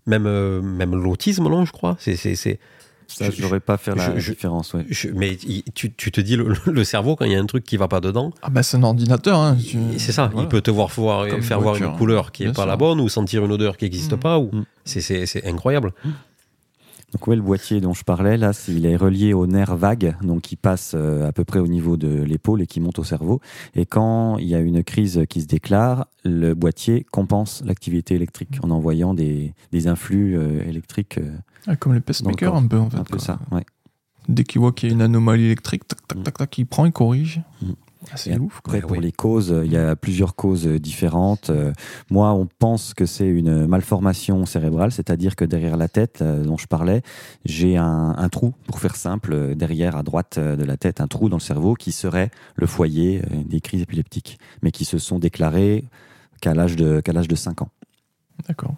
[0.06, 1.96] Même, euh, même l'autisme, non, je crois.
[2.00, 2.60] C'est, c'est, c'est,
[3.08, 4.74] Ça, je- n'aurais pas faire la je- différence.
[4.74, 4.86] Ouais.
[4.90, 5.38] je- mais
[5.76, 7.88] tu, tu te dis, le, le cerveau, quand il y a un truc qui va
[7.88, 9.40] pas dedans, Ah, bah, c'est un ordinateur.
[9.40, 9.56] Hein.
[9.56, 10.28] tu- c'est ça.
[10.32, 10.46] voilà.
[10.46, 12.68] Il peut te voir, faire voir une couleur qui est bien pas sûr.
[12.70, 14.20] la bonne ou sentir une odeur qui n'existe Mhm.
[14.20, 14.40] pas.
[14.40, 14.50] Ou...
[14.54, 14.66] Mhm.
[14.86, 15.94] C'est incroyable.
[17.14, 20.16] Donc ouais, le boîtier dont je parlais, là, c'est- il est relié au nerf vague,
[20.24, 23.04] donc qui passe euh, à peu près au niveau de l'épaule et qui monte au
[23.04, 23.40] cerveau.
[23.76, 28.58] Et quand il y a une crise qui se déclare, le boîtier compense l'activité électrique
[28.64, 31.20] en envoyant des, des influx euh, électriques.
[31.20, 31.32] euh,
[31.68, 32.64] Ah, comme les Dans pacemakers, le corps.
[32.64, 32.98] un peu, en fait.
[32.98, 33.64] un peu ça, ouais.
[34.28, 36.24] Dès qu'il voit qu'il y a une anomalie électrique, tac, tac, Mm.
[36.24, 37.42] tac, tac, il prend, il corrige.
[37.62, 37.72] Mm.
[38.12, 38.60] Ah, c'est ouf.
[38.62, 38.74] quoi.
[38.74, 39.00] Après, pour ouais.
[39.00, 41.50] les causes, il y a plusieurs causes euh, différentes.
[41.50, 41.72] Euh,
[42.10, 46.58] Moi, on pense que c'est une malformation cérébrale, c'est-à-dire que derrière la tête euh, dont
[46.58, 47.02] je parlais,
[47.46, 51.02] j'ai un, un trou, pour faire simple, euh, derrière à droite euh, de la tête,
[51.02, 54.86] un trou dans le cerveau qui serait le foyer euh, des crises épileptiques, mais qui
[54.86, 55.86] se sont déclarées
[56.42, 57.70] qu'à l'âge de, qu'à l'âge de 5 ans.
[58.48, 58.76] D'accord.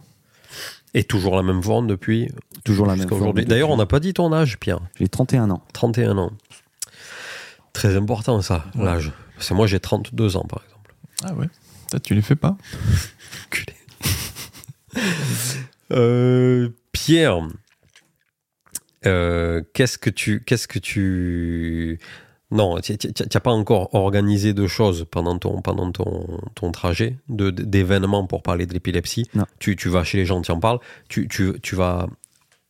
[0.94, 2.30] Et toujours la même forme depuis.
[2.64, 3.34] Toujours la même forme.
[3.44, 4.80] D'ailleurs, on n'a pas dit ton âge, Pierre.
[4.98, 5.62] J'ai 31 ans.
[5.74, 6.32] 31 ans.
[7.76, 8.86] Très important, ça, Ouais.
[8.86, 9.12] l'âge.
[9.36, 10.96] Parce que moi, j'ai 32 ans, par exemple.
[11.24, 11.48] Ah ouais.
[11.92, 12.58] Peut-être tu les fais pas?
[15.92, 17.40] Euh, Pierre,
[19.06, 22.00] euh, qu'est-ce que tu, qu'est-ce que tu,
[22.50, 22.94] non, tu
[23.34, 28.42] n'as pas encore organisé de choses pendant ton, pendant ton, ton trajet, de- d'événements pour
[28.42, 29.28] parler de l'épilepsie?
[29.36, 29.46] Non.
[29.60, 30.80] Tu, tu vas chez les gens, tu en parles.
[31.08, 32.08] Tu, tu, tu vas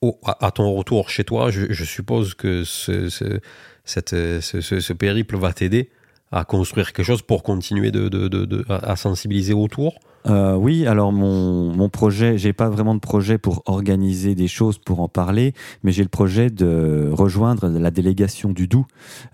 [0.01, 1.51] au- à, à ton retour chez toi.
[1.51, 3.39] Je, je suppose que ce, ce,
[3.85, 5.89] cette, ce, ce- ce périple va t'aider
[6.31, 9.99] à construire quelque chose pour continuer de, de- de- de- à sensibiliser autour.
[10.27, 14.77] Euh, oui, alors mon, mon projet, j'ai pas vraiment de projet pour organiser des choses,
[14.77, 18.85] pour en parler, mais j'ai le projet de rejoindre la délégation du Doubs,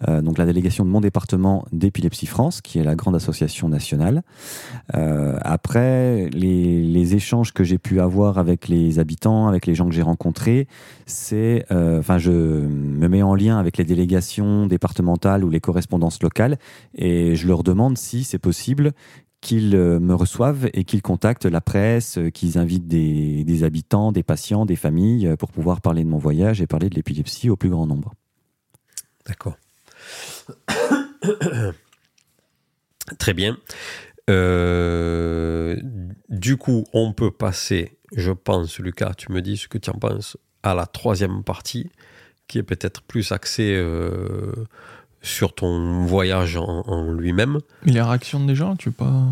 [0.08, 4.24] euh, donc la délégation de mon département d'Épilepsie France, qui est la grande association nationale.
[4.96, 9.88] Euh, après, les, les échanges que j'ai pu avoir avec les habitants, avec les gens
[9.88, 10.68] que j'ai rencontrés,
[11.06, 16.22] c'est, euh, enfin, je me mets en lien avec les délégations départementales ou les correspondances
[16.22, 16.58] locales,
[16.96, 18.92] et je leur demande si c'est possible
[19.42, 24.24] qu'ils euh, me reçoivent et qu'ils contactent la presse, euh, qu'ils invitent des, habitants, des
[24.24, 27.56] patients, des familles euh, pour pouvoir parler de mon voyage et parler de l'épilepsie au
[27.58, 28.14] plus grand nombre.
[29.26, 29.58] D'accord.
[33.20, 33.58] Très bien.
[36.30, 39.96] Du coup, on peut passer, je pense, Lucas, tu me dis ce que tu en
[39.96, 41.92] penses, à la troisième partie,
[42.48, 43.76] qui est peut-être plus axée
[45.22, 47.60] sur ton voyage en, en lui-même.
[47.86, 49.24] Mais les réactions des gens, tu veux pas.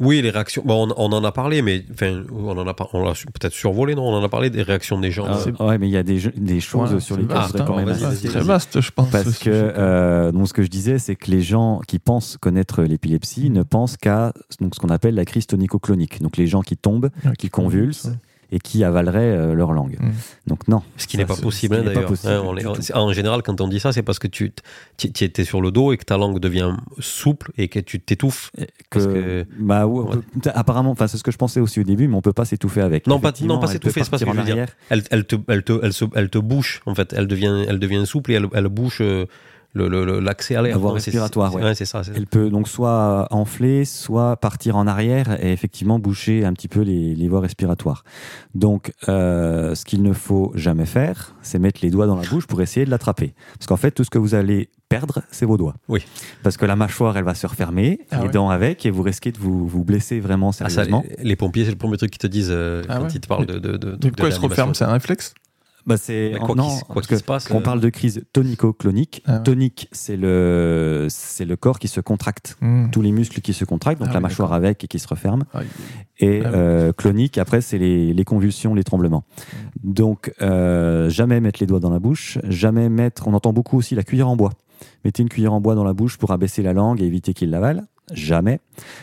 [0.00, 0.62] Oui, les réactions.
[0.64, 3.52] Bon, on, on en a parlé, mais enfin, on en a pas, on l'a peut-être
[3.52, 4.02] survolé, non?
[4.08, 5.26] On en a parlé des réactions des gens.
[5.28, 7.38] Ah, c'est- ouais, mais il y a des, jeux- des choses Ouais, sur c'est lesquelles
[7.38, 9.10] voudrais quand même Très vaste, je pense.
[9.10, 12.36] Parce ce que euh, donc ce que je disais, c'est que les gens qui pensent
[12.36, 16.20] connaître l'épilepsie ne pensent qu'à donc ce qu'on appelle la crise tonico-clonique.
[16.20, 18.10] Donc les gens qui tombent Ouais, qui convulsent.
[18.52, 19.96] Et qui avaleraient euh, leur langue.
[19.98, 20.10] Mm.
[20.46, 20.82] Donc non.
[20.98, 22.72] Ce qui n'est pas possible, ce hein, qui n'est pas d'ailleurs.
[22.74, 24.52] possible Hein, en général, quand on dit ça, c'est parce que tu
[24.98, 28.52] étais sur le dos et que ta langue devient souple et que tu t'étouffes.
[28.90, 30.16] Que, bah, ouais,
[30.54, 32.82] apparemment, enfin c'est ce que je pensais aussi au début, mais on peut pas s'étouffer
[32.82, 33.06] avec.
[33.06, 34.66] Non, pas- non, pas s'étouffer, c'est pas ce que je veux dire.
[34.90, 37.14] Elle, elle, te, elle, te, elle, se, elle te bouche, en fait.
[37.16, 39.26] Elle devient, elle devient souple et elle, elle bouche euh,
[39.74, 40.78] l'accès à l'air.
[40.78, 41.62] La respiratoire, ouais.
[41.62, 42.02] ouais, c'est ça.
[42.14, 46.80] Elle peut donc soit enfler, soit partir en arrière et effectivement boucher un petit peu
[46.80, 48.04] les, les voies respiratoires.
[48.54, 52.46] Donc, euh, ce qu'il ne faut jamais faire, c'est mettre les doigts dans la bouche
[52.46, 53.34] pour essayer de l'attraper.
[53.58, 55.74] Parce qu'en fait, tout ce que vous allez perdre, c'est vos doigts.
[55.88, 56.04] Oui.
[56.42, 58.28] Parce que la mâchoire, elle va se refermer, Ah les ouais.
[58.30, 61.02] dents avec, et vous risquez de vous, vous blesser vraiment Ah, ça, sérieusement.
[61.18, 63.08] les, les pompiers, c'est le premier truc qu'ils te disent euh, Ah quand ouais.
[63.14, 63.58] ils te parlent de.
[63.58, 65.32] de, de, De quoi de elle se referme C'est un réflexe?
[65.86, 67.88] Bah, c'est quoi non, qu'il- quoi parce qu'il que se passe, On euh, parle de
[67.88, 69.22] crise tonico-clonique.
[69.26, 69.42] Ah ouais.
[69.42, 72.56] Tonique, c'est le, c'est le corps qui se contracte.
[72.60, 72.88] Hmm.
[72.90, 75.08] Tous les muscles qui se contractent, donc Ah la oui, mâchoire avec et qui se
[75.08, 75.44] referme.
[75.54, 75.60] Ah,
[76.20, 76.54] Et Ah oui.
[76.54, 79.24] euh, clonique, après, c'est les, les convulsions, les tremblements.
[79.82, 83.26] Donc, euh, jamais mettre les doigts dans la bouche, jamais mettre.
[83.26, 84.52] On entend beaucoup aussi la cuillère en bois.
[85.04, 87.50] Mettez une cuillère en bois dans la bouche pour abaisser la langue et éviter qu'il
[87.50, 87.84] l'avale.
[88.12, 88.60] Jamais.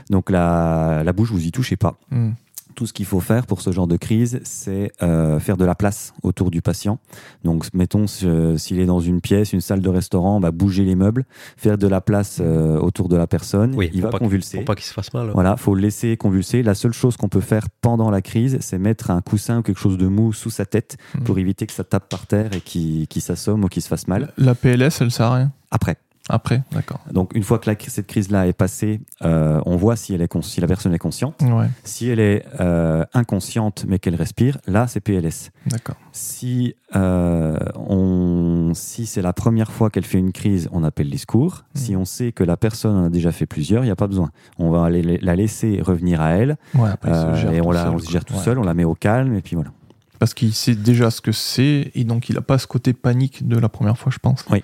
[0.10, 1.98] Donc, la, la bouche, vous y touchez pas.
[2.12, 2.32] Hmm.
[2.76, 5.76] Tout ce qu'il faut faire pour ce genre de crise, c'est euh, faire de la
[5.76, 7.00] place autour du patient.
[7.44, 10.96] Donc, mettons, euh, s'il est dans une pièce, une salle de restaurant, bah, bouger les
[10.96, 11.26] meubles,
[11.58, 13.74] faire de la place euh, autour de la personne.
[13.76, 14.58] Oui, il va pas, convulser.
[14.60, 15.32] Pour pas qu'il se fasse mal.
[15.34, 16.64] Voilà, faut le laisser convulser.
[16.64, 19.80] La seule chose qu'on peut faire pendant la crise, c'est mettre un coussin ou quelque
[19.80, 21.24] chose de mou sous sa tête Mhm.
[21.24, 24.08] pour éviter que ça tape par terre et qu'il qu'il s'assomme ou qu'il se fasse
[24.08, 24.32] mal.
[24.38, 25.52] La PLS, elle sert à rien.
[25.72, 25.98] Après.
[26.28, 27.00] Après, d'accord.
[27.12, 30.28] Donc, une fois que la- cette crise-là est passée, euh, on voit si, elle est
[30.28, 31.42] cons- si la personne est consciente.
[31.42, 35.50] Ouais, Si elle est euh, inconsciente mais qu'elle respire, là, c'est PLS.
[35.66, 35.96] d'accord.
[36.12, 41.18] Si, euh, on, si c'est la première fois qu'elle fait une crise, on appelle les
[41.18, 41.64] secours.
[41.76, 41.82] Mhm.
[41.82, 44.08] Si on sait que la personne en a déjà fait plusieurs, il n'y a pas
[44.08, 44.30] besoin.
[44.60, 47.12] On va aller la laisser revenir à elle Ouais, après,
[47.56, 48.40] et on, la, on se gère tout Ouais.
[48.44, 49.72] seul, on la met au calme et puis voilà.
[50.20, 53.48] Parce qu'il sait déjà ce que c'est et donc il n'a pas ce côté panique
[53.48, 54.46] de la première fois, je pense.
[54.52, 54.62] Oui.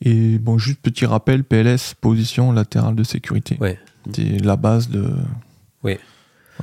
[0.00, 3.56] Et bon, juste petit rappel, PLS, position latérale de sécurité.
[3.60, 3.78] Ouais.
[4.12, 5.10] C'est la base de,
[5.82, 5.98] ouais,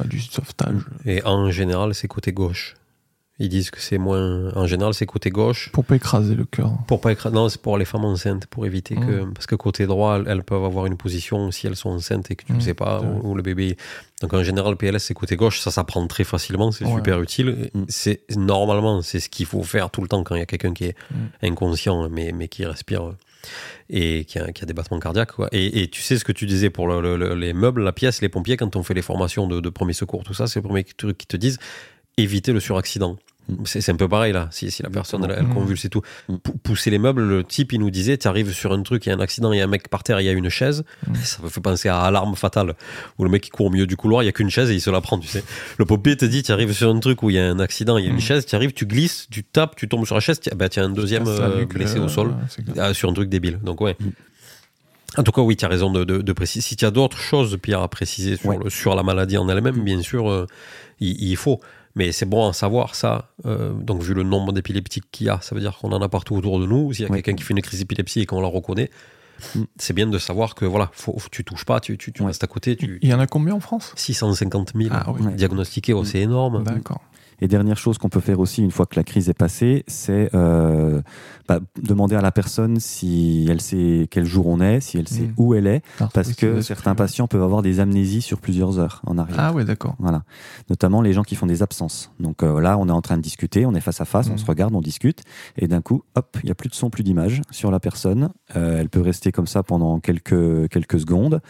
[0.06, 0.82] du sauvetage.
[1.06, 2.76] Et en général, c'est côté gauche.
[3.44, 4.54] Ils disent que c'est moins.
[4.56, 5.72] En général, c'est côté gauche.
[5.74, 6.72] Pour pas écraser le cœur.
[6.88, 9.24] Pour pas écra- Non, c'est pour les femmes enceintes, pour éviter que.
[9.24, 9.34] Mm.
[9.34, 12.46] Parce que côté droit, elles, peuvent avoir une position si elles sont enceintes et que
[12.46, 13.78] tu ne Mm, sais pas, ou, ou le bébé.
[14.22, 15.60] Donc en général, PLS, c'est côté gauche.
[15.60, 16.96] Ça s'apprend très facilement, c'est Ouais.
[16.98, 17.72] super utile.
[17.88, 20.74] C'est Normalement, c'est ce qu'il faut faire tout le temps quand il y a quelqu'un
[20.74, 21.48] qui est Mm.
[21.48, 23.14] inconscient, mais, mais qui respire
[23.90, 25.32] et qui a, qui a des battements cardiaques.
[25.32, 25.50] Quoi.
[25.52, 27.92] Et, et tu sais ce que tu disais pour le- le- le- les meubles, la
[27.92, 30.60] pièce, les pompiers, quand on fait les formations de, de premier secours, tout ça, c'est
[30.60, 31.58] le premier truc qu'ils te disent
[32.18, 33.18] éviter le suraccident.
[33.50, 33.56] Mm.
[33.66, 35.54] C'est un peu pareil là, si, si la personne elle, elle Mm.
[35.54, 36.02] convulse et tout.
[36.30, 36.36] Mm.
[36.38, 39.10] Pou- Pousser les meubles, le type il nous disait tu arrives sur un truc, il
[39.10, 40.50] y a un accident, il y a un mec par terre, il y a une
[40.50, 40.84] chaise.
[41.24, 42.76] Ça me fait penser à Alarme Fatale,
[43.18, 44.76] où le mec il court au milieu du couloir, il y a qu'une chaise et
[44.76, 45.44] il se la prend, tu sais.
[45.78, 47.98] Le pompier te dit tu arrives sur un truc où il y a un accident,
[47.98, 50.22] il y a une chaise, tu arrives, tu glisses, tu tapes, tu tombes sur la
[50.22, 52.36] chaise, tu bah, as un deuxième euh, blessé au sol.
[52.78, 53.60] Ah, sur un truc débile.
[53.64, 53.96] Donc ouais.
[55.18, 56.62] En tout cas, oui, tu as raison de, de, de préciser.
[56.62, 58.58] Si tu as d'autres choses, Pierre, à préciser sur, Ouais.
[58.64, 60.48] le, sur la maladie en elle-même, bien sûr, euh,
[61.02, 61.60] il, il faut.
[61.96, 63.30] Mais c'est bon à savoir ça.
[63.46, 66.10] Euh, donc, vu le nombre d'épileptiques qu'il y a, ça veut dire qu'on en a
[66.10, 66.94] partout autour de nous.
[66.94, 68.90] S'il y a quelqu'un qui fait une crise d'épilepsie et qu'on la reconnaît,
[69.56, 69.62] Mm.
[69.78, 72.28] c'est bien de savoir que voilà, faut, faut- tu touches pas, tu, tu, tu Ouais.
[72.28, 72.76] restes à côté.
[72.76, 73.92] Tu, Il y en a combien en France?
[73.96, 75.34] 650 000 Ah oui.
[75.34, 76.64] Diagnostiqués, oh, c'est énorme.
[76.64, 77.02] D'accord.
[77.42, 80.30] Et dernière chose qu'on peut faire aussi une fois que la crise est passée, c'est
[80.36, 81.02] euh,
[81.48, 85.24] bah, demander à la personne si elle sait quel jour on est, si elle sait
[85.24, 85.34] Mm.
[85.38, 85.82] où elle est,
[86.14, 89.38] parce oui, que certains patients peuvent avoir des amnésies sur plusieurs heures en arrière.
[89.40, 89.96] Ah ouais, d'accord.
[90.00, 90.24] Voilà.
[90.70, 92.12] Notamment les gens qui font des absences.
[92.20, 94.34] Donc euh, là, on est en train de discuter, on est face à face, on
[94.34, 94.38] Mhm.
[94.38, 95.22] se regarde, on discute,
[95.58, 98.30] et d'un coup, hop, il n'y a plus de son, plus d'image sur la personne.
[98.56, 101.42] Euh, elle peut rester comme ça pendant quelques, quelques secondes.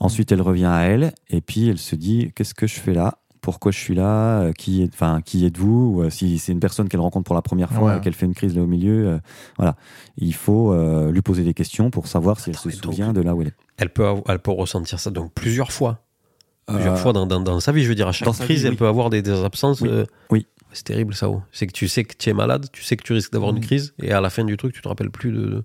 [0.00, 3.18] Ensuite, elle revient à elle, et puis elle se dit, qu'est-ce que je fais là?
[3.44, 6.60] Pourquoi je suis là, euh, qui, est, enfin, qui êtes-vous, Ou, euh, si c'est une
[6.60, 7.98] personne qu'elle rencontre pour la première fois Ouais.
[7.98, 9.18] et qu'elle fait une crise là au milieu, euh,
[9.58, 9.76] voilà.
[10.16, 13.20] Il faut euh, lui poser des questions pour savoir si elle se donc- souvient de
[13.20, 13.54] là où elle est.
[13.76, 16.00] Elle, peut, elle peut ressentir ça donc plusieurs fois.
[16.66, 18.66] Plusieurs Euh, fois dans, dans, dans sa vie, je veux dire, à chaque crise, vie,
[18.66, 18.76] elle oui.
[18.78, 19.82] peut avoir des, des absences.
[19.82, 19.88] Oui.
[19.90, 20.46] euh, Oui.
[20.72, 21.28] C'est terrible ça.
[21.28, 21.42] oh.
[21.52, 23.58] C'est que tu sais que tu es malade, tu sais que tu risques d'avoir une
[23.58, 23.60] Mm.
[23.60, 25.62] crise, et à la fin du truc, tu te rappelles plus de.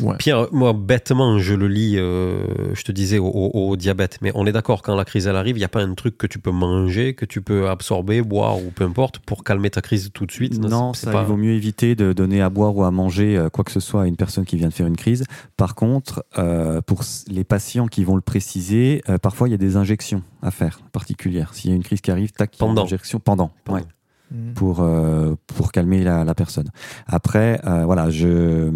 [0.00, 0.16] Ouais.
[0.18, 4.32] Pierre, moi, bêtement, je le lis, euh, je te disais, au, au- au diabète, mais
[4.34, 6.26] on est d'accord, quand la crise elle arrive, il n'y a pas un truc que
[6.26, 10.10] tu peux manger, que tu peux absorber, boire ou peu importe, pour calmer ta crise
[10.12, 10.58] tout de suite.
[10.58, 13.48] Non, ça, pas- il vaut mieux éviter de donner à boire ou à manger euh,
[13.50, 15.24] quoi que ce soit à une personne qui vient de faire une crise.
[15.56, 19.58] Par contre, euh, pour les patients qui vont le préciser, euh, parfois il y a
[19.58, 21.54] des injections à faire particulières.
[21.54, 22.84] S'il y a une crise qui arrive, tac, Pendant.
[22.84, 23.52] injection pendant.
[23.64, 23.78] Pendant.
[23.78, 23.84] ouais,
[24.32, 24.54] Mm.
[24.54, 26.70] pour, euh, pour calmer la, personne.
[27.06, 28.72] Après, euh, voilà, je,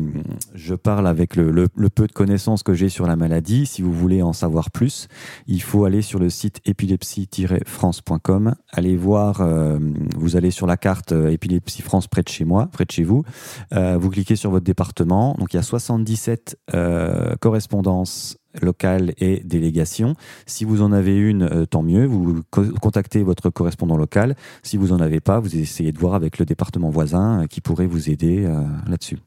[0.54, 3.64] je parle avec le, peu de connaissances que j'ai sur la maladie.
[3.64, 5.08] Si vous voulez en savoir plus,
[5.46, 8.54] il faut aller sur le site épilepsie-france.com.
[8.70, 9.78] Allez voir, euh,
[10.16, 13.24] vous allez sur la carte Épilepsie France près de chez moi, près de chez vous.
[13.72, 15.34] Vous cliquez sur votre département.
[15.38, 20.14] Donc il y a 77 euh, correspondances locales et délégations.
[20.46, 22.06] Si vous en avez une, euh, tant mieux.
[22.06, 24.36] Vous co- contactez votre correspondant local.
[24.62, 27.60] Si vous en avez pas, vous essayez de voir avec le département voisin euh, qui
[27.60, 29.18] pourrait vous aider euh, là-dessus.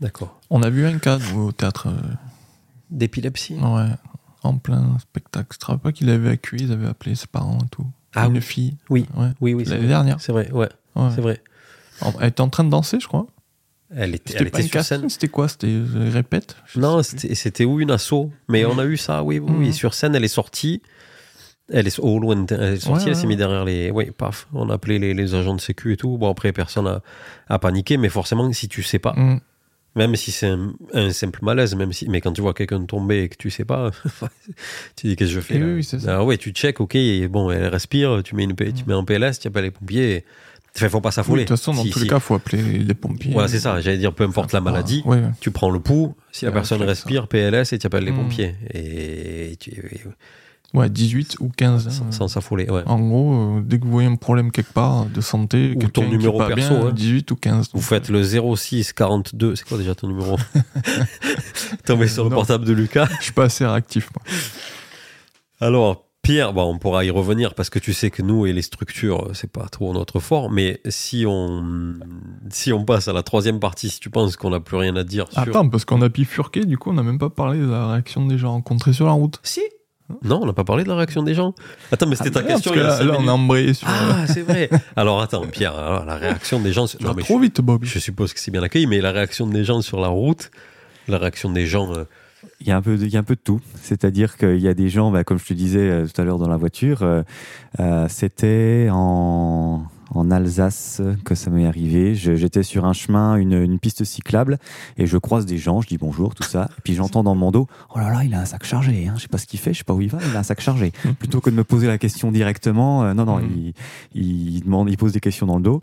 [0.00, 0.40] D'accord.
[0.50, 1.88] On a vu un cas nous, au théâtre.
[1.88, 2.14] euh,
[2.90, 3.86] D'épilepsie Ouais,
[4.42, 5.48] en plein spectacle.
[5.52, 7.86] Je te rappelle pas qu'il avait évacué, ils avaient appelé ses parents et tout.
[8.14, 8.40] Ah Une oui.
[8.40, 8.76] fille.
[8.88, 9.06] Oui.
[9.16, 9.28] Ouais.
[9.40, 10.20] Oui, oui, c'est L'année dernière.
[10.20, 11.10] C'est vrai, ouais, Ouais.
[11.14, 11.40] c'est vrai.
[12.20, 13.26] Elle était en train de danser, je crois.
[13.94, 15.08] Elle était, elle était une sur scène.
[15.08, 15.48] c'était quoi?
[15.48, 16.56] C'était euh, répète?
[16.76, 18.30] Non, c'était où une asso.
[18.48, 19.50] Mais on a eu ça, oui, oui.
[19.68, 19.72] Mhm.
[19.72, 20.80] Sur scène, elle est sortie.
[21.72, 22.56] Elle est au lointain.
[22.60, 23.90] Elle est sortie, Ouais, elle s'est ouais, mise derrière les.
[23.90, 24.46] Oui, paf.
[24.52, 26.18] On a appelé les, les agents de sécu et tout.
[26.18, 27.00] Bon, après, personne a,
[27.48, 27.96] a paniqué.
[27.96, 29.38] Mais forcément, si tu sais pas, Mm.
[29.96, 32.08] même si c'est un, un simple malaise, même si.
[32.08, 33.90] Mais quand tu vois quelqu'un tomber et que tu sais pas,
[34.96, 35.66] tu dis qu'est-ce que je fais Eh là?
[35.66, 36.12] oui, oui, c'est ça.
[36.14, 39.04] Alors, ouais, tu check, ok, et bon, elle respire, tu mets, une, tu mets en
[39.04, 40.12] PLS, tu appelles les pompiers.
[40.16, 40.24] et-
[40.76, 41.42] Enfin, faut pas Oui, s'affoler.
[41.44, 43.32] de toute façon, dans Si- tous si- les cas, il faut appeler les pompiers.
[43.32, 43.80] Voilà, c'est ça.
[43.80, 45.30] J'allais dire, peu importe la maladie, ouais, ouais.
[45.40, 46.84] tu prends le pouls, si la Ouais, personne ça.
[46.86, 48.16] respire, PLS, et tu appelles les Mm.
[48.16, 48.54] pompiers.
[48.72, 49.72] Et tu-
[50.72, 51.88] Ouais, 18 ou 15.
[52.00, 52.12] hein.
[52.12, 52.82] sans s'affoler, ouais.
[52.86, 56.02] En gros, euh, dès que vous voyez un problème quelque part de santé, Ou ton
[56.04, 56.92] qui numéro pas perso, bien, hein.
[56.92, 57.70] 18 ou 15.
[57.74, 60.36] Vous faites le 06 42, c'est quoi déjà ton numéro
[61.84, 63.08] Tombez sur le portable de Lucas.
[63.18, 64.22] Je suis pas assez réactif, moi.
[65.60, 68.62] Alors, Pierre, bon, on pourra y revenir parce que tu sais que nous et les
[68.62, 71.94] structures, c'est pas trop notre fort, mais si on,
[72.50, 75.02] si on passe à la troisième partie, si tu penses qu'on n'a plus rien à
[75.02, 75.40] dire sur.
[75.40, 78.26] Attends, parce qu'on a bifurqué, du coup, on n'a même pas parlé de la réaction
[78.26, 79.40] des gens rencontrés sur la route.
[79.42, 79.60] Si
[80.22, 81.52] Non, on n'a pas parlé de la réaction des gens.
[81.90, 82.72] Attends, mais c'était ta Ah, question.
[82.74, 83.88] parce que là, là, on a embrayé sur.
[83.90, 84.70] Ah, c'est vrai.
[84.96, 86.86] Alors attends, Pierre, alors, la réaction des gens.
[87.00, 87.84] Non, mais trop je- vite, Bob.
[87.84, 90.50] Je suppose que c'est bien accueilli, mais la réaction des gens sur la route,
[91.08, 91.92] la réaction des gens.
[91.92, 92.04] euh,
[92.60, 93.60] Il y, a un peu de, il y a un peu de tout.
[93.82, 96.38] C'est-à-dire qu'il y a des gens, bah, comme je te disais euh, tout à l'heure
[96.38, 97.22] dans la voiture, euh,
[97.80, 99.82] euh, c'était en,
[100.14, 102.14] en Alsace que ça m'est arrivé.
[102.14, 104.58] J'étais sur un chemin, une, une piste cyclable,
[104.96, 106.68] et je croise des gens, je dis bonjour, tout ça.
[106.78, 109.06] Et puis j'entends dans mon dos, oh là là, il a un sac chargé.
[109.08, 109.14] Hein.
[109.16, 110.42] Je sais pas ce qu'il fait, je sais pas où il va, il a un
[110.42, 110.92] sac chargé.
[111.18, 113.72] Plutôt que de me poser la question directement, euh, non, non, Mhm.
[114.14, 115.82] il, il, demande, il pose des questions dans le dos.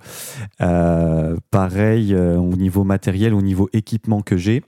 [0.62, 4.64] Euh, pareil euh, au niveau matériel, au niveau équipement que j'ai.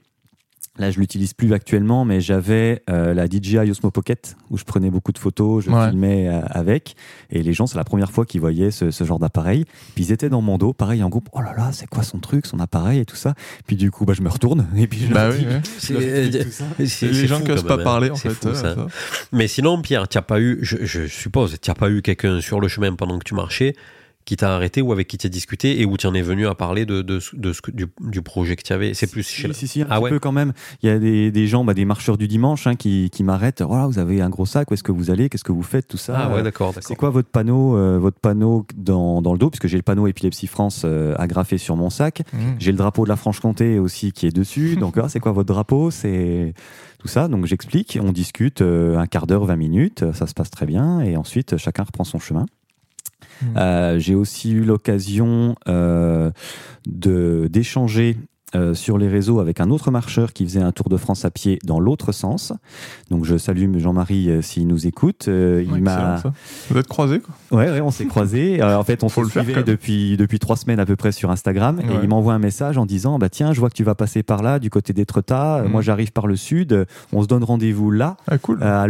[0.80, 4.88] Là, je l'utilise plus actuellement, mais j'avais euh, la DJI Osmo Pocket où je prenais
[4.90, 5.90] beaucoup de photos, je Ouais.
[5.90, 6.96] filmais euh, avec,
[7.30, 9.66] et les gens, c'est la première fois qu'ils voyaient ce, ce genre d'appareil.
[9.94, 11.28] Puis ils étaient dans mon dos, pareil en groupe.
[11.32, 13.34] Oh là là, c'est quoi son truc, son appareil et tout ça.
[13.66, 15.60] Puis du coup, bah, je me retourne et puis je Bah leur oui, dis- ouais.
[15.82, 16.64] je leur explique tout ça.
[16.78, 17.84] c'est- C'est c'est les gens fou qui osent quand pas même, hein.
[17.84, 18.30] parler, en fait.
[18.30, 18.74] fou, ouais, ça.
[18.74, 18.86] ça.
[19.32, 22.68] Mais sinon, Pierre, tu pas eu, je, je suppose, tu pas eu quelqu'un sur le
[22.68, 23.74] chemin pendant que tu marchais
[24.30, 26.46] qui t'a arrêté ou avec qui tu as discuté et où tu en es venu
[26.46, 28.94] à parler de, de, ce- de ce que- du, du projet que tu avais.
[28.94, 30.10] C'est plus Si, chez la- si, si, un Ah petit ouais.
[30.10, 30.52] peu quand même.
[30.84, 33.60] Il y a des, des gens, bah, des marcheurs du dimanche hein, qui, qui m'arrêtent.
[33.60, 35.28] Voilà, vous avez un gros sac, où est-ce que vous allez?
[35.28, 35.88] Qu'est-ce que vous faites?
[35.88, 36.16] Tout ça.
[36.16, 39.50] Ah ouais, d'accord, C'est quoi votre panneau, euh, votre panneau dans, dans le dos?
[39.50, 42.22] Puisque j'ai le panneau Épilepsie France euh, agrafé sur mon sac.
[42.32, 42.54] Mhm.
[42.60, 44.76] J'ai le drapeau de la Franche-Comté aussi qui est dessus.
[44.80, 45.90] Donc, ah, c'est quoi votre drapeau?
[45.90, 46.54] C'est
[47.00, 47.26] tout ça.
[47.26, 47.98] Donc, j'explique.
[48.00, 50.04] On discute euh, un quart d'heure, 20 minutes.
[50.12, 51.00] Ça se passe très bien.
[51.00, 52.46] Et ensuite, chacun reprend son chemin.
[53.56, 56.30] Euh, J'ai aussi eu l'occasion euh,
[56.86, 58.16] d'échanger
[58.54, 61.30] euh, sur les réseaux avec un autre marcheur qui faisait un tour de France à
[61.30, 62.52] pied dans l'autre sens.
[63.10, 65.26] Donc je salue Jean-Marie euh, s'il nous écoute.
[65.28, 66.22] Euh, il m'a.
[66.70, 67.58] Vous êtes croisés, quoi.
[67.58, 68.58] Ouais, ouais, on s'est croisés.
[68.70, 69.64] Euh, en fait, on se le faire, suivait même.
[69.64, 71.80] depuis, depuis trois semaines à peu près sur Instagram.
[71.80, 74.22] Et il m'envoie un message en disant bah, Tiens, je vois que tu vas passer
[74.22, 75.62] par là, du côté d'Étretat.
[75.64, 75.70] Mhm.
[75.70, 76.86] Moi, j'arrive par le sud.
[77.12, 78.58] On se donne rendez-vous là, Ah, cool.
[78.62, 78.86] euh, à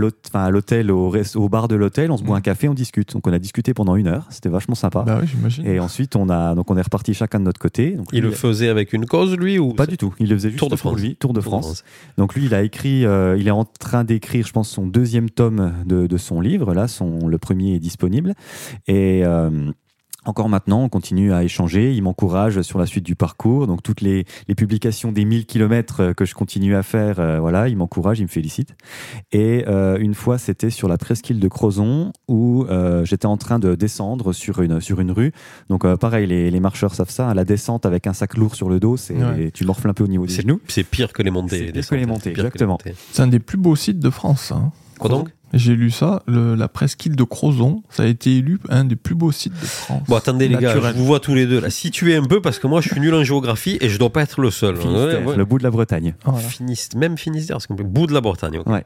[0.51, 2.11] l'hôtel, au, bar de l'hôtel.
[2.11, 2.39] On se boit Mhm.
[2.39, 3.13] un café, on discute.
[3.13, 4.27] Donc, on a discuté pendant une heure.
[4.31, 5.03] C'était vachement sympa.
[5.07, 5.67] Bah oui, j'imagine.
[5.67, 7.93] Et ensuite, on, a, donc on est reparti chacun de notre côté.
[7.93, 10.15] Donc, Il lui, le faisait avec une cause, lui ou Pas du tout.
[10.19, 11.01] Il le faisait juste Tour de pour France.
[11.01, 11.85] lui, Tour de France.
[12.17, 15.31] Donc lui, il a écrit, euh, il est en train d'écrire, je pense, son deuxième
[15.31, 16.75] tome de, de son livre.
[16.75, 18.35] Là, son, le premier est disponible.
[18.87, 19.71] Et euh,
[20.27, 21.95] encore maintenant, on continue à échanger.
[21.95, 23.67] Il m'encourage sur la suite du parcours.
[23.67, 27.69] Donc toutes les, les publications des 1000 kilomètres que je continue à faire, euh, voilà,
[27.69, 28.75] il m'encourage, il me félicite.
[29.33, 33.59] Et euh, une fois, c'était sur la presqu'île de Crozon où euh, j'étais en train
[33.59, 35.33] de descendre sur une, sur une rue.
[35.69, 37.29] Donc euh, pareil, les, les marcheurs savent ça.
[37.31, 39.51] hein, la descente avec un sac lourd sur le dos, c'est Ouais.
[39.53, 40.61] tu morfles un peu au niveau des C'est genoux.
[40.69, 41.67] c'est pire que les montées.
[41.67, 42.79] C'est pire que les montées, exactement.
[43.13, 44.73] C'est un des plus beaux sites de France, hein.
[44.99, 45.31] Quoi donc?
[45.53, 49.15] J'ai lu ça, le- la presqu'île de Crozon, ça a été élu un des plus
[49.15, 50.03] beaux sites de France.
[50.07, 51.71] Bon, attendez les gars, je vous vois tous les deux là.
[51.71, 54.23] Situez un peu parce que moi je suis nul en géographie et je dois pas
[54.23, 54.77] être le seul.
[54.77, 55.37] Finistère, Ouais, ouais.
[55.37, 56.15] le bout de la Bretagne.
[56.25, 56.39] Voilà.
[56.41, 57.85] Finiste- même Finistère, c'est complet.
[57.85, 58.61] Bout de la Bretagne.
[58.67, 58.85] Ouais.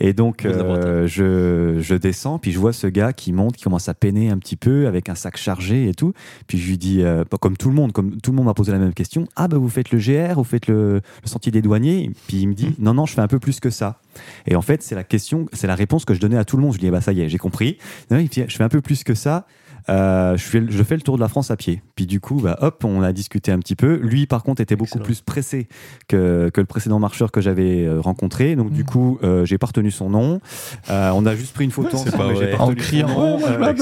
[0.00, 3.88] Et donc, euh, je, je descends, puis je vois ce gars qui monte, qui commence
[3.88, 6.12] à peiner un petit peu avec un sac chargé et tout.
[6.46, 8.70] Puis je lui dis, euh, comme tout le monde, comme tout le monde m'a posé
[8.72, 11.62] la même question, ah bah vous faites le GR, vous faites le, le sentier des
[11.62, 12.10] douaniers?
[12.28, 13.98] Puis il me dit, non, non, je fais un peu plus que ça.
[14.46, 16.62] Et en fait, c'est la question, c'est la réponse que je donnais à tout le
[16.62, 16.72] monde.
[16.72, 17.78] Je lui dis, bah ça y est, j'ai compris.
[18.10, 18.16] Je
[18.48, 19.46] fais un peu plus que ça.
[19.88, 21.82] Euh, je, fais, le- je fais le tour de la France à pied.
[21.96, 23.96] Puis du coup, bah, hop, on a discuté un petit peu.
[23.96, 25.66] Lui, par contre, était beaucoup plus pressé
[26.06, 28.54] que, que le précédent marcheur que j'avais euh, rencontré.
[28.54, 28.86] Donc du Mm.
[28.86, 30.40] coup, euh, j'ai pas retenu son nom.
[30.88, 33.38] Euh, on a juste pris une photo c'est ensemble, En criant.
[33.40, 33.74] Ouais,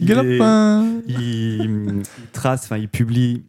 [0.00, 0.86] Galopin.
[1.08, 2.02] il- il
[2.32, 3.42] trace, enfin, il publie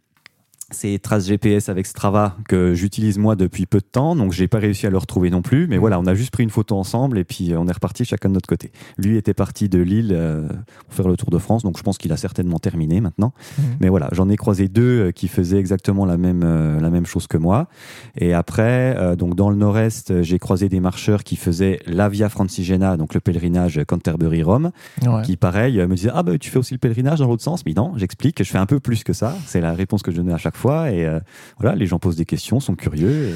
[0.72, 4.58] ces traces GPS avec Strava que j'utilise moi depuis peu de temps, donc j'ai pas
[4.58, 5.68] réussi à le retrouver non plus.
[5.68, 8.04] Mais voilà, on a juste pris une photo ensemble et puis euh, on est reparti
[8.04, 8.72] chacun de notre côté.
[8.98, 10.48] Lui était parti de Lille euh,
[10.86, 13.32] pour faire le Tour de France, donc je pense qu'il a certainement terminé maintenant.
[13.58, 13.64] Mhm.
[13.80, 16.42] Mais voilà, j'en ai croisé deux euh, qui faisaient exactement la même
[16.80, 17.68] la même chose que moi.
[18.16, 22.96] Et après, donc dans le Nord-Est, j'ai croisé des marcheurs qui faisaient la Via Francigena,
[22.96, 24.70] donc le pèlerinage Canterbury-Rome
[25.06, 25.22] Ouais.
[25.22, 27.64] qui pareil me disait ah bah tu fais aussi le pélerinage dans l'autre sens?
[27.66, 30.16] Mais non j'explique je fais un peu plus que ça c'est la réponse que je
[30.16, 31.20] donnais à chaque fois et euh,
[31.58, 33.34] voilà les gens posent des questions sont curieux et-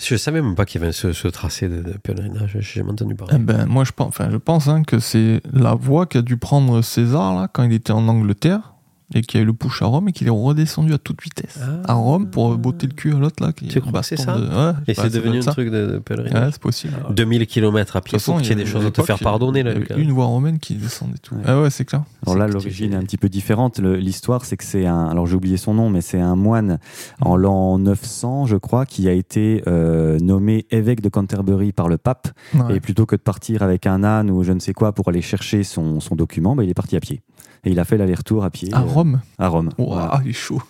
[0.00, 2.52] Je savais même pas qu'il y avait ce, ce tracé de, de pèlerinage.
[2.60, 3.34] J'ai jamais entendu parler.
[3.36, 6.36] Eh ben, moi, je pense, enfin, je pense hein, que c'est la voie qu'a dû
[6.36, 8.74] prendre César là, quand il était en Angleterre
[9.14, 11.22] et qu'il y a eu le push à Rome et qu'il est redescendu à toute
[11.22, 11.92] vitesse Ah.
[11.92, 13.52] à Rome pour botter le cul à l'autre là.
[13.52, 15.40] qui Tu est crois que c'est ça de- Ouais, Et bah, c'est ça devenu un
[15.42, 16.42] truc de, de pèlerinage.
[16.44, 16.94] Ouais, c'est possible.
[17.10, 19.18] 2000 km à De pied, façon, qu'il y ait des a- choses à te faire
[19.18, 19.62] pardonner.
[19.62, 19.94] Là, a.
[19.96, 21.34] Une voie romaine qui descendait tout.
[21.36, 21.42] Ouais.
[21.46, 22.02] Ah ouais, c'est clair.
[22.26, 25.36] alors là l'origine est un petit peu différente l'histoire c'est que c'est un alors j'ai
[25.36, 26.78] oublié son nom mais c'est un moine
[27.20, 31.96] en l'an 900 je crois qui a été euh, nommé évêque de Canterbury par le
[31.98, 32.76] pape Ouais.
[32.76, 35.22] et plutôt que de partir avec un âne ou je ne sais quoi pour aller
[35.22, 37.20] chercher son, son document bah, il est parti à pied
[37.68, 40.20] et il a fait l'aller-retour à pied À euh, Rome à Rome Voilà.
[40.24, 40.62] il est chaud.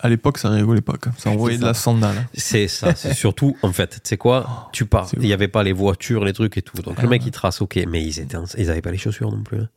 [0.00, 0.94] À l'époque, ça rigolait pas.
[1.18, 2.26] Ça envoyait de la sandale.
[2.32, 5.62] C'est ça, c'est surtout, en fait, tu sais quoi, tu pars, il n'y avait pas
[5.62, 6.80] les voitures, les trucs et tout.
[6.82, 7.28] Donc Ah le mec, ouais.
[7.28, 9.58] il trace, ok, mais ils étaient, en- ils avaient pas les chaussures non plus.
[9.58, 9.68] hein.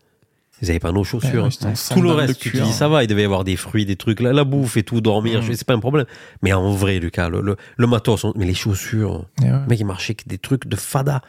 [0.62, 1.44] Ils avaient pas nos Ouais, chaussures.
[1.44, 3.58] ouais, en Tout le reste, tu te dis, ça va, il devait y avoir des
[3.58, 5.48] fruits, des trucs, la, la bouffe et tout, dormir, Mm.
[5.48, 6.08] sais, c'est pas un problème.
[6.42, 9.50] Mais en vrai, Lucas, le, le, le matos, on- mais les chaussures, ouais.
[9.50, 11.22] le mec, il marchait avec des trucs de fada.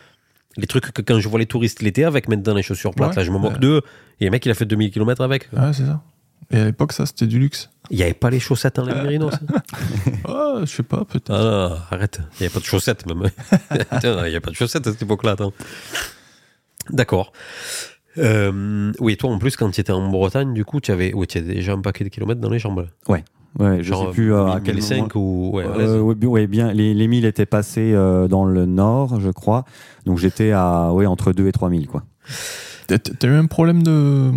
[0.56, 3.16] Les trucs que quand je vois les touristes l'été avec maintenant les chaussures plates, Ouais.
[3.16, 3.58] là, je me moque Ouais.
[3.60, 3.82] d'eux.
[4.20, 5.48] Et le mec, il a fait 2000 km avec.
[5.52, 6.02] Ouais, c'est ça.
[6.50, 7.68] Et à l'époque, ça, c'était du luxe.
[7.90, 9.34] Il n'y avait pas les chaussettes en laine mérinos.
[10.24, 11.30] Ah, je sais pas, peut-être.
[11.30, 12.20] Ah, non, arrête.
[12.20, 13.22] Il n'y avait pas de chaussettes, même.
[14.02, 15.52] Il n'y a pas de chaussettes à cette époque-là, attends.
[16.90, 17.32] D'accord.
[18.16, 21.40] Euh, oui, toi, en plus, quand tu étais en Bretagne, du coup, tu avais, avais
[21.42, 22.80] déjà un paquet de kilomètres dans les jambes.
[23.08, 23.18] là.
[23.58, 25.26] Ouais je Genre, sais plus euh, à quel 1005 moment.
[25.26, 25.50] ou.
[25.56, 25.64] Ouais.
[25.66, 26.72] Euh, ouais, bien- ouais, bien.
[26.72, 29.64] Les, les 1000 étaient passés euh, dans le nord, je crois.
[30.06, 32.04] Donc j'étais à ouais, entre 2 et 3000, quoi.
[32.86, 34.30] T'as eu un problème de,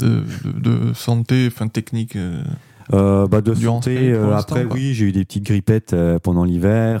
[0.00, 2.42] de, de, de santé, enfin technique euh,
[2.92, 6.42] Euh, bah, de Durant santé, euh, après, oui, j'ai eu des petites grippettes euh, pendant
[6.44, 7.00] l'hiver.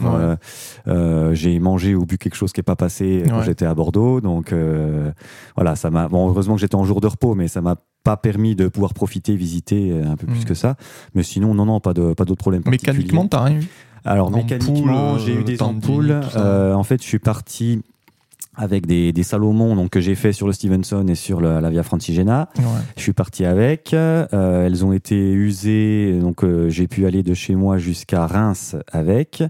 [0.86, 1.34] Ouais.
[1.34, 3.44] J'ai mangé ou bu quelque chose qui n'est pas passé quand Ouais.
[3.44, 4.20] j'étais à Bordeaux.
[4.20, 5.10] Donc euh,
[5.56, 6.06] voilà, ça m'a.
[6.08, 8.94] Bon, heureusement que j'étais en jour de repos, mais ça m'a pas permis de pouvoir
[8.94, 10.44] profiter, visiter euh, un peu plus Mm.
[10.44, 10.76] que ça.
[11.14, 12.62] Mais sinon, non, non, pas de pas d'autres problèmes.
[12.66, 13.68] Mécaniquement, t'as rien eu
[14.04, 16.20] Alors mécaniquement, j'ai eu euh, des ampoules.
[16.36, 17.80] Euh, en fait, je suis parti
[18.54, 21.70] avec des, des Salomon donc que j'ai fait sur le Stevenson et sur le- la
[21.70, 22.50] Via Francigena.
[22.58, 22.64] Ouais.
[22.98, 23.94] Je suis parti avec.
[23.94, 28.76] euh, elles ont été usées, donc euh, j'ai pu aller de chez moi jusqu'à Reims
[28.92, 29.42] avec.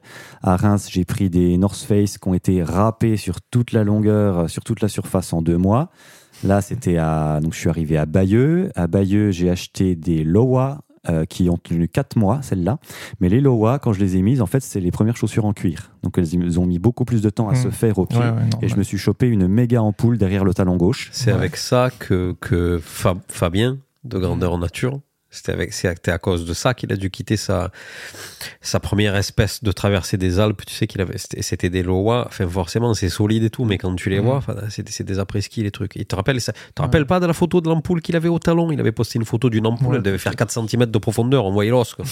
[0.42, 4.48] À Reims, j'ai pris des North Face qui ont été râpés sur toute la longueur,
[4.48, 5.90] sur toute la surface en deux mois.
[6.44, 7.40] Là, c'était à.
[7.42, 8.70] Donc, je suis arrivé à Bayeux.
[8.74, 12.78] À Bayeux, j'ai acheté des Lowa euh, qui ont tenu 4 mois, celles-là.
[13.20, 15.52] Mais les Lowa, quand je les ai mises, en fait, c'est les premières chaussures en
[15.52, 15.90] cuir.
[16.02, 18.18] Donc, elles ont mis beaucoup plus de temps à se faire au pied.
[18.18, 21.10] Ouais, ouais, Et je me suis chopé une méga ampoule derrière le talon gauche.
[21.12, 21.38] C'est Ouais.
[21.38, 25.00] avec ça que, que Fab- Fabien, de Grandeur Nature,
[25.32, 27.72] c'était avec, c'était à cause de ça qu'il a dû quitter sa,
[28.60, 30.62] sa première espèce de traversée des Alpes.
[30.66, 32.26] Tu sais qu'il avait, c'était, c'était des Loa.
[32.28, 34.24] Enfin, forcément, c'est solide et tout, mais quand tu les Mhm.
[34.26, 35.96] vois, c'est, c'est des après-ski, les trucs.
[35.96, 38.28] Et tu te rappelles, ça, te rappelles pas de la photo de l'ampoule qu'il avait
[38.28, 38.70] au talon?
[38.70, 41.46] Il avait posté une photo d'une ampoule, Ouais, elle devait faire 4 cm de profondeur,
[41.46, 42.04] on voyait l'os, quoi.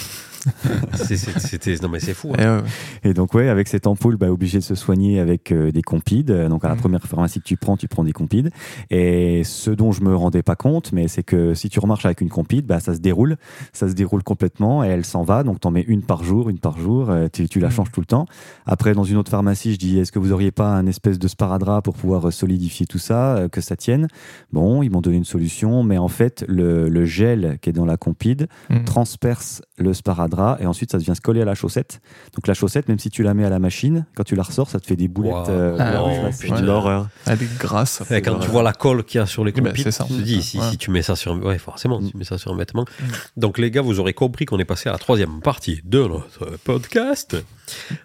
[1.38, 2.32] C'était, non, mais c'est fou.
[2.32, 2.36] hein.
[2.38, 3.10] Et ouais, ouais.
[3.10, 6.30] Et donc, ouais, avec cette ampoule, bah, obligé de se soigner avec euh, des compides.
[6.30, 6.80] Euh, Donc, à la Mhm.
[6.80, 8.50] première pharmacie que tu prends, tu prends des compides.
[8.90, 12.20] Et ce dont je me rendais pas compte, mais c'est que si tu remarches avec
[12.20, 13.36] une compide, bah, ça se déroule.
[13.72, 15.42] Ça se déroule complètement et elle s'en va.
[15.44, 17.10] Donc, t'en mets une par jour, une par jour.
[17.10, 17.72] euh, tu, tu la Mhm.
[17.74, 18.26] changes tout le temps.
[18.66, 21.28] Après, dans une autre pharmacie, je dis, est-ce que vous auriez pas un espèce de
[21.28, 24.08] sparadrap pour pouvoir solidifier tout ça, euh, que ça tienne?
[24.52, 27.84] Bon, ils m'ont donné une solution, mais en fait, le, le gel qui est dans
[27.86, 28.84] la compide, Mm.
[28.84, 30.29] transperce le sparadrap
[30.60, 32.00] et ensuite ça vient se coller à la chaussette.
[32.34, 34.68] Donc la chaussette, même si tu la mets à la machine, quand tu la ressors,
[34.70, 35.32] ça te fait des boulettes.
[35.32, 35.44] Wow.
[35.50, 37.08] euh, Ah oui, c'est l'horreur.
[37.26, 37.90] Elle est grasse.
[37.92, 39.70] ça Et fait quand tu vois la colle qu'il y a sur les Eh ben,
[39.70, 40.04] compites, c'est ça.
[40.06, 40.70] tu te dis, si, Ouais.
[40.70, 42.10] si tu mets ça sur ouais, forcément, Mm.
[42.10, 42.82] tu mets ça sur un vêtement.
[43.00, 43.04] Mm.
[43.36, 46.56] Donc, les gars, vous aurez compris qu'on est passé à la troisième partie de notre
[46.64, 47.36] podcast.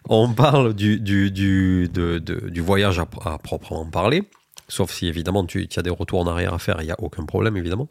[0.09, 4.23] On parle du, du, du, de- de- du voyage à, à proprement parler.
[4.67, 6.95] Sauf si, évidemment, tu tu as des retours en arrière à faire, il n'y a
[6.99, 7.87] aucun problème, évidemment.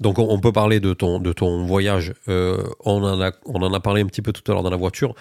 [0.00, 2.14] Donc, on, peut parler de ton, de ton voyage.
[2.28, 4.70] Euh, on, en a, on en a parlé un petit peu tout à l'heure dans
[4.70, 5.14] la voiture.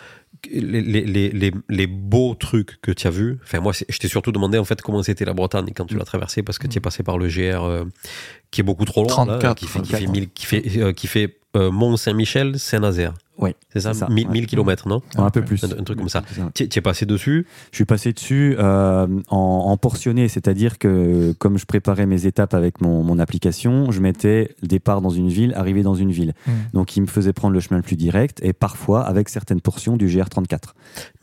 [0.51, 3.39] Les, les, les, les, beaux trucs que tu as vus.
[3.43, 6.05] Enfin, moi, je t'ai surtout demandé en fait comment c'était la Bretagne quand tu l'as
[6.05, 7.86] traversé parce que tu es passé par le GR euh,
[8.49, 9.09] qui est beaucoup trop long.
[9.09, 10.11] là, 34, qui fait, qui fait, 34.
[10.11, 13.14] 1000 qui fait, euh, qui fait euh, Mont-Saint-Michel, Saint-Nazaire.
[13.39, 14.32] Ouais, C'est ça, c'est ça, 1000 ouais.
[14.34, 15.64] 1000 km, non un peu plus.
[15.64, 16.22] Un- un truc comme ça.
[16.54, 21.58] Tu es passé dessus Je suis passé dessus euh, en, en portionné, c'est-à-dire que comme
[21.58, 25.54] je préparais mes étapes avec mon, mon application, je mettais le départ dans une ville,
[25.56, 26.34] arriver dans une ville.
[26.45, 26.51] Mm.
[26.74, 29.97] Donc il me faisait prendre le chemin le plus direct et parfois avec certaines portions
[29.97, 30.74] du GR34.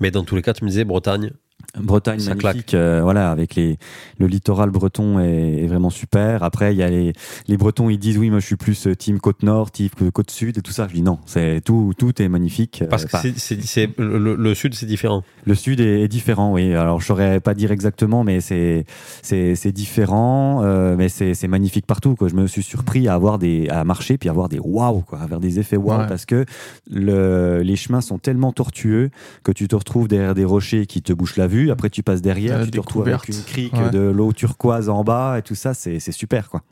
[0.00, 1.30] Mais dans tous les cas, tu me disais Bretagne.
[1.78, 3.78] Bretagne Ça magnifique, euh, voilà, avec les,
[4.18, 6.42] le littoral breton est, est vraiment super.
[6.42, 7.12] Après, il y a les,
[7.46, 10.30] les Bretons, ils disent oui, moi je suis plus euh, team côte nord, team côte
[10.30, 10.88] sud et tout ça.
[10.88, 12.82] Je dis non, c'est tout, tout est magnifique.
[12.90, 15.22] Parce Euh, que enfin, c'est- le, le- sud, c'est différent.
[15.44, 16.74] Le sud est, est différent, oui.
[16.74, 18.84] Alors, je saurais pas dire exactement, mais c'est
[19.22, 22.14] c'est c'est différent, euh, mais c'est c'est magnifique partout.
[22.16, 22.28] Quoi.
[22.28, 25.20] Je me suis surpris à avoir des à marcher puis à avoir des waouh, quoi,
[25.20, 26.06] à avoir des effets waouh, Ouais.
[26.08, 26.44] parce que
[26.90, 29.10] le, les chemins sont tellement tortueux
[29.44, 31.59] que tu te retrouves derrière des rochers qui te bouchent la vue.
[31.68, 33.90] Après, tu passes derrière, tu te retrouves avec une crique Ouais.
[33.90, 36.62] de l'eau turquoise en bas et tout ça, c'est c'est super, quoi.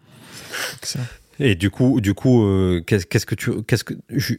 [0.80, 1.04] Excellent.
[1.40, 3.94] Et du coup, du coup, euh, qu'est-ce que tu, qu'est-ce que,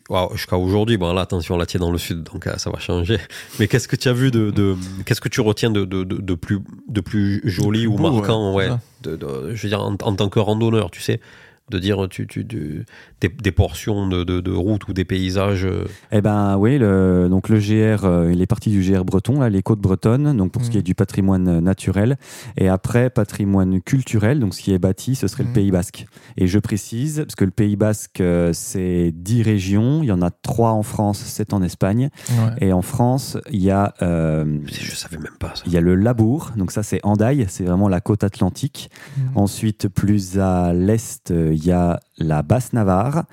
[0.09, 2.69] wow, jusqu'à aujourd'hui, bon là, attention, là, tu es dans le sud, donc euh, ça
[2.69, 3.17] va changer.
[3.57, 4.75] Mais qu'est-ce que tu as vu de, de
[5.05, 8.11] qu'est-ce que tu retiens de, de, de, de plus, de plus joli plus ou beau,
[8.11, 10.99] marquant, ouais, ouais, c'est de, de- je veux dire en, en tant que randonneur, tu
[11.01, 11.21] sais,
[11.69, 12.85] de dire tu, tu, des,
[13.29, 15.65] des portions de, de, de route ou des paysages.
[15.65, 19.39] euh, Eh ben oui, le, donc le GR, euh, il est parti du GR breton,
[19.39, 22.17] là, les côtes bretonnes, donc pour ce qui est du patrimoine euh, naturel,
[22.57, 26.05] et après patrimoine culturel, donc ce qui est bâti, ce serait le Pays Basque.
[26.37, 30.21] Et je précise, parce que le Pays Basque, euh, c'est 10 régions, il y en
[30.21, 32.67] a 3 en France, 7 en Espagne, Ouais.
[32.67, 33.93] et en France, il y a...
[34.01, 35.63] euh, je savais même pas ça.
[35.65, 38.89] il y a le Labour, donc ça c'est Andaille, c'est vraiment la côte atlantique.
[39.17, 39.23] Mhm.
[39.35, 43.25] Ensuite, plus à l'est, il y a la Basse-Navarre.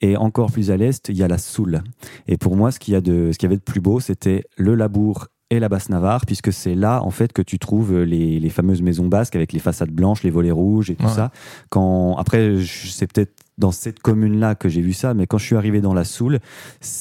[0.00, 1.82] Et encore plus à l'est, il y a la Soule.
[2.26, 4.00] Et pour moi, ce qu'il y, a de, ce qu'il y avait de plus beau,
[4.00, 8.40] c'était le Labour et la Basse-Navarre, puisque c'est là, en fait, que tu trouves les,
[8.40, 11.12] les fameuses maisons basques avec les façades blanches, les volets rouges et tout Ouais.
[11.12, 11.30] ça.
[11.68, 15.54] Quand, après, c'est peut-être dans cette commune-là que j'ai vu ça, mais quand je suis
[15.54, 16.40] arrivé dans la Soule,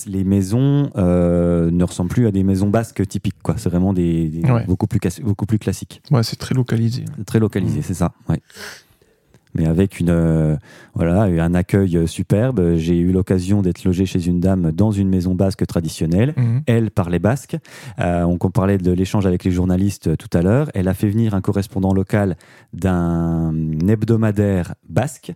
[0.06, 3.42] les maisons euh, ne ressemblent plus à des maisons basques typiques.
[3.42, 3.56] Quoi.
[3.58, 4.66] C'est vraiment des, des- Ouais.
[4.68, 6.04] beaucoup, plus, beaucoup plus classiques.
[6.12, 7.06] Ouais, c'est très localisé.
[7.26, 7.84] Très localisé, Mhm.
[7.84, 8.12] c'est ça.
[8.30, 8.40] Ouais.
[9.56, 10.56] Mais avec une, euh,
[10.96, 12.76] voilà, un accueil superbe.
[12.78, 16.34] J'ai eu l'occasion d'être logé chez une dame dans une maison basque traditionnelle.
[16.36, 16.64] Mhm.
[16.66, 17.58] Elle parlait basque.
[18.00, 20.70] Euh, on parlait de l'échange avec les journalistes euh, tout à l'heure.
[20.74, 22.36] Elle a fait venir un correspondant local
[22.74, 23.54] d'un
[23.88, 25.34] hebdomadaire basque.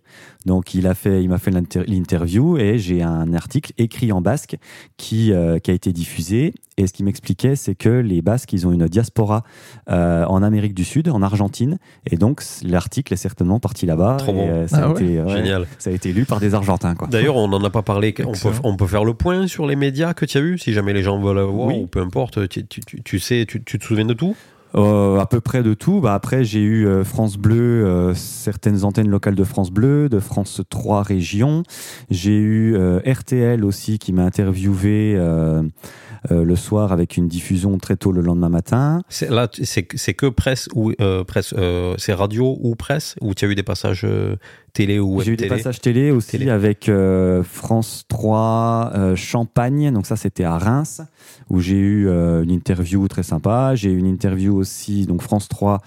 [0.48, 4.22] Donc il a fait, il m'a fait l'inter- l'interview et j'ai un article écrit en
[4.22, 4.56] basque
[4.96, 6.54] qui, euh, qui a été diffusé.
[6.78, 9.44] Et ce qui m'expliquait, c'est que les Basques, ils ont une diaspora
[9.90, 11.80] euh, en Amérique du Sud, en Argentine,
[12.10, 14.18] et donc l'article est certainement parti là-bas.
[14.20, 14.48] Trop bon.
[14.48, 15.04] euh, ça, Ah a ouais.
[15.04, 15.68] été, ouais, Génial.
[15.80, 16.94] ça a été lu par des Argentins.
[17.10, 18.14] D'ailleurs, on n'en a pas parlé.
[18.20, 18.54] On peut, Excellent.
[18.64, 21.02] on peut faire le point sur les médias que tu as eu, si jamais les
[21.04, 21.80] gens veulent voir, Oui.
[21.82, 22.48] ou peu importe.
[22.48, 24.36] Tu, tu- tu- tu sais, tu, tu te souviens de tout?
[24.78, 26.02] À peu près de tout.
[26.02, 30.20] Bah, après, j'ai eu euh, France Bleu, euh, certaines antennes locales de France Bleu, de
[30.20, 31.64] France 3 régions.
[32.10, 35.18] J'ai eu euh, RTL aussi qui m'a interviewé
[36.32, 39.02] euh, le soir avec une diffusion très tôt le lendemain matin.
[39.10, 43.16] C'est- Là, c'est que presse ou euh, presse, euh, c'est radio ou presse?
[43.22, 44.06] Ou tu as eu des passages
[44.74, 45.56] télé ou J'ai eu des télé?
[45.58, 46.50] passages télé aussi Télé.
[46.50, 46.90] avec
[47.44, 51.02] France 3 euh, Champagne, donc ça c'était à Reims,
[51.50, 53.76] où j'ai eu une interview très sympa.
[53.76, 55.82] J'ai eu une interview aussi, donc France 3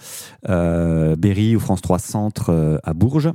[0.48, 3.30] euh, Berry ou France 3 Centre à Bourges.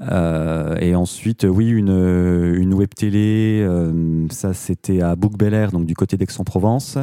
[0.00, 5.72] Euh, et ensuite, oui, une, une web télé, euh, ça c'était à Bouc Bel Air,
[5.72, 6.98] donc du côté d'Aix-en-Provence.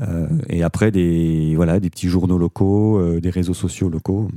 [0.00, 4.28] Euh, et après, des, voilà, des petits journaux locaux, euh, des réseaux sociaux locaux.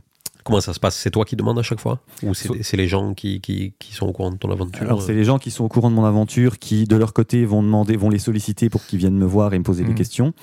[0.44, 0.96] Comment ça se passe?
[0.96, 2.00] C'est toi qui demandes à chaque fois?
[2.24, 4.82] Ou c'est So- c'est les gens qui, qui, qui sont au courant de ton aventure?
[4.84, 7.46] Alors, c'est les gens qui sont au courant de mon aventure qui, de leur côté,
[7.46, 9.96] vont demander, vont les solliciter pour qu'ils viennent me voir et me poser des Mhm.
[9.96, 10.34] questions.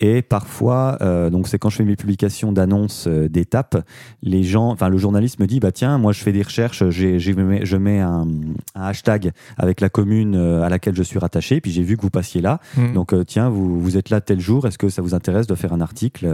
[0.00, 3.84] Et parfois, euh, donc c'est quand je fais mes publications d'annonces euh, d'étapes,
[4.22, 7.18] les gens, enfin le journaliste me dit, bah tiens, moi je fais des recherches, j'ai,
[7.18, 8.26] je mets, je mets un,
[8.74, 12.02] un hashtag avec la commune euh, à laquelle je suis rattaché, puis j'ai vu que
[12.02, 12.60] vous passiez là.
[12.76, 12.92] Mhm.
[12.94, 15.54] Donc euh, tiens, vous, vous êtes là tel jour, est-ce que ça vous intéresse de
[15.54, 16.26] faire un article?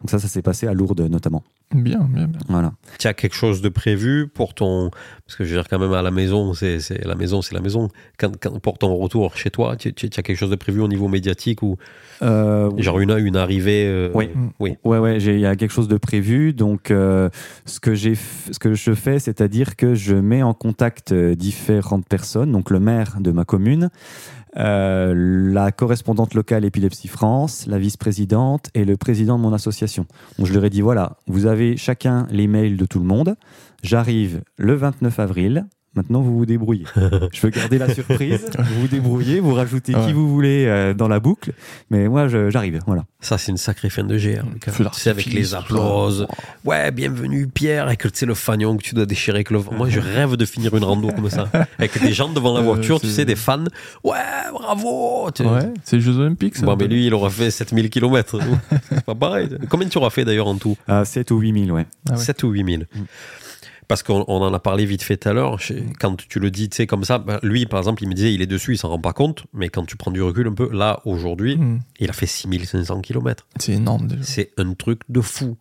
[0.00, 1.42] Donc ça, ça s'est passé à Lourdes notamment.
[1.74, 2.40] Bien, bien, bien.
[2.56, 2.72] Voilà.
[2.98, 4.90] Tu as quelque chose de prévu pour ton.
[5.26, 7.54] Parce que je veux dire, quand même, à la maison, c'est c'est- la maison, c'est
[7.54, 7.88] la maison.
[8.18, 10.80] Quand, quand- pour ton retour chez toi, tu, tu- tu as quelque chose de prévu
[10.80, 11.76] au niveau médiatique ou
[12.22, 14.30] Euh, genre une, une arrivée euh, Oui.
[14.58, 14.76] oui.
[14.84, 16.54] Ouais, ouais, j'ai- il y a quelque chose de prévu.
[16.54, 17.28] Donc, euh,
[17.66, 22.52] ce, que ce que je fais, c'est-à-dire que je mets en contact euh, différentes personnes,
[22.52, 23.90] donc le maire de ma commune,
[24.58, 30.06] euh, la correspondante locale Épilepsie France, la vice-présidente et le président de mon association.
[30.38, 33.36] Donc, je leur ai dit voilà, vous avez chacun les mails de tout le monde.
[33.82, 35.66] J'arrive le 29 avril.
[35.96, 36.84] Maintenant vous vous débrouillez.
[37.32, 41.08] je veux garder la surprise, vous vous débrouillez, vous rajoutez qui vous voulez euh, dans
[41.08, 41.52] la boucle,
[41.90, 43.04] mais moi j'arrive, voilà.
[43.20, 44.44] Ça c'est une sacrée fin de GR.
[44.62, 44.70] Tu
[45.00, 46.26] sais, avec les applauses.
[46.64, 49.60] Ouais, bienvenue Pierre, et que tu sais le fagnon que tu dois déchirer avec le.
[49.72, 52.64] Moi je rêve de finir une rando comme ça, avec des gens devant la Euh,
[52.64, 53.64] voiture, tu c'est- sais, des fans.
[54.04, 54.14] Ouais,
[54.52, 56.66] bravo tu- Ouais, c'est les Jeux Olympiques, ça.
[56.66, 58.38] Bon, mais lui, il aura fait 7000 km.
[58.90, 59.48] c'est pas pareil.
[59.68, 60.76] Combien tu auras fait d'ailleurs en tout?
[60.86, 61.86] À 7 ou 8 000, ouais.
[62.08, 62.18] Ah ouais.
[62.18, 63.00] 7 ou 8000 Mm.
[63.88, 65.58] Parce qu'on on en a parlé vite fait tout à l'heure.
[65.60, 68.14] je- Quand tu le dis, tu sais, comme ça, bah, lui, par exemple, il me
[68.14, 69.44] disait, il est dessus, il s'en rend pas compte.
[69.52, 73.00] Mais quand tu prends du recul un peu, là, aujourd'hui, Hmm, il a fait 6500
[73.00, 73.46] km.
[73.60, 74.22] C'est énorme déjà.
[74.24, 75.56] C'est un truc de fou.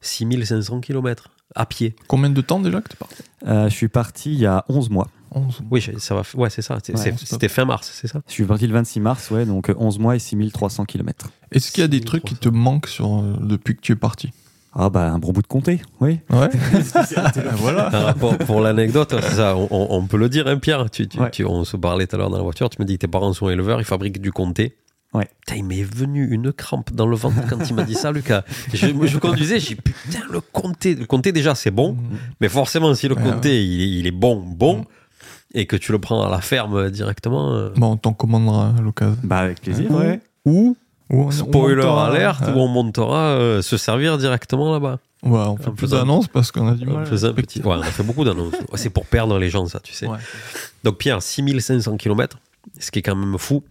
[0.00, 1.96] 6500 km à pied.
[2.08, 4.90] Combien de temps déjà que tu parti Euh, je suis parti il y a 11
[4.90, 5.08] mois.
[5.30, 5.62] 11.
[5.70, 6.22] Oui, je- ça va.
[6.34, 6.74] Ouais, c'est ça.
[6.74, 9.74] Ouais, C'était fin mars, c'est ça Je suis parti le 26 mars, ouais, donc euh,
[9.78, 11.28] 11 mois et 6300 km.
[11.50, 12.06] Est-ce qu'il y a des 6300.
[12.06, 14.30] trucs qui te manquent sur, euh, depuis que tu es parti?
[14.76, 16.20] Ah bah un bon bout de comté, oui.
[16.30, 16.50] Ouais.
[17.56, 17.94] voilà.
[17.94, 20.90] Un rapport pour l'anecdote, ça, on, on- peut le dire, hein, Pierre.
[20.90, 21.30] Tu, tu- Ouais.
[21.30, 22.68] tu- on se parlait tout à l'heure dans la voiture.
[22.70, 24.76] Tu me dis que tes parents sont éleveurs, ils fabriquent du comté.
[25.12, 25.28] Ouais.
[25.46, 28.42] Putain, il m'est venu une crampe dans le ventre quand il m'a dit ça, Lucas.
[28.74, 30.96] Je, je conduisais, j'ai dit, putain, le comté.
[30.96, 31.96] Le comté, déjà, c'est bon.
[32.40, 34.84] Mais forcément, si le Ouais, comté, il, est, il est bon, bon, Mm.
[35.54, 37.54] et que tu le prends à la ferme directement.
[37.54, 39.16] euh, Bon, on t'en commandera à l'occasion.
[39.22, 39.98] Bah avec plaisir, Ouais.
[40.06, 40.20] ouais.
[40.46, 40.76] Ou,
[41.10, 44.98] ou on- Spoiler montera- alerte, euh, où on montera euh, se servir directement là-bas.
[45.22, 47.06] Ouais, on fait En plus d'annonces parce qu'on a du mal.
[47.10, 47.60] On petit.
[47.62, 48.52] Ouais, on a fait beaucoup d'annonces.
[48.74, 50.06] C'est pour perdre les gens, ça, tu sais.
[50.06, 50.18] Ouais.
[50.82, 52.38] Donc Pierre, 6500 km,
[52.78, 53.62] ce qui est quand même fou.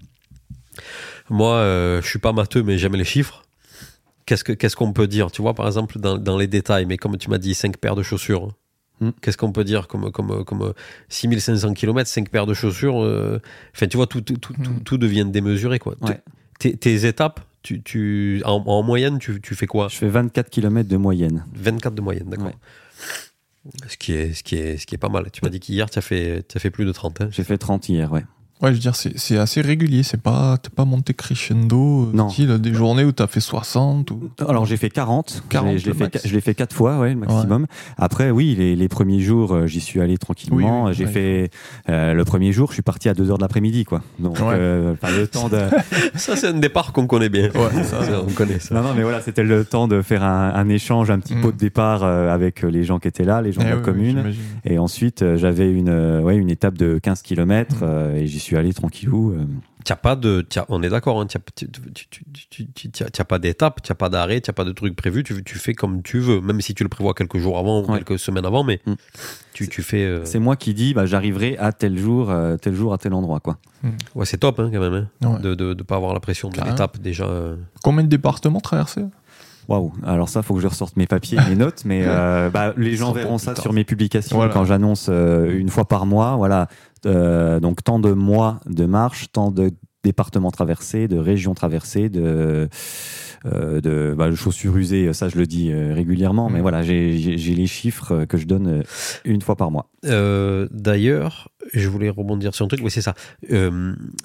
[1.30, 3.44] Moi, euh, je suis pas matheux, mais j'aime les chiffres.
[4.26, 6.98] Qu'est-ce que- qu'est-ce qu'on peut dire Tu vois, par exemple, dans, dans les détails, mais
[6.98, 8.50] comme tu m'as dit, 5 paires de chaussures.
[9.00, 9.10] Hmm.
[9.22, 10.74] Qu'est-ce qu'on peut dire comme, comme, comme euh,
[11.10, 13.40] 6500 km, 5 paires de chaussures euh,
[13.76, 14.80] Enfin, tu vois, tout, tout, tout, tout, Hmm.
[14.84, 15.78] tout devient démesuré.
[15.80, 15.96] Quoi.
[16.02, 16.22] Ouais.
[16.64, 19.90] Tes, tes étapes, tu, tu, en, en moyenne, tu, tu fais quoi?
[19.90, 21.46] Je fais 24 km de moyenne.
[21.56, 22.46] 24 de moyenne, d'accord.
[22.48, 23.72] Ouais.
[23.90, 25.30] Ce, qui est, ce, qui est, ce qui est pas mal.
[25.32, 27.20] Tu m'as dit qu'hier, tu as fait, tu as fait plus de 30.
[27.20, 27.28] hein.
[27.32, 28.24] J'ai fait 30 hier, ouais.
[28.64, 30.04] Ouais, je veux dire, c'est assez régulier.
[30.04, 32.30] C'est pas, t'es pas monté crescendo, euh, Non.
[32.30, 34.30] style des journées où t'as fait 60 ou.
[34.48, 35.44] Alors j'ai fait 40.
[35.50, 36.28] 40 je l'ai- fait, max.
[36.28, 37.68] je l'ai fait 4 fois, ouais, le maximum.
[37.98, 40.86] Après, oui, les, les premiers jours, euh, j'y suis allé tranquillement.
[40.86, 41.12] Oui, oui, j'ai ouais.
[41.12, 41.52] fait
[41.90, 44.02] euh, le premier jour, je suis parti à 2 heures de l'après-midi, quoi.
[44.20, 44.46] Donc, Ouais.
[44.54, 45.60] euh, pas le temps de.
[46.16, 47.50] Ça, c'est un départ qu'on connaît bien.
[47.84, 48.74] Ça, on connaît ça.
[48.76, 51.42] non, non, mais voilà, c'était le temps de faire un, un échange, un petit Mm.
[51.42, 53.76] pot de départ euh, avec les gens qui étaient là, les gens Eh de la
[53.78, 54.34] oui, commune.
[54.64, 58.16] Et ensuite, j'avais une, ouais, une étape de 15 km Mm.
[58.16, 59.32] et j'y suis allé tranquillou.
[59.32, 59.46] euh.
[59.86, 62.08] T'as pas de, t'as- on est d'accord, hein, tu tu- tu-
[62.50, 65.74] tu- tu- t'as pas d'étape, pas d'arrêt, t'as pas de truc prévu, tu, tu fais
[65.74, 67.98] comme tu veux, même si tu le prévois quelques jours avant ou Ouais.
[68.02, 68.94] quelques semaines avant, mais Mm.
[69.54, 70.06] tu, tu fais.
[70.06, 73.14] euh, C'est moi qui dis, bah, j'arriverai à tel jour, euh, tel jour à tel
[73.14, 73.58] endroit, quoi.
[74.16, 75.40] Ouais, c'est top hein, quand même, hein, Ouais.
[75.42, 77.26] de, de, de pas avoir la pression de l'étape déjà.
[77.26, 77.58] euh.
[77.84, 79.04] Combien de départements traversés?
[79.70, 82.96] Waouh, alors ça, faut que je ressorte mes papiers, mes notes, mais euh, bah, les
[82.96, 84.54] gens verront ça sur mes publications Voilà.
[84.54, 86.36] quand j'annonce euh, une fois par mois.
[86.36, 86.68] Voilà,
[87.06, 89.72] Euh, donc tant de mois de marche, tant de
[90.06, 92.68] départements traversés, de régions traversées, de,
[93.46, 96.62] de, bah, chaussures usées, ça je le dis régulièrement, mais Mm.
[96.62, 97.12] voilà, j'ai
[97.56, 98.84] les chiffres que je donne
[99.26, 99.90] une fois par mois.
[100.72, 103.14] D'ailleurs, je voulais rebondir sur un truc, oui, c'est ça.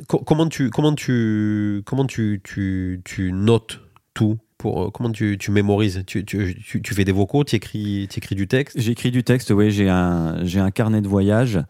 [0.09, 3.81] Co- comment tu, comment tu, comment tu, tu, tu notes
[4.15, 6.03] tout pour, euh, comment tu, tu mémorises?
[6.05, 8.79] Tu, tu, tu, tu fais des vocaux, tu écris, tu écris du texte?
[8.79, 11.61] J'écris du texte, oui, j'ai un, j'ai un carnet de voyage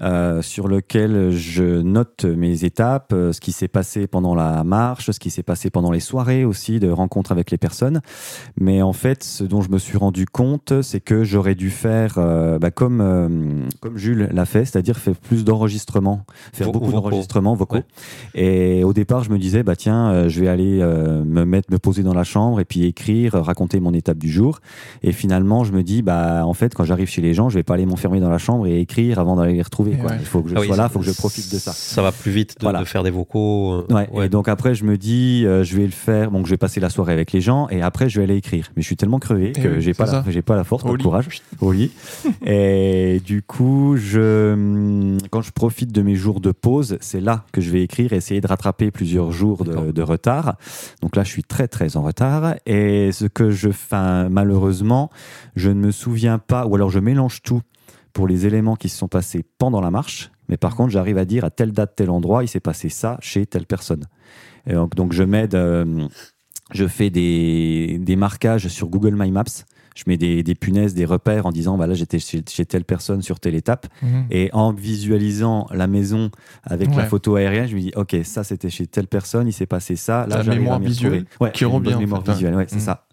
[0.00, 5.10] euh, sur lequel je note mes étapes, euh, ce qui s'est passé pendant la marche,
[5.10, 8.00] ce qui s'est passé pendant les soirées aussi de rencontres avec les personnes.
[8.58, 12.14] Mais en fait, ce dont je me suis rendu compte, c'est que j'aurais dû faire
[12.16, 13.28] euh, bah, comme, euh,
[13.80, 16.24] comme Jules l'a fait, c'est-à-dire faire plus d'enregistrements,
[16.54, 17.76] faire Vo- beaucoup d'enregistrements vocaux.
[17.76, 17.84] Ouais.
[18.34, 22.02] Et au départ, je me disais, bah tiens, je vais aller me mettre, me poser
[22.02, 24.60] dans la chambre et puis écrire, raconter mon étape du jour.
[25.02, 27.62] Et finalement, je me dis, bah en fait, quand j'arrive chez les gens, je vais
[27.62, 29.92] pas aller m'enfermer dans la chambre et écrire avant d'aller les retrouver.
[29.92, 30.10] Et quoi.
[30.12, 30.16] ouais.
[30.20, 31.72] Il faut que je Ah oui, sois là, il faut que je profite de ça.
[31.72, 32.80] Ça va plus vite de, Voilà.
[32.80, 33.72] de faire des vocaux.
[33.72, 34.26] euh, Ouais, ouais.
[34.26, 36.30] Et donc après, je me dis, euh, je vais le faire.
[36.30, 38.70] Donc, je vais passer la soirée avec les gens et après, je vais aller écrire.
[38.76, 40.82] Mais je suis tellement crevé Eh que oui, j'ai pas, la, j'ai pas la force,
[40.84, 41.28] pas le courage
[41.60, 41.90] au lit.
[42.44, 47.44] et du coup, je, hum, quand je profite de mes jours de pause, c'est là
[47.52, 50.56] que je vais écrire, essayer de rattraper plusieurs jours de retard.
[51.02, 52.27] Donc là, je suis très très en retard.
[52.66, 55.10] Et ce que je fais, malheureusement,
[55.56, 57.62] je ne me souviens pas, ou alors je mélange tout
[58.12, 60.30] pour les éléments qui se sont passés pendant la marche.
[60.48, 63.18] Mais par contre, j'arrive à dire à telle date, tel endroit, il s'est passé ça
[63.20, 64.04] chez telle personne.
[64.66, 66.08] Donc je m'aide, euh,
[66.72, 69.44] je fais des, des marquages sur Google My Maps.
[69.98, 72.84] Je mets des, des punaises, des repères en disant, bah là, j'étais chez, chez telle
[72.84, 73.88] personne sur telle étape.
[74.00, 74.26] Mhm.
[74.30, 76.30] Et en visualisant la maison
[76.62, 79.66] avec la photo aérienne, je me dis, ok, ça c'était chez telle personne, il s'est
[79.66, 80.24] passé ça.
[80.28, 82.34] Là, La mémoire visuelle Ouais, qui une bonne revient, en mémoire fait, hein.
[82.34, 82.80] visuelle, ouais, c'est Mm.
[82.80, 83.04] ça.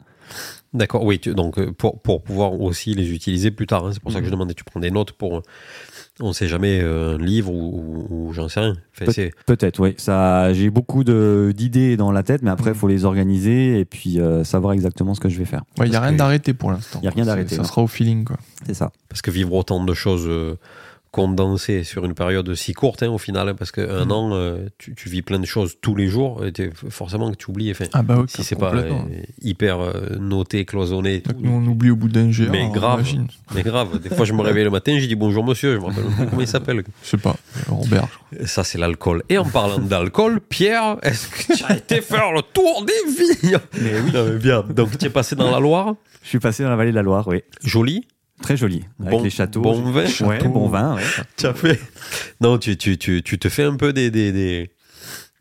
[0.74, 4.02] D'accord, oui, tu- donc euh, pour, pour pouvoir aussi les utiliser plus tard, hein, c'est
[4.02, 4.36] pour ça que je Mhm.
[4.36, 5.42] demandais, tu prends des notes pour, euh,
[6.22, 8.76] on sait jamais, euh, un livre ou, ou- ou j'en sais rien.
[9.02, 9.12] Enfin,
[9.46, 9.94] Peut-être, oui.
[9.98, 12.80] Ça, j'ai beaucoup de- d'idées dans la tête, mais après, il Mhm.
[12.80, 15.64] faut les organiser et puis euh, savoir exactement ce que je vais faire.
[15.84, 17.00] Il n'y a rien d'arrêté pour l'instant.
[17.04, 18.38] Y a rien d'arrêté, Ça sera au feeling, quoi.
[18.66, 18.92] C'est ça.
[19.10, 20.28] Parce que vivre autant de choses
[21.16, 24.12] condensées sur une période si courte, hein, au final, hein, parce qu'un Mhm.
[24.12, 26.52] an, euh, tu, tu vis plein de choses tous les jours, et
[26.90, 27.72] forcément que tu oublies.
[27.72, 28.92] Enfin, Ah bah oui, si c'est pas euh,
[29.42, 31.32] hyper euh, noté, cloisonné, tout.
[31.40, 32.50] Nous, on oublie au bout d'un GR.
[32.52, 33.00] Mais grave.
[33.00, 33.28] imagine.
[33.56, 33.98] mais grave.
[34.02, 36.42] Des fois, je me réveille le matin, j'ai dit bonjour monsieur, je me rappelle comment
[36.42, 36.84] il s'appelle.
[37.04, 37.38] Je sais pas,
[37.70, 38.08] Robert.
[38.38, 38.46] je.
[38.46, 39.24] Ça, c'est l'alcool.
[39.30, 43.12] Et en parlant d'alcool, Pierre, est-ce que tu as été faire le tour des
[43.42, 44.12] vignes Mais oui.
[44.14, 44.66] Non, mais bien.
[44.70, 47.04] Donc, tu es passé dans la Loire, Je suis passé dans la vallée de la
[47.04, 47.42] Loire, oui.
[47.64, 48.06] joli,
[48.42, 48.84] Très joli.
[49.00, 49.62] Avec bon, les châteaux.
[49.62, 50.06] bon vin.
[50.26, 51.04] Ouais, bon vin, ouais.
[51.38, 51.80] Tu as fait.
[52.42, 54.72] Non, tu, tu, tu, tu te fais un peu des, des, des,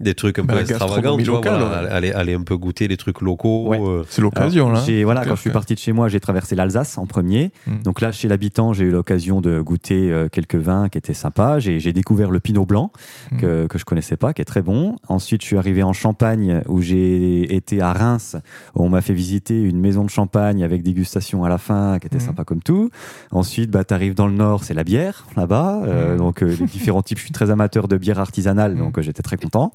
[0.01, 1.91] des trucs un peu extravagants, tu vois, locale, voilà, ouais.
[1.91, 3.69] aller, aller un peu goûter les trucs locaux.
[3.69, 3.81] Ouais.
[3.81, 4.83] euh, C'est l'occasion, là.
[4.85, 7.53] j'ai- Voilà, quand je suis parti de chez moi, j'ai traversé l'Alsace en premier.
[7.67, 7.83] Mm.
[7.85, 11.59] Donc là, chez l'habitant, j'ai eu l'occasion de goûter euh, quelques vins qui étaient sympas.
[11.61, 12.91] J'ai découvert le Pinot Blanc
[13.33, 13.37] Mm.
[13.39, 14.97] que, que je connaissais pas, qui est très bon.
[15.09, 18.37] Ensuite, je suis arrivé en Champagne où j'ai été à Reims.
[18.75, 22.07] Où on m'a fait visiter une maison de champagne avec dégustation à la fin, qui
[22.09, 22.21] était Mm.
[22.21, 22.91] sympa comme tout.
[23.31, 25.83] Ensuite, bah, tu arrives dans le nord, c'est la bière là-bas.
[25.87, 26.17] Euh.
[26.17, 27.19] Donc les différents types.
[27.19, 29.73] Je suis très amateur de bière artisanale, donc j'étais très content.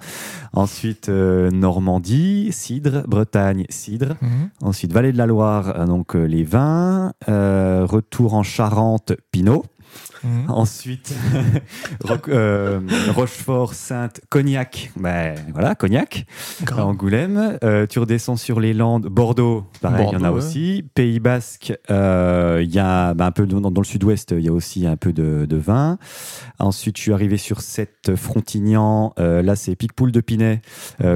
[0.54, 4.16] Ensuite, euh, Normandie, cidre, Bretagne, cidre.
[4.22, 4.50] Mhm.
[4.62, 7.14] Ensuite, Vallée de la Loire, euh, donc euh, les vins.
[7.28, 9.64] Retour en Charente, Pinot.
[10.24, 10.50] Mhm.
[10.50, 11.14] Ensuite,
[12.28, 12.80] euh,
[13.16, 14.92] Rochefort, Sainte, Cognac.
[14.98, 16.26] Ben voilà, Cognac.
[16.78, 17.58] Angoulême.
[17.64, 19.66] Euh, tu redescends sur les Landes, Bordeaux.
[19.82, 20.38] Pareil, il y en a ouais.
[20.38, 20.84] aussi.
[20.94, 24.50] Pays Basque, euh, il y a ben, un peu dans, dans le sud-ouest, il y
[24.50, 25.98] a aussi un peu de, de vin.
[26.60, 29.14] Ensuite, je suis arrivé sur cette Frontignan.
[29.18, 30.62] Là, c'est Picpoul de Pinet,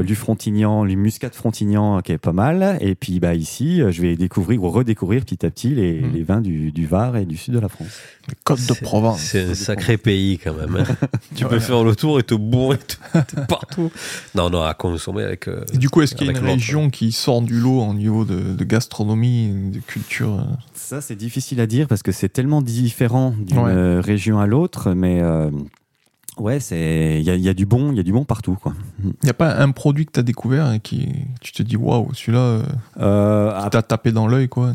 [0.04, 2.78] du Frontignan, du Muscat de Frontignan, qui est pas mal.
[2.80, 6.14] Et puis, bah, ici, je vais découvrir ou redécouvrir petit à petit les, Mhm.
[6.14, 8.00] les vins du, du Var et du sud de la France.
[8.68, 9.20] Côtes de c'est- Provence.
[9.22, 10.76] C'est un sacré pays quand même.
[10.76, 11.08] hein.
[11.36, 11.60] tu peux Ouais.
[11.60, 12.78] faire le tour et te bourrer
[13.48, 13.92] partout.
[14.36, 15.48] Non, non, à consommer avec.
[15.48, 17.94] euh, Et du coup, est-ce qu'il y a une région qui sort du lot au
[17.94, 20.44] niveau de, de gastronomie, de culture euh
[20.74, 23.72] Ça, c'est difficile à dire parce que c'est tellement différent d'une Ouais.
[23.72, 25.50] euh, région à l'autre, mais euh,
[26.38, 28.74] ouais, c'est il y a, y du bon, il y a du bon partout, quoi.
[29.04, 31.08] Il n'y a pas un produit que tu as découvert et qui
[31.42, 32.64] tu te dis waouh, celui-là, euh,
[33.00, 34.74] Euh, qui t'a tapé dans l'œil, quoi.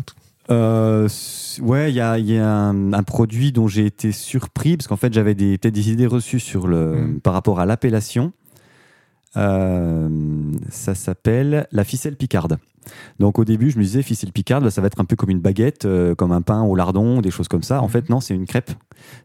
[0.50, 1.08] Euh,
[1.60, 4.96] ouais, il y a, y a un, un produit dont j'ai été surpris parce qu'en
[4.96, 7.20] fait j'avais des, peut-être des idées reçues sur le, Mm.
[7.20, 8.32] par rapport à l'appellation.
[9.36, 10.08] Euh,
[10.70, 12.58] ça s'appelle la ficelle picarde.
[13.18, 15.40] Donc au début, je me disais ficelle picarde, ça va être un peu comme une
[15.40, 17.80] baguette, euh, comme un pain au lardon, des choses comme ça.
[17.82, 17.90] En Mhm.
[17.90, 18.70] fait, non, c'est une crêpe.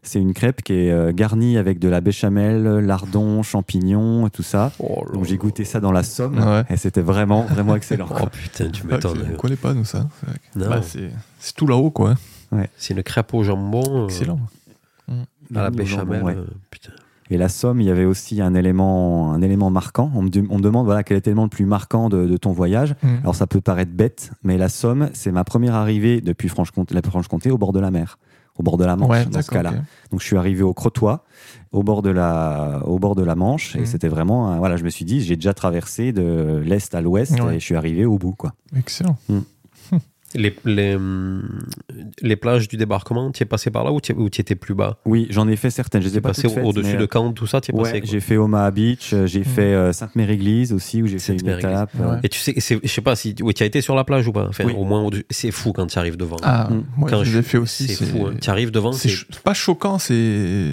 [0.02, 4.42] C'est une crêpe qui est euh, garnie avec de la béchamel, lardon, champignons, et tout
[4.42, 4.70] ça.
[4.78, 6.64] Oh Donc j'ai goûté ça dans la Somme Ouais.
[6.68, 8.06] et c'était vraiment, vraiment excellent.
[8.22, 9.22] Oh putain, tu Ah, m'étonnes.
[9.26, 10.06] c'est- on connaît pas, nous, ça?
[10.54, 10.68] C'est.
[10.68, 10.80] Bah,
[11.38, 12.14] c'est tout là-haut, quoi.
[12.76, 13.82] C'est une crêpe au jambon.
[14.02, 14.38] euh, Excellent.
[15.08, 15.12] À
[15.54, 16.22] la jambon, béchamel.
[16.22, 16.36] ouais.
[16.36, 16.92] euh, putain.
[17.30, 20.10] Et la Somme, il y avait aussi un élément, un élément marquant.
[20.14, 22.36] On me, de- on me demande voilà, quel est l'élément le plus marquant de, de
[22.36, 22.94] ton voyage.
[23.02, 23.20] Mhm.
[23.22, 27.00] Alors ça peut paraître bête, mais la Somme, c'est ma première arrivée depuis Franche-Comté, la
[27.02, 28.18] Franche-Comté au bord de la mer,
[28.58, 29.72] au bord de la Manche ouais, dans ce cas-là.
[30.10, 31.16] Donc je suis arrivé au Crotoy,
[31.72, 33.86] au bord de la, au bord de la Manche, et Mhm.
[33.86, 37.40] c'était vraiment, un- voilà, je me suis dit, j'ai déjà traversé de l'est à l'ouest
[37.40, 37.56] Ouais.
[37.56, 38.52] et je suis arrivé au bout, quoi.
[38.76, 39.16] Excellent.
[40.34, 41.42] Les, les, hum,
[42.20, 44.98] les plages du débarquement, tu es passé par là ou tu étais plus bas?
[45.06, 46.02] Oui, j'en ai fait certaines.
[46.02, 48.00] Je les Tu ai es pas passé au-dessus de Caen, tout ça, tu es Ouais,
[48.04, 49.44] j'ai fait Omaha Beach, euh, j'ai Mhm.
[49.44, 51.94] fait euh, Sainte-Mère-Église aussi, où j'ai fait une étape.
[51.94, 52.04] Ouais.
[52.04, 54.02] euh, Et tu sais, c'est- je sais pas si oui, tu as été sur la
[54.04, 54.46] plage ou pas?
[54.48, 54.74] Enfin, Oui.
[54.76, 56.36] au moins, c'est fou quand tu arrives devant.
[56.42, 56.82] Ah, Mm.
[56.96, 57.86] moi, Quand je je- l'ai fait aussi.
[57.88, 58.26] c'est fou.
[58.26, 58.34] hein.
[58.40, 60.72] Tu arrives devant, C'est ch- pas choquant, c'est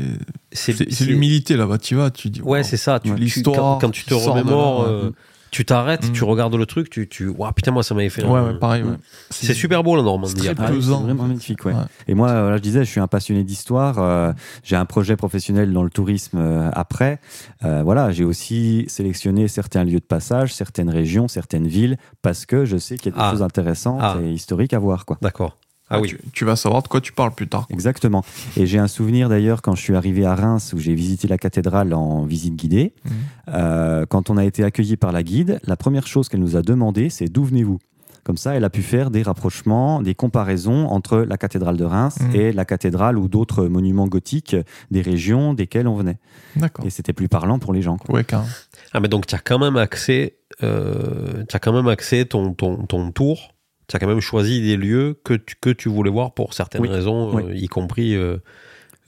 [0.54, 1.78] c'est l'humilité là-bas.
[1.78, 2.42] Tu vas, tu dis.
[2.42, 2.64] Ouais, wow.
[2.64, 3.00] c'est ça.
[3.00, 3.16] Tu, Ouais.
[3.16, 5.12] tu- L'histoire quand, quand tu te remémores, euh,
[5.52, 6.12] tu t'arrêtes, Mm.
[6.14, 8.24] tu regardes le truc, tu, tu, Ouah, putain, moi ça m'avait fait.
[8.24, 8.84] Ouais, un- ouais, pareil.
[8.84, 8.96] ouais.
[9.30, 10.34] C'est super beau la Normandie.
[10.42, 10.56] C'est.
[10.58, 11.74] Ah vraiment magnifique, ouais.
[11.74, 11.80] Ouais.
[12.08, 14.00] Et moi, euh, là, je disais, je suis un passionné d'histoire.
[14.00, 14.32] euh,
[14.64, 17.20] j'ai un projet professionnel dans le tourisme euh, après.
[17.66, 22.64] Euh, voilà, j'ai aussi sélectionné certains lieux de passage, certaines régions, certaines villes, parce que
[22.66, 23.32] je sais qu'il y a des Ah.
[23.32, 24.18] choses intéressantes Ah.
[24.24, 25.18] et historiques à voir, quoi.
[25.22, 25.58] D'accord.
[25.92, 26.08] Ah oui.
[26.10, 27.68] Tu, tu vas savoir de quoi tu parles plus tard.
[27.70, 28.24] Exactement.
[28.58, 31.38] Et j'ai un souvenir d'ailleurs quand je suis arrivé à Reims où j'ai visité la
[31.38, 32.94] cathédrale en visite guidée.
[33.06, 33.12] Mhm.
[33.50, 36.62] Euh, quand on a été accueillis par la guide, la première chose qu'elle nous a
[36.62, 37.80] demandé, c'est d'où venez-vous?
[38.24, 42.18] Comme ça, elle a pu faire des rapprochements, des comparaisons entre la cathédrale de Reims
[42.22, 42.36] Mhm.
[42.36, 44.56] et la cathédrale ou d'autres monuments gothiques
[44.92, 46.20] des régions desquelles on venait.
[46.56, 46.86] D'accord.
[46.86, 47.98] Et c'était plus parlant pour les gens.
[47.98, 48.14] quoi.
[48.14, 48.48] Ouais, carrément.
[48.94, 52.54] Ah, mais donc tu as quand même accès, euh, tu as quand même accès ton,
[52.54, 53.56] ton, ton tour.
[53.92, 56.82] Tu as quand même choisi des lieux que tu, que tu voulais voir pour certaines
[56.82, 56.88] Oui.
[56.88, 57.44] raisons, Oui.
[57.46, 58.38] euh, y compris euh,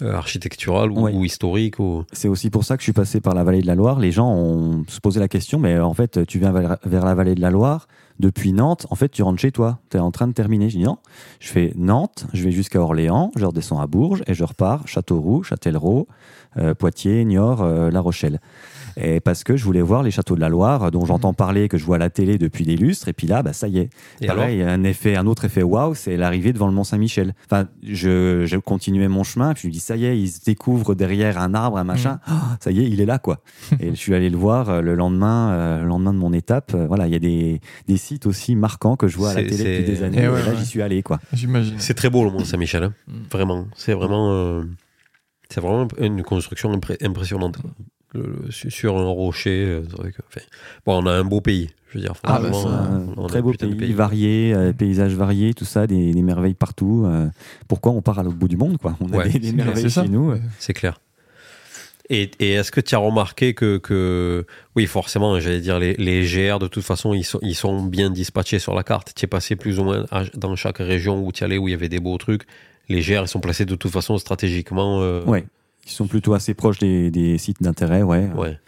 [0.02, 1.12] euh, architecturales ou, Oui.
[1.14, 1.80] ou historiques.
[1.80, 2.04] Ou...
[2.12, 3.98] C'est aussi pour ça que je suis passé par la vallée de la Loire.
[4.00, 7.16] Les gens ont se posé la question, mais en fait, tu viens vers, vers la
[7.16, 7.88] vallée de la Loire,
[8.20, 9.80] depuis Nantes, en fait, tu rentres chez toi.
[9.90, 10.70] Tu es en train de terminer.
[10.70, 10.98] Je dis non.
[11.40, 15.44] Je fais Nantes, je vais jusqu'à Orléans, je redescends à Bourges et je repars Châteauroux,
[15.44, 16.08] Châtellerault,
[16.58, 18.42] euh, Poitiers, Niort, euh, La Rochelle.
[18.98, 21.78] Et parce que je voulais voir les châteaux de la Loire, dont j'entends parler, que
[21.78, 23.08] je vois à la télé depuis des lustres.
[23.08, 23.90] Et puis là, bah, ça y est.
[24.22, 27.34] Et Pareil, un, effet, un autre effet waouh, c'est l'arrivée devant le Mont-Saint-Michel.
[27.46, 30.44] Enfin, je, je continuais mon chemin, puis je me dis, ça y est, il se
[30.44, 32.20] découvre derrière un arbre, un machin.
[32.28, 33.42] Ah, ça y est, il est là, quoi.
[33.80, 36.74] et je suis allé le voir euh, le lendemain, euh, le lendemain de mon étape.
[36.76, 39.44] Euh, Voilà, il y a des, des sites aussi marquants que je vois à la
[39.44, 40.18] télé depuis des années.
[40.20, 40.58] Eh et ouais, là, ouais.
[40.58, 41.20] j'y suis allé, quoi.
[41.34, 41.76] J'imagine.
[41.80, 42.94] C'est très beau le Mont Saint-Michel, hein.
[43.08, 43.14] Mm.
[43.32, 43.66] vraiment.
[43.76, 44.64] C'est vraiment, euh,
[45.50, 47.58] c'est vraiment une construction impré- impressionnante.
[48.14, 50.42] Le- le- sur- un rocher, euh, enfin,
[50.86, 52.14] bon, on a un beau pays, je veux dire.
[52.24, 55.16] Ah, bah, franchement, ça, Un on a très un beau de pays, varié, euh, paysages
[55.16, 57.04] variés, tout ça, des, des merveilles partout.
[57.08, 57.28] euh,
[57.68, 58.96] pourquoi on part à l'autre bout du monde, quoi?
[59.00, 60.34] On a Ouais, des, merveilles chez nous.
[60.60, 61.00] C'est clair.
[62.10, 64.46] Et, et est-ce que tu as remarqué que, que
[64.76, 68.10] oui, forcément, j'allais dire, les, les GR, de toute façon, ils sont, ils sont bien
[68.10, 69.14] dispatchés sur la carte.
[69.16, 71.72] Tu es passé plus ou moins à- dans chaque région où tu allais, où il
[71.72, 72.44] y avait des beaux trucs.
[72.90, 75.02] Les GR, ils sont placés de toute façon stratégiquement.
[75.02, 75.46] euh, Ouais.
[75.86, 78.30] Ils sont plutôt assez proches des, des sites d'intérêt, ouais.
[78.36, 78.60] ouais.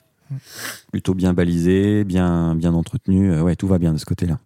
[0.92, 3.32] Plutôt bien balisés, bien, bien entretenus.
[3.34, 4.40] euh, ouais, tout va bien de ce côté-là.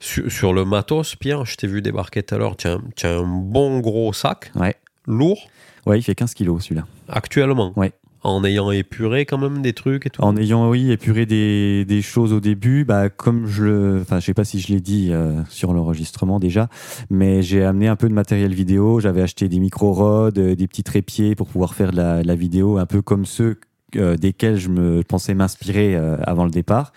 [0.00, 2.56] Sur, sur le matos, Pierre, je t'ai vu débarquer tout à l'heure.
[2.56, 2.78] Tu as
[3.18, 4.74] un bon gros sac, Ouais.
[5.06, 5.38] lourd,
[5.86, 6.86] Ouais, il fait 15 kilos celui-là.
[7.08, 7.72] actuellement.
[7.76, 7.92] Ouais.
[8.24, 10.22] En ayant épuré quand même des trucs et tout.
[10.22, 13.98] En ayant, oui, épuré des, des choses au début, bah, comme je le.
[14.00, 16.68] Enfin, je sais pas si je l'ai dit euh, sur l'enregistrement déjà,
[17.10, 19.00] mais j'ai amené un peu de matériel vidéo.
[19.00, 22.78] J'avais acheté des micro-rods, euh, des petits trépieds pour pouvoir faire de la, la vidéo,
[22.78, 23.58] un peu comme ceux
[23.96, 26.92] euh, desquels je me pensais m'inspirer euh, avant le départ.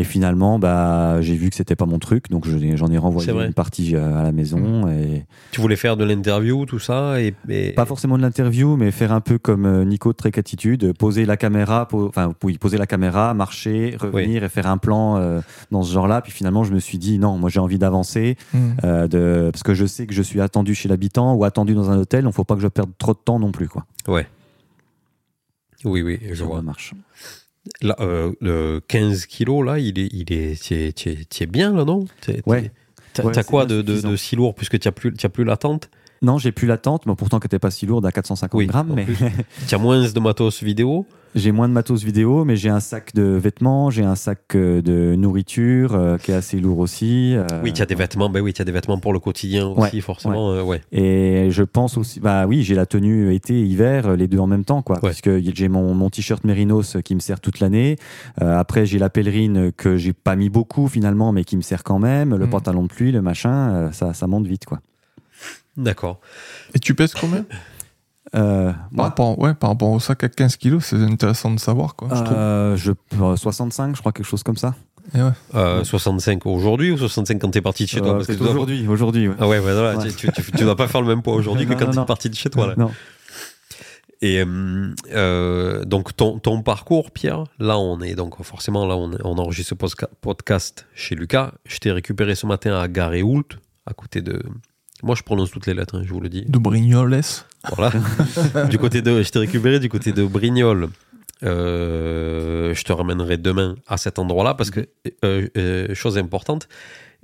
[0.00, 3.52] Et finalement, bah, j'ai vu que c'était pas mon truc, donc j'en ai renvoyé une
[3.52, 4.86] partie euh, à la maison.
[4.88, 8.92] Et Tu voulais faire de l'interview, tout ça et, et- pas forcément de l'interview, mais
[8.92, 12.78] faire un peu comme euh, Nico de euh, poser la caméra, po- enfin oui, poser
[12.78, 15.40] la caméra, marcher, revenir et faire un plan euh,
[15.72, 16.20] dans ce genre-là.
[16.22, 18.58] Puis finalement, je me suis dit non, moi j'ai envie d'avancer, Mm.
[18.84, 21.90] euh, de parce que je sais que je suis attendu chez l'habitant ou attendu dans
[21.90, 22.24] un hôtel.
[22.24, 23.84] Il faut pas que je perde trop de temps non plus, quoi.
[24.06, 24.26] Ouais.
[25.84, 26.62] Oui, oui, je Ça vois.
[26.62, 26.94] marche.
[27.82, 31.72] Là, euh, le 15 kilos, là, il est, il est, tu es, es- es bien,
[31.74, 32.06] là, non?
[32.20, 32.70] T'es- Ouais.
[33.14, 34.54] T'as Ouais, quoi de, de, si lourd?
[34.54, 35.90] Puisque tu n'as plus, as plus la tente?
[36.22, 38.66] Non, j'ai plus la tente, mais pourtant qui n'était pas si lourde à 450 Oui,
[38.66, 39.06] grammes, mais.
[39.68, 41.06] Tu as moins de matos vidéo?
[41.34, 44.80] J'ai moins de matos vidéo, mais j'ai un sac de vêtements, j'ai un sac euh,
[44.82, 47.34] de nourriture euh, qui est assez lourd aussi.
[47.36, 49.66] euh, Oui, tu as des vêtements, ben oui, tu as des vêtements pour le quotidien
[49.68, 50.52] aussi, Ouais, forcément.
[50.52, 50.80] euh, ouais.
[50.90, 54.64] Et je pense aussi, bah oui, j'ai la tenue été, hiver, les deux en même
[54.64, 54.96] temps, quoi.
[54.96, 55.02] Ouais.
[55.02, 57.96] Parce que j'ai mon, mon t-shirt Mérinos qui me sert toute l'année.
[58.42, 61.84] Euh, après, j'ai la pèlerine que j'ai pas mis beaucoup finalement, mais qui me sert
[61.84, 62.34] quand même.
[62.36, 62.50] Le Mm.
[62.50, 64.80] pantalon de pluie, le machin, ça, ça monte vite, quoi.
[65.76, 66.18] D'accord.
[66.74, 67.44] Et tu pèses combien?
[68.34, 71.96] Euh, par, rapport, ouais, par rapport au sac à 15 kilos, c'est intéressant de savoir.
[71.96, 72.36] Quoi, je trouve.
[72.36, 74.74] euh, je, euh, 65, je crois, quelque chose comme ça.
[75.14, 75.30] Et ouais.
[75.54, 75.84] Euh, Ouais.
[75.84, 78.08] 65 aujourd'hui ou 65 quand tu es parti de chez toi?
[78.10, 79.28] Euh, Parce que c'est tu dois- aujourd'hui, aujourd'hui.
[79.28, 79.34] ouais.
[79.38, 80.08] Ah ouais, voilà, Ouais.
[80.10, 81.92] tu, tu, tu, tu dois pas faire le même poids aujourd'hui que quand non, tu
[81.96, 82.04] es non.
[82.04, 82.66] parti de chez toi.
[82.66, 82.74] Là.
[82.76, 82.90] Non.
[84.20, 89.12] Et euh, euh, donc ton, ton parcours, Pierre, là on est donc forcément là on,
[89.24, 91.52] on enregistre ce podcast chez Lucas.
[91.64, 93.44] Je t'ai récupéré ce matin à Garéoult,
[93.86, 94.42] à côté de.
[95.02, 96.44] Moi je prononce toutes les lettres, hein, je vous le dis.
[96.46, 97.20] De Brignoles.
[97.76, 97.92] Voilà.
[98.70, 100.88] du côté de, je t'ai récupéré du côté de Brignoles.
[101.44, 104.88] Euh, je te ramènerai demain à cet endroit-là parce que
[105.24, 106.68] euh, euh, chose importante.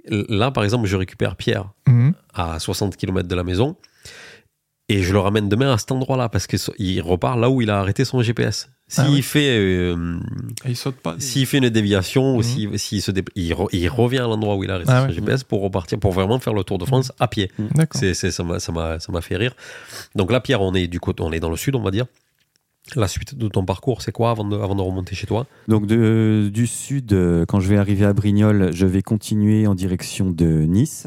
[0.08, 2.12] Là par exemple, je récupère Pierre Mhm.
[2.32, 3.76] à 60 km de la maison.
[4.90, 7.80] Et je le ramène demain à cet endroit-là parce qu'il repart là où il a
[7.80, 8.68] arrêté son GPS.
[8.86, 9.22] S'il Ah oui.
[9.22, 10.18] fait, euh,
[10.66, 11.16] Et il saute pas.
[11.18, 12.42] s'il fait une déviation ou Mhm.
[12.42, 15.06] s'il s'il se dé- il, re- il revient à l'endroit où il a arrêté Ah
[15.08, 15.12] son.
[15.12, 17.50] GPS pour repartir, pour vraiment faire le Tour de France à pied.
[17.58, 17.98] D'accord.
[17.98, 19.54] C'est, c'est- ça m'a, ça m'a, ça m'a fait rire.
[20.14, 22.04] Donc là, Pierre, on est du côté, on est dans le sud, on va dire.
[22.96, 25.46] La suite de ton parcours, c'est quoi avant de, avant de remonter chez toi?
[25.68, 29.74] Donc de- du sud, euh, quand je vais arriver à Brignoles, je vais continuer en
[29.74, 31.06] direction de Nice.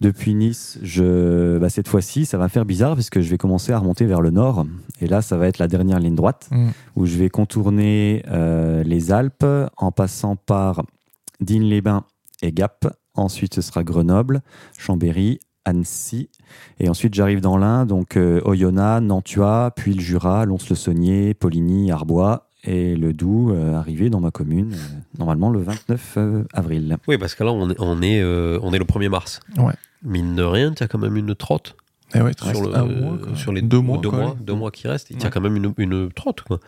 [0.00, 3.70] Depuis Nice, je, bah, cette fois-ci, ça va faire bizarre parce que je vais commencer
[3.72, 4.66] à remonter vers le nord.
[5.00, 6.70] Et là, ça va être la dernière ligne droite Mm.
[6.96, 9.46] où je vais contourner euh, les Alpes
[9.76, 10.82] en passant par
[11.40, 12.04] Digne-les-Bains
[12.42, 12.92] et Gap.
[13.14, 14.42] Ensuite, ce sera Grenoble,
[14.76, 16.28] Chambéry, Annecy.
[16.80, 22.48] Et ensuite, j'arrive dans l'Ain, donc euh, Oyonnax, Nantua, puis le Jura, Lons-le-Saunier, Poligny, Arbois
[22.64, 26.96] et le Doubs, euh, arrivé dans ma commune, euh, normalement le 29 euh, avril.
[27.08, 29.40] Oui, parce que là, on est, on est, euh, on est le 1er mars.
[29.58, 29.74] Ouais.
[30.04, 31.76] Mine de rien, tu as quand même une trotte
[32.14, 33.98] ouais, te sur, le, mois, sur les deux mois.
[33.98, 34.34] deux mois, ouais.
[34.40, 35.10] deux mois qui restent.
[35.10, 35.30] Il y a Ouais.
[35.32, 36.42] quand même une, une trotte.
[36.42, 36.60] Quoi.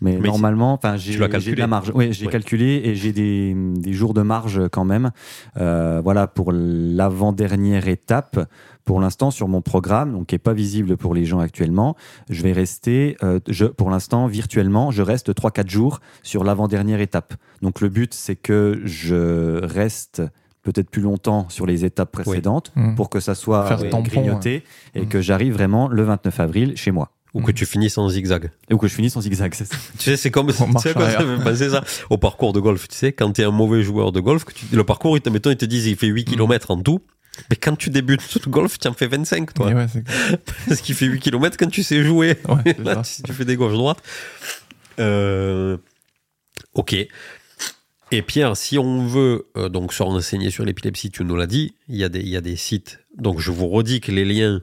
[0.00, 1.92] Mais, Mais normalement, enfin, j'ai de la marge.
[1.94, 2.32] Oui, j'ai Ouais.
[2.32, 5.10] calculé et j'ai des, des jours de marge quand même.
[5.56, 8.48] Euh, voilà, pour l'avant-dernière étape,
[8.84, 11.96] pour l'instant, sur mon programme, donc qui n'est pas visible pour les gens actuellement,
[12.30, 17.34] je vais rester, euh, je, pour l'instant, virtuellement, je reste 3-4 jours sur l'avant-dernière étape.
[17.62, 20.22] Donc le but, c'est que je reste
[20.62, 22.94] peut-être plus longtemps sur les étapes précédentes Mm.
[22.96, 24.64] pour que ça soit Faire tampon, grignoté
[24.96, 25.08] et Mm.
[25.08, 27.10] que j'arrive vraiment le 29 avril chez moi.
[27.36, 28.50] Ou que tu finisses en zigzag.
[28.70, 29.76] Ou que je finisse en zigzag, c'est ça.
[29.98, 32.96] Tu sais, c'est comme, tu sais ça fait penser ça Au parcours de golf, tu
[32.96, 35.28] sais, quand tu es un mauvais joueur de golf, que tu- le parcours, ils te,
[35.28, 37.00] mettons, ils te disent, il fait 8 km en tout.
[37.50, 39.66] Mais quand tu débutes le golf, tu en fais 25, toi.
[39.66, 39.86] Ouais,
[40.68, 42.36] Parce qu'il fait 8 km quand tu sais jouer.
[42.48, 44.02] Ouais, Là, tu fais des gauches-droites.
[44.98, 45.76] Euh,
[46.74, 46.96] ok.
[48.12, 51.74] Et Pierre, si on veut euh, donc se renseigner sur l'épilepsie, tu nous l'as dit,
[51.88, 53.00] il y, a des, il y a des sites.
[53.18, 54.60] Donc je vous redis que les liens,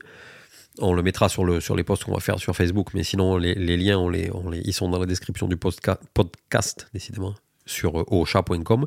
[0.80, 3.38] on le mettra sur, le, sur les posts qu'on va faire sur Facebook, mais sinon
[3.38, 7.36] les, les liens, on les, on les, ils sont dans la description du podcast, décidément,
[7.66, 8.86] sur euh, ocha.com.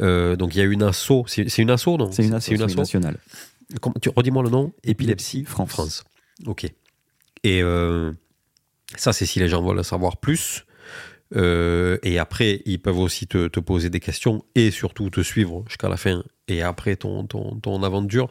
[0.00, 2.12] Euh, donc il y a une asso, c'est une asso, non?
[2.12, 3.18] C'est une asso nationale.
[3.80, 5.70] Comment- tu redis-moi le nom Épilepsie France.
[5.70, 6.04] France.
[6.46, 6.64] Ok.
[7.42, 8.12] Et euh,
[8.96, 10.64] ça, c'est si les gens veulent savoir plus.
[11.36, 15.88] Et après, ils peuvent aussi te, te poser des questions et surtout te suivre jusqu'à
[15.88, 18.28] la fin et après ton, ton, ton aventure.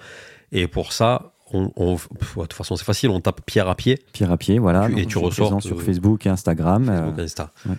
[0.53, 3.75] Et pour ça, on, on- pff, de toute façon, c'est facile, on tape pierre à
[3.75, 4.87] pied, Pierre à pied, voilà.
[4.89, 6.89] Tu- et tu ressors sur Facebook et Instagram.
[6.89, 7.51] euh, Facebook, Insta.
[7.69, 7.75] ouais.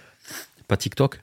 [0.69, 1.21] Pas TikTok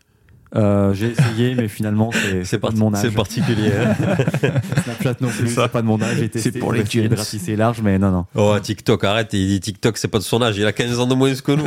[0.56, 2.12] euh, J'ai essayé, mais finalement,
[2.44, 3.02] c'est pas de mon âge.
[3.02, 3.72] c'est particulier.
[4.84, 6.18] Snapchat non plus, c'est pas de mon âge.
[6.36, 7.14] C'est pour les jeunes.
[7.14, 8.26] ratisser large, mais non, non.
[8.36, 9.30] oh, TikTok, arrête.
[9.34, 10.58] Il dit TikTok, c'est pas de son âge.
[10.58, 11.64] Il a 15 ans de moins que nous.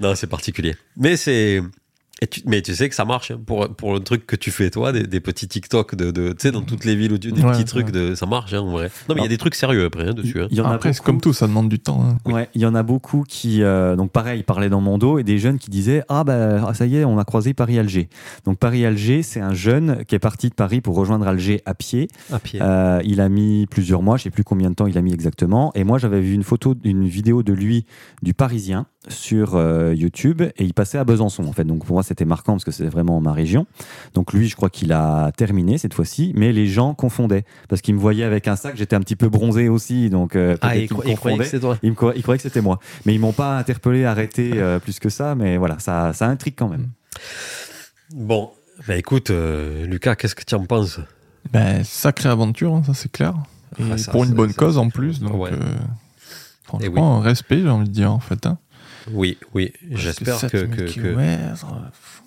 [0.00, 0.74] non, c'est particulier.
[0.96, 1.62] Mais c'est.
[2.22, 4.50] Et tu- mais tu sais que ça marche hein, pour, pour le truc que tu
[4.50, 7.18] fais toi, des, des petits TikTok de, de tu sais dans toutes les villes ou
[7.18, 7.92] des Ouais, petits trucs ouais.
[7.92, 8.90] de ça marche hein, en vrai.
[9.08, 10.40] Non mais il y a des trucs sérieux après hein, dessus.
[10.42, 10.48] hein.
[10.50, 12.02] Il y en a Après, beaucoup- comme tout, ça demande du temps.
[12.02, 12.18] hein.
[12.30, 15.24] Ouais, il y en a beaucoup qui, euh, donc pareil, parlaient dans mon dos et
[15.24, 18.08] des jeunes qui disaient ah bah ah, ça y est, on a croisé Paris-Alger.
[18.44, 22.08] Donc Paris-Alger, c'est un jeune qui est parti de Paris pour rejoindre Alger à pied.
[22.32, 22.60] À pied.
[22.62, 25.12] Euh, il a mis plusieurs mois, je sais plus combien de temps il a mis
[25.12, 25.72] exactement.
[25.74, 27.86] Et moi, j'avais vu une photo, une vidéo de lui
[28.22, 31.64] du Parisien sur euh, YouTube et il passait à Besançon en fait.
[31.64, 33.66] Donc pour moi, c'était marquant parce que c'est vraiment ma région.
[34.14, 37.94] Donc lui, je crois qu'il a terminé cette fois-ci, mais les gens confondaient parce qu'ils
[37.94, 38.76] me voyaient avec un sac.
[38.76, 41.16] J'étais un petit peu bronzé aussi, donc euh, ah, peut-être il, qu'ils me cro- il
[41.16, 41.78] croyait que toi.
[41.82, 42.78] Ils, cro- ils croyaient que c'était moi.
[43.06, 45.34] Mais ils m'ont pas interpellé, arrêté euh, plus que ça.
[45.34, 46.88] Mais voilà, ça, ça intrigue quand même.
[48.12, 48.50] Bon,
[48.86, 51.00] bah écoute, euh, Lucas, qu'est-ce que tu en penses?
[51.52, 53.34] Ben, sacrée aventure, hein, ça c'est clair.
[53.78, 55.20] Et Ah, ça, pour une bonne cause en plus.
[55.20, 55.52] Donc, ouais.
[55.52, 55.58] euh,
[56.80, 58.44] Eh franchement, respect, j'ai envie de dire, en fait.
[58.46, 58.58] Hein.
[59.12, 61.14] Oui, oui, j'espère que, 7000 que, que-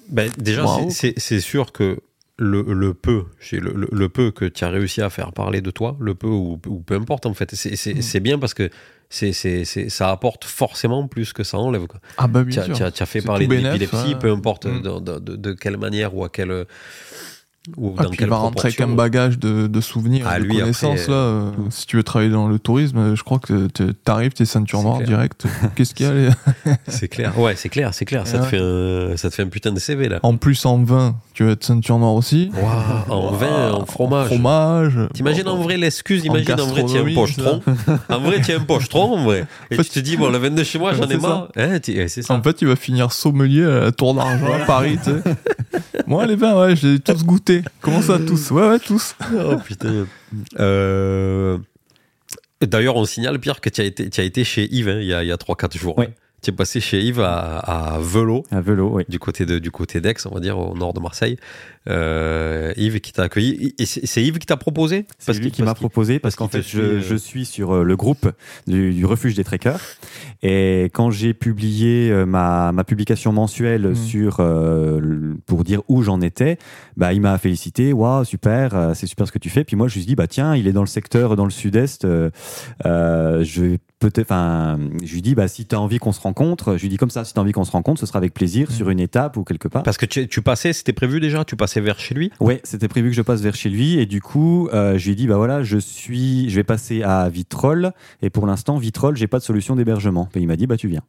[0.09, 1.99] Ben, déjà, c'est- sûr que
[2.37, 3.25] le, le peu,
[3.59, 6.27] le, le- le peu que tu as réussi à faire parler de toi, le peu
[6.27, 8.01] ou, ou peu importe en fait, c'est Mm.
[8.01, 8.69] c'est bien parce que
[9.09, 9.31] c'est
[9.89, 11.85] ça apporte forcément plus que ça enlève.
[11.85, 11.99] quoi.
[12.17, 14.81] Ah bah bien tu as- fait parler de l'épilepsie, peu importe Mm.
[14.81, 16.65] de, de- de- de quelle manière ou à quelle.
[17.77, 18.95] Ou Ah, dans puis quelle il va rentrer avec un proportion.
[18.97, 20.99] bagage de, de souvenirs, Ah, de lui, connaissances.
[20.99, 23.67] après, là, euh, si tu veux travailler dans le tourisme, euh, je crois que
[24.03, 25.45] t'arrives, t'es ceinture noire direct.
[25.75, 26.29] Qu'est-ce qu'il y a les-
[26.89, 28.27] C'est clair, ouais, c'est clair, c'est clair.
[28.27, 30.19] Ça, te fait un, ça te fait un putain de CV là.
[30.23, 32.51] En plus, en vin, tu veux être ceinture noire aussi.
[33.07, 34.27] En vin, en fromage.
[34.27, 34.99] Fromage.
[35.13, 37.61] T'imagines en vrai l'excuse, imagine en vrai tu as un pochetron.
[38.09, 39.45] en vrai tu as un pochetron en vrai.
[39.71, 41.47] Et En fait, tu te dis, bon, le vin de chez moi, j'en ai marre.
[41.55, 42.33] Hein, ça.
[42.33, 45.79] En fait, il va finir sommelier à la Tour d'Argent à Paris, tu sais.
[46.07, 47.61] Moi, les vins, ouais, j'ai tous goûté.
[47.81, 49.15] Comment ça, tous Ouais, ouais, tous.
[49.33, 50.05] Oh putain.
[50.59, 51.57] Euh,
[52.61, 55.07] D'ailleurs, on signale, Pierre, que tu as été, tu as été chez Yves hein, il
[55.07, 55.99] y a, il y a 3-4 jours.
[55.99, 56.07] Hein.
[56.41, 59.03] Tu es passé chez Yves à, à Velo, À vélo, oui.
[59.09, 61.37] du côté de, du côté d'Aix, on va dire, au nord de Marseille.
[61.89, 63.73] Euh, Yves qui t'a accueilli.
[63.77, 65.05] Et c'est Yves qui t'a proposé?
[65.19, 67.73] C'est Parce lui qui m'a proposé parce parce qu'en fait, je, euh, je suis sur
[67.75, 68.31] euh, le groupe
[68.67, 69.79] du, du refuge des trekkers.
[70.41, 73.95] Et quand j'ai publié ma, ma publication mensuelle Mm.
[73.95, 76.57] sur euh, pour dire où j'en étais,
[76.97, 77.91] bah, il m'a félicité.
[77.93, 79.63] Waouh, super, c'est super ce que tu fais.
[79.63, 81.51] Puis moi, je lui ai dit, bah, tiens, il est dans le secteur, dans le
[81.51, 82.05] sud-est.
[82.05, 86.19] euh, je vais peut-être, enfin, je lui dis, bah, si tu as envie qu'on se
[86.21, 88.17] rencontre, je lui dis comme ça, si tu as envie qu'on se rencontre, ce sera
[88.17, 88.73] avec plaisir Mm.
[88.73, 89.83] sur une étape ou quelque part.
[89.83, 92.87] Parce que tu, tu passais, c'était prévu déjà, tu passais vers chez lui Ouais, c'était
[92.87, 95.27] prévu que je passe vers chez lui et du coup, euh, je lui ai dit
[95.27, 97.91] bah voilà, je suis, je vais passer à Vitrolles
[98.21, 100.29] et pour l'instant Vitrolles, j'ai pas de solution d'hébergement.
[100.35, 101.01] Et il m'a dit bah tu viens.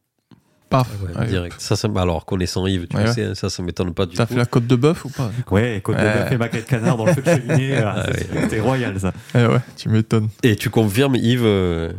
[0.71, 0.89] Paf.
[1.03, 1.27] Ouais, Ouais.
[1.27, 1.57] direct.
[1.59, 4.25] Ça, ça, alors, connaissant Yves, tu Ouais, sais, hein, ça, ça m'étonne pas du T'as
[4.27, 4.33] tout.
[4.33, 7.05] fait la côte de bœuf ou pas Ouais, côte de bœuf et maquette canard dans
[7.05, 8.07] le feu de cheminée, euh, Ah
[8.43, 9.13] c'était royal ça.
[9.35, 10.29] Eh ouais, tu m'étonnes.
[10.43, 11.93] Et tu confirmes, Yves, euh,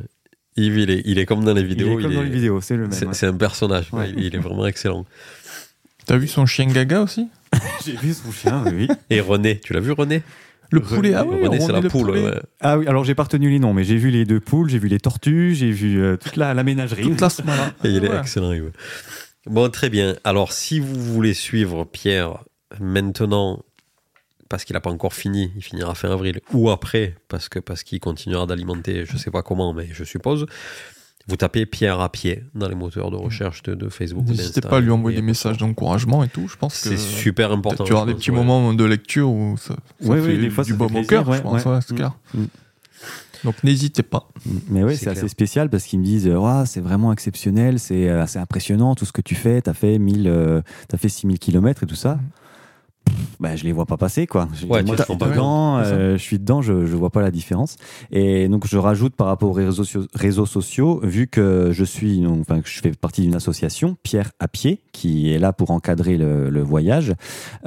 [0.58, 2.00] Yves il, est, il est comme dans les Il vidéos.
[2.00, 3.14] est comme dans les vidéos, c'est le même.
[3.14, 4.10] C'est un personnage, Ouais.
[4.18, 5.06] il, il est vraiment excellent.
[6.08, 7.28] T'as vu son chien gaga aussi?
[7.86, 8.88] J'ai vu son chien, oui.
[9.10, 10.22] Et René, tu l'as vu René?
[10.72, 12.10] Le poulet, ah oui, René, c'est la le poule.
[12.10, 12.34] ouais.
[12.60, 14.80] Ah oui, alors j'ai pas retenu les noms, mais j'ai vu les deux poules, j'ai
[14.80, 17.04] vu les tortues, j'ai vu euh, toute la, la ménagerie.
[17.04, 17.56] Toute la semaine.
[17.84, 18.20] Et il est Ouais.
[18.20, 18.50] excellent.
[18.50, 18.62] oui.
[19.46, 20.16] Bon, très bien.
[20.24, 22.40] Alors, si vous voulez suivre Pierre
[22.80, 23.64] maintenant,
[24.50, 27.84] parce qu'il n'a pas encore fini, il finira fin avril, ou après, parce que parce
[27.84, 30.48] qu'il continuera d'alimenter, je sais pas comment, mais je suppose.
[31.28, 34.26] Vous tapez Pierre à pied dans les moteurs de recherche de, de Facebook.
[34.28, 36.48] N'hésitez pas à lui envoyer des messages d'encouragement et tout.
[36.48, 37.84] Je pense que C'est super important.
[37.84, 38.38] tu auras des petits ouais.
[38.38, 41.04] moments de lecture où ça, ça Ouais, fait ouais, des fois, du ça baume au
[41.04, 41.66] cœur, je pense.
[41.66, 41.98] ouais, ouais, c'est Mm.
[41.98, 42.12] clair.
[42.36, 42.44] Mm.
[43.44, 44.30] Donc n'hésitez pas.
[44.70, 48.22] Mais ouais, C'est assez spécial parce qu'ils me disent euh, c'est vraiment exceptionnel, c'est euh,
[48.24, 49.62] assez impressionnant tout ce que tu fais.
[49.62, 52.20] Tu as fait 1000 euh, t'as fait 6000 km et tout ça.
[53.40, 54.48] Bah, je les vois pas passer quoi.
[54.70, 57.76] Ouais, moi, je suis dedans, euh, je suis dedans, je, je vois pas la différence.
[58.12, 59.84] Et donc je rajoute par rapport aux réseaux,
[60.14, 64.32] réseaux sociaux, vu que je suis, donc, enfin que je fais partie d'une association, Pierre
[64.40, 67.14] à pied, qui est là pour encadrer le, le voyage.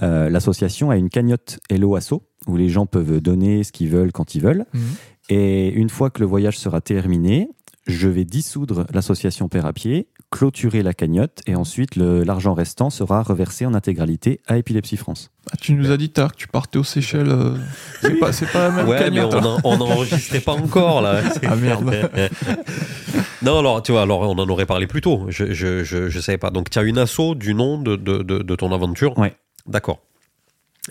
[0.02, 4.12] euh, L'association a une cagnotte Hello Asso où les gens peuvent donner ce qu'ils veulent
[4.12, 4.65] quand ils veulent.
[4.73, 4.81] Mhm.
[5.28, 7.51] Et une fois que le voyage sera terminé,
[7.86, 13.22] je vais dissoudre l'association Père à Pied, clôturer la cagnotte et ensuite l'argent restant sera
[13.22, 15.30] reversé en intégralité à Épilepsie France.
[15.50, 17.30] Ah, tu nous as dit tard que tu partais aux Seychelles.
[17.30, 17.55] euh,
[18.02, 19.34] C'est pas, c'est pas la même Ouais, mais cagnotte.
[19.34, 21.22] on en- on n'enregistrait pas encore là.
[21.48, 22.10] Ah merde.
[23.42, 25.24] non, alors tu vois, alors on en aurait parlé plus tôt.
[25.28, 26.50] Je je, je, je savais pas.
[26.50, 29.16] Donc tu as une asso du nom de, de, de, de ton aventure.
[29.18, 29.34] Ouais.
[29.66, 30.00] D'accord.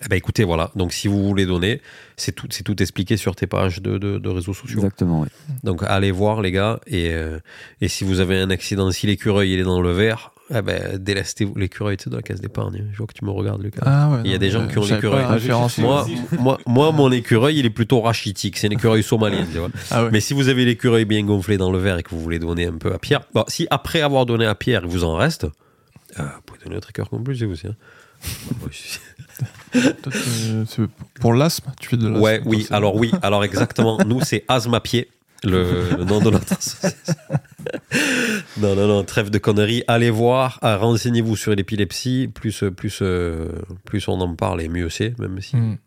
[0.03, 0.71] Eh ben écoutez, voilà.
[0.75, 1.81] Donc si vous voulez donner,
[2.17, 4.77] c'est tout, c'est tout expliqué sur tes pages de, de, de réseaux sociaux.
[4.79, 5.27] Exactement, ouais.
[5.63, 7.39] Donc allez voir les gars et, euh,
[7.81, 10.97] et si vous avez un accident, si l'écureuil il est dans le verre, eh ben
[10.97, 12.85] délestez l'écureuil tu sais, dans la caisse d'épargne.
[12.93, 13.81] Je vois que tu me regardes Lucas.
[13.85, 15.25] Ah ouais, Il y a non, des gens mais qui ont l'écureuil.
[15.79, 16.05] moi,
[16.39, 18.57] moi, moi, mon écureuil, il est plutôt rachitique.
[18.57, 19.69] C'est un écureuil somalien, tu vois.
[19.91, 20.09] Ah ouais.
[20.11, 22.65] Mais si vous avez l'écureuil bien gonflé dans le verre et que vous voulez donner
[22.67, 25.43] un peu à Pierre, bon, si après avoir donné à Pierre, il vous en reste,
[25.45, 27.67] euh, vous pouvez donner votre cœur compulsif aussi.
[27.67, 27.75] hein.
[31.19, 32.21] Pour l'asthme, tu fais de l'asthme.
[32.21, 33.97] ouais, oui, alors oui, alors exactement.
[34.05, 35.09] Nous, c'est Asthme à pied,
[35.43, 37.13] le, le nom de notre association.
[38.57, 39.83] non, non, non, trêve de conneries.
[39.87, 42.29] Allez voir, ah, renseignez-vous sur l'épilepsie.
[42.33, 43.49] Plus, euh, plus, euh,
[43.85, 45.55] plus on en parle et mieux c'est, même si.
[45.55, 45.77] Hmm.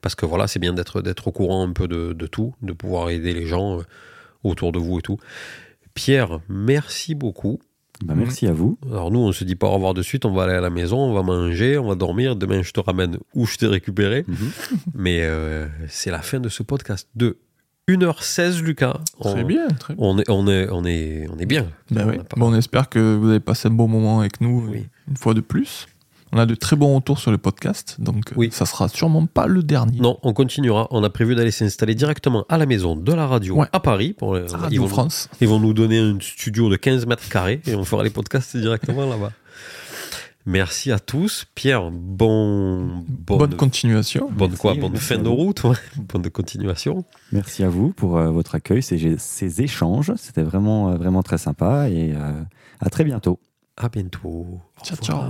[0.00, 2.72] Parce que voilà, c'est bien d'être d'être au courant un peu de, de tout, de
[2.72, 3.82] pouvoir aider les gens euh,
[4.42, 5.18] autour de vous et tout.
[5.94, 7.60] Pierre, merci beaucoup.
[8.04, 8.78] Bah, merci à vous.
[8.90, 10.70] Alors nous, on se dit pas au revoir de suite, on va aller à la
[10.70, 12.36] maison, on va manger, on va dormir.
[12.36, 14.24] Demain, je te ramène où je t'ai récupéré.
[14.28, 14.36] Mhm.
[14.94, 17.36] Mais euh, c'est la fin de ce podcast de
[17.88, 19.00] 1h16, Lucas.
[19.20, 20.04] Très on, bien, très bien.
[20.04, 21.66] On est, on est, on est, on est bien.
[21.90, 22.16] Ben On oui.
[22.20, 24.86] a pas- Bon, on espère que vous avez passé un bon moment avec nous Oui.
[25.08, 25.86] une fois de plus.
[26.34, 28.48] On a de très bons retours sur le podcast, donc euh, Oui.
[28.52, 30.00] ça sera sûrement pas le dernier.
[30.00, 30.88] Non, on continuera.
[30.90, 33.66] On a prévu d'aller s'installer directement à la maison de la radio Ouais.
[33.72, 34.14] à Paris.
[34.14, 35.28] Pour, euh, ils, Radio vont, France.
[35.42, 38.56] ils vont nous donner un studio de 15 mètres carrés et on fera les podcasts
[38.56, 39.32] directement là-bas.
[40.44, 41.44] Merci à tous.
[41.54, 44.28] Pierre, bon, bonne, Bonne continuation.
[44.32, 45.76] bonne quoi Bonne fin de route, ouais.
[46.12, 47.04] bonne continuation.
[47.30, 50.12] Merci à vous pour euh, votre accueil, ces, ces échanges.
[50.16, 52.42] C'était vraiment, euh, vraiment très sympa et euh,
[52.80, 53.38] à très bientôt.
[53.76, 54.60] À bientôt.
[54.82, 55.20] Ciao, ciao.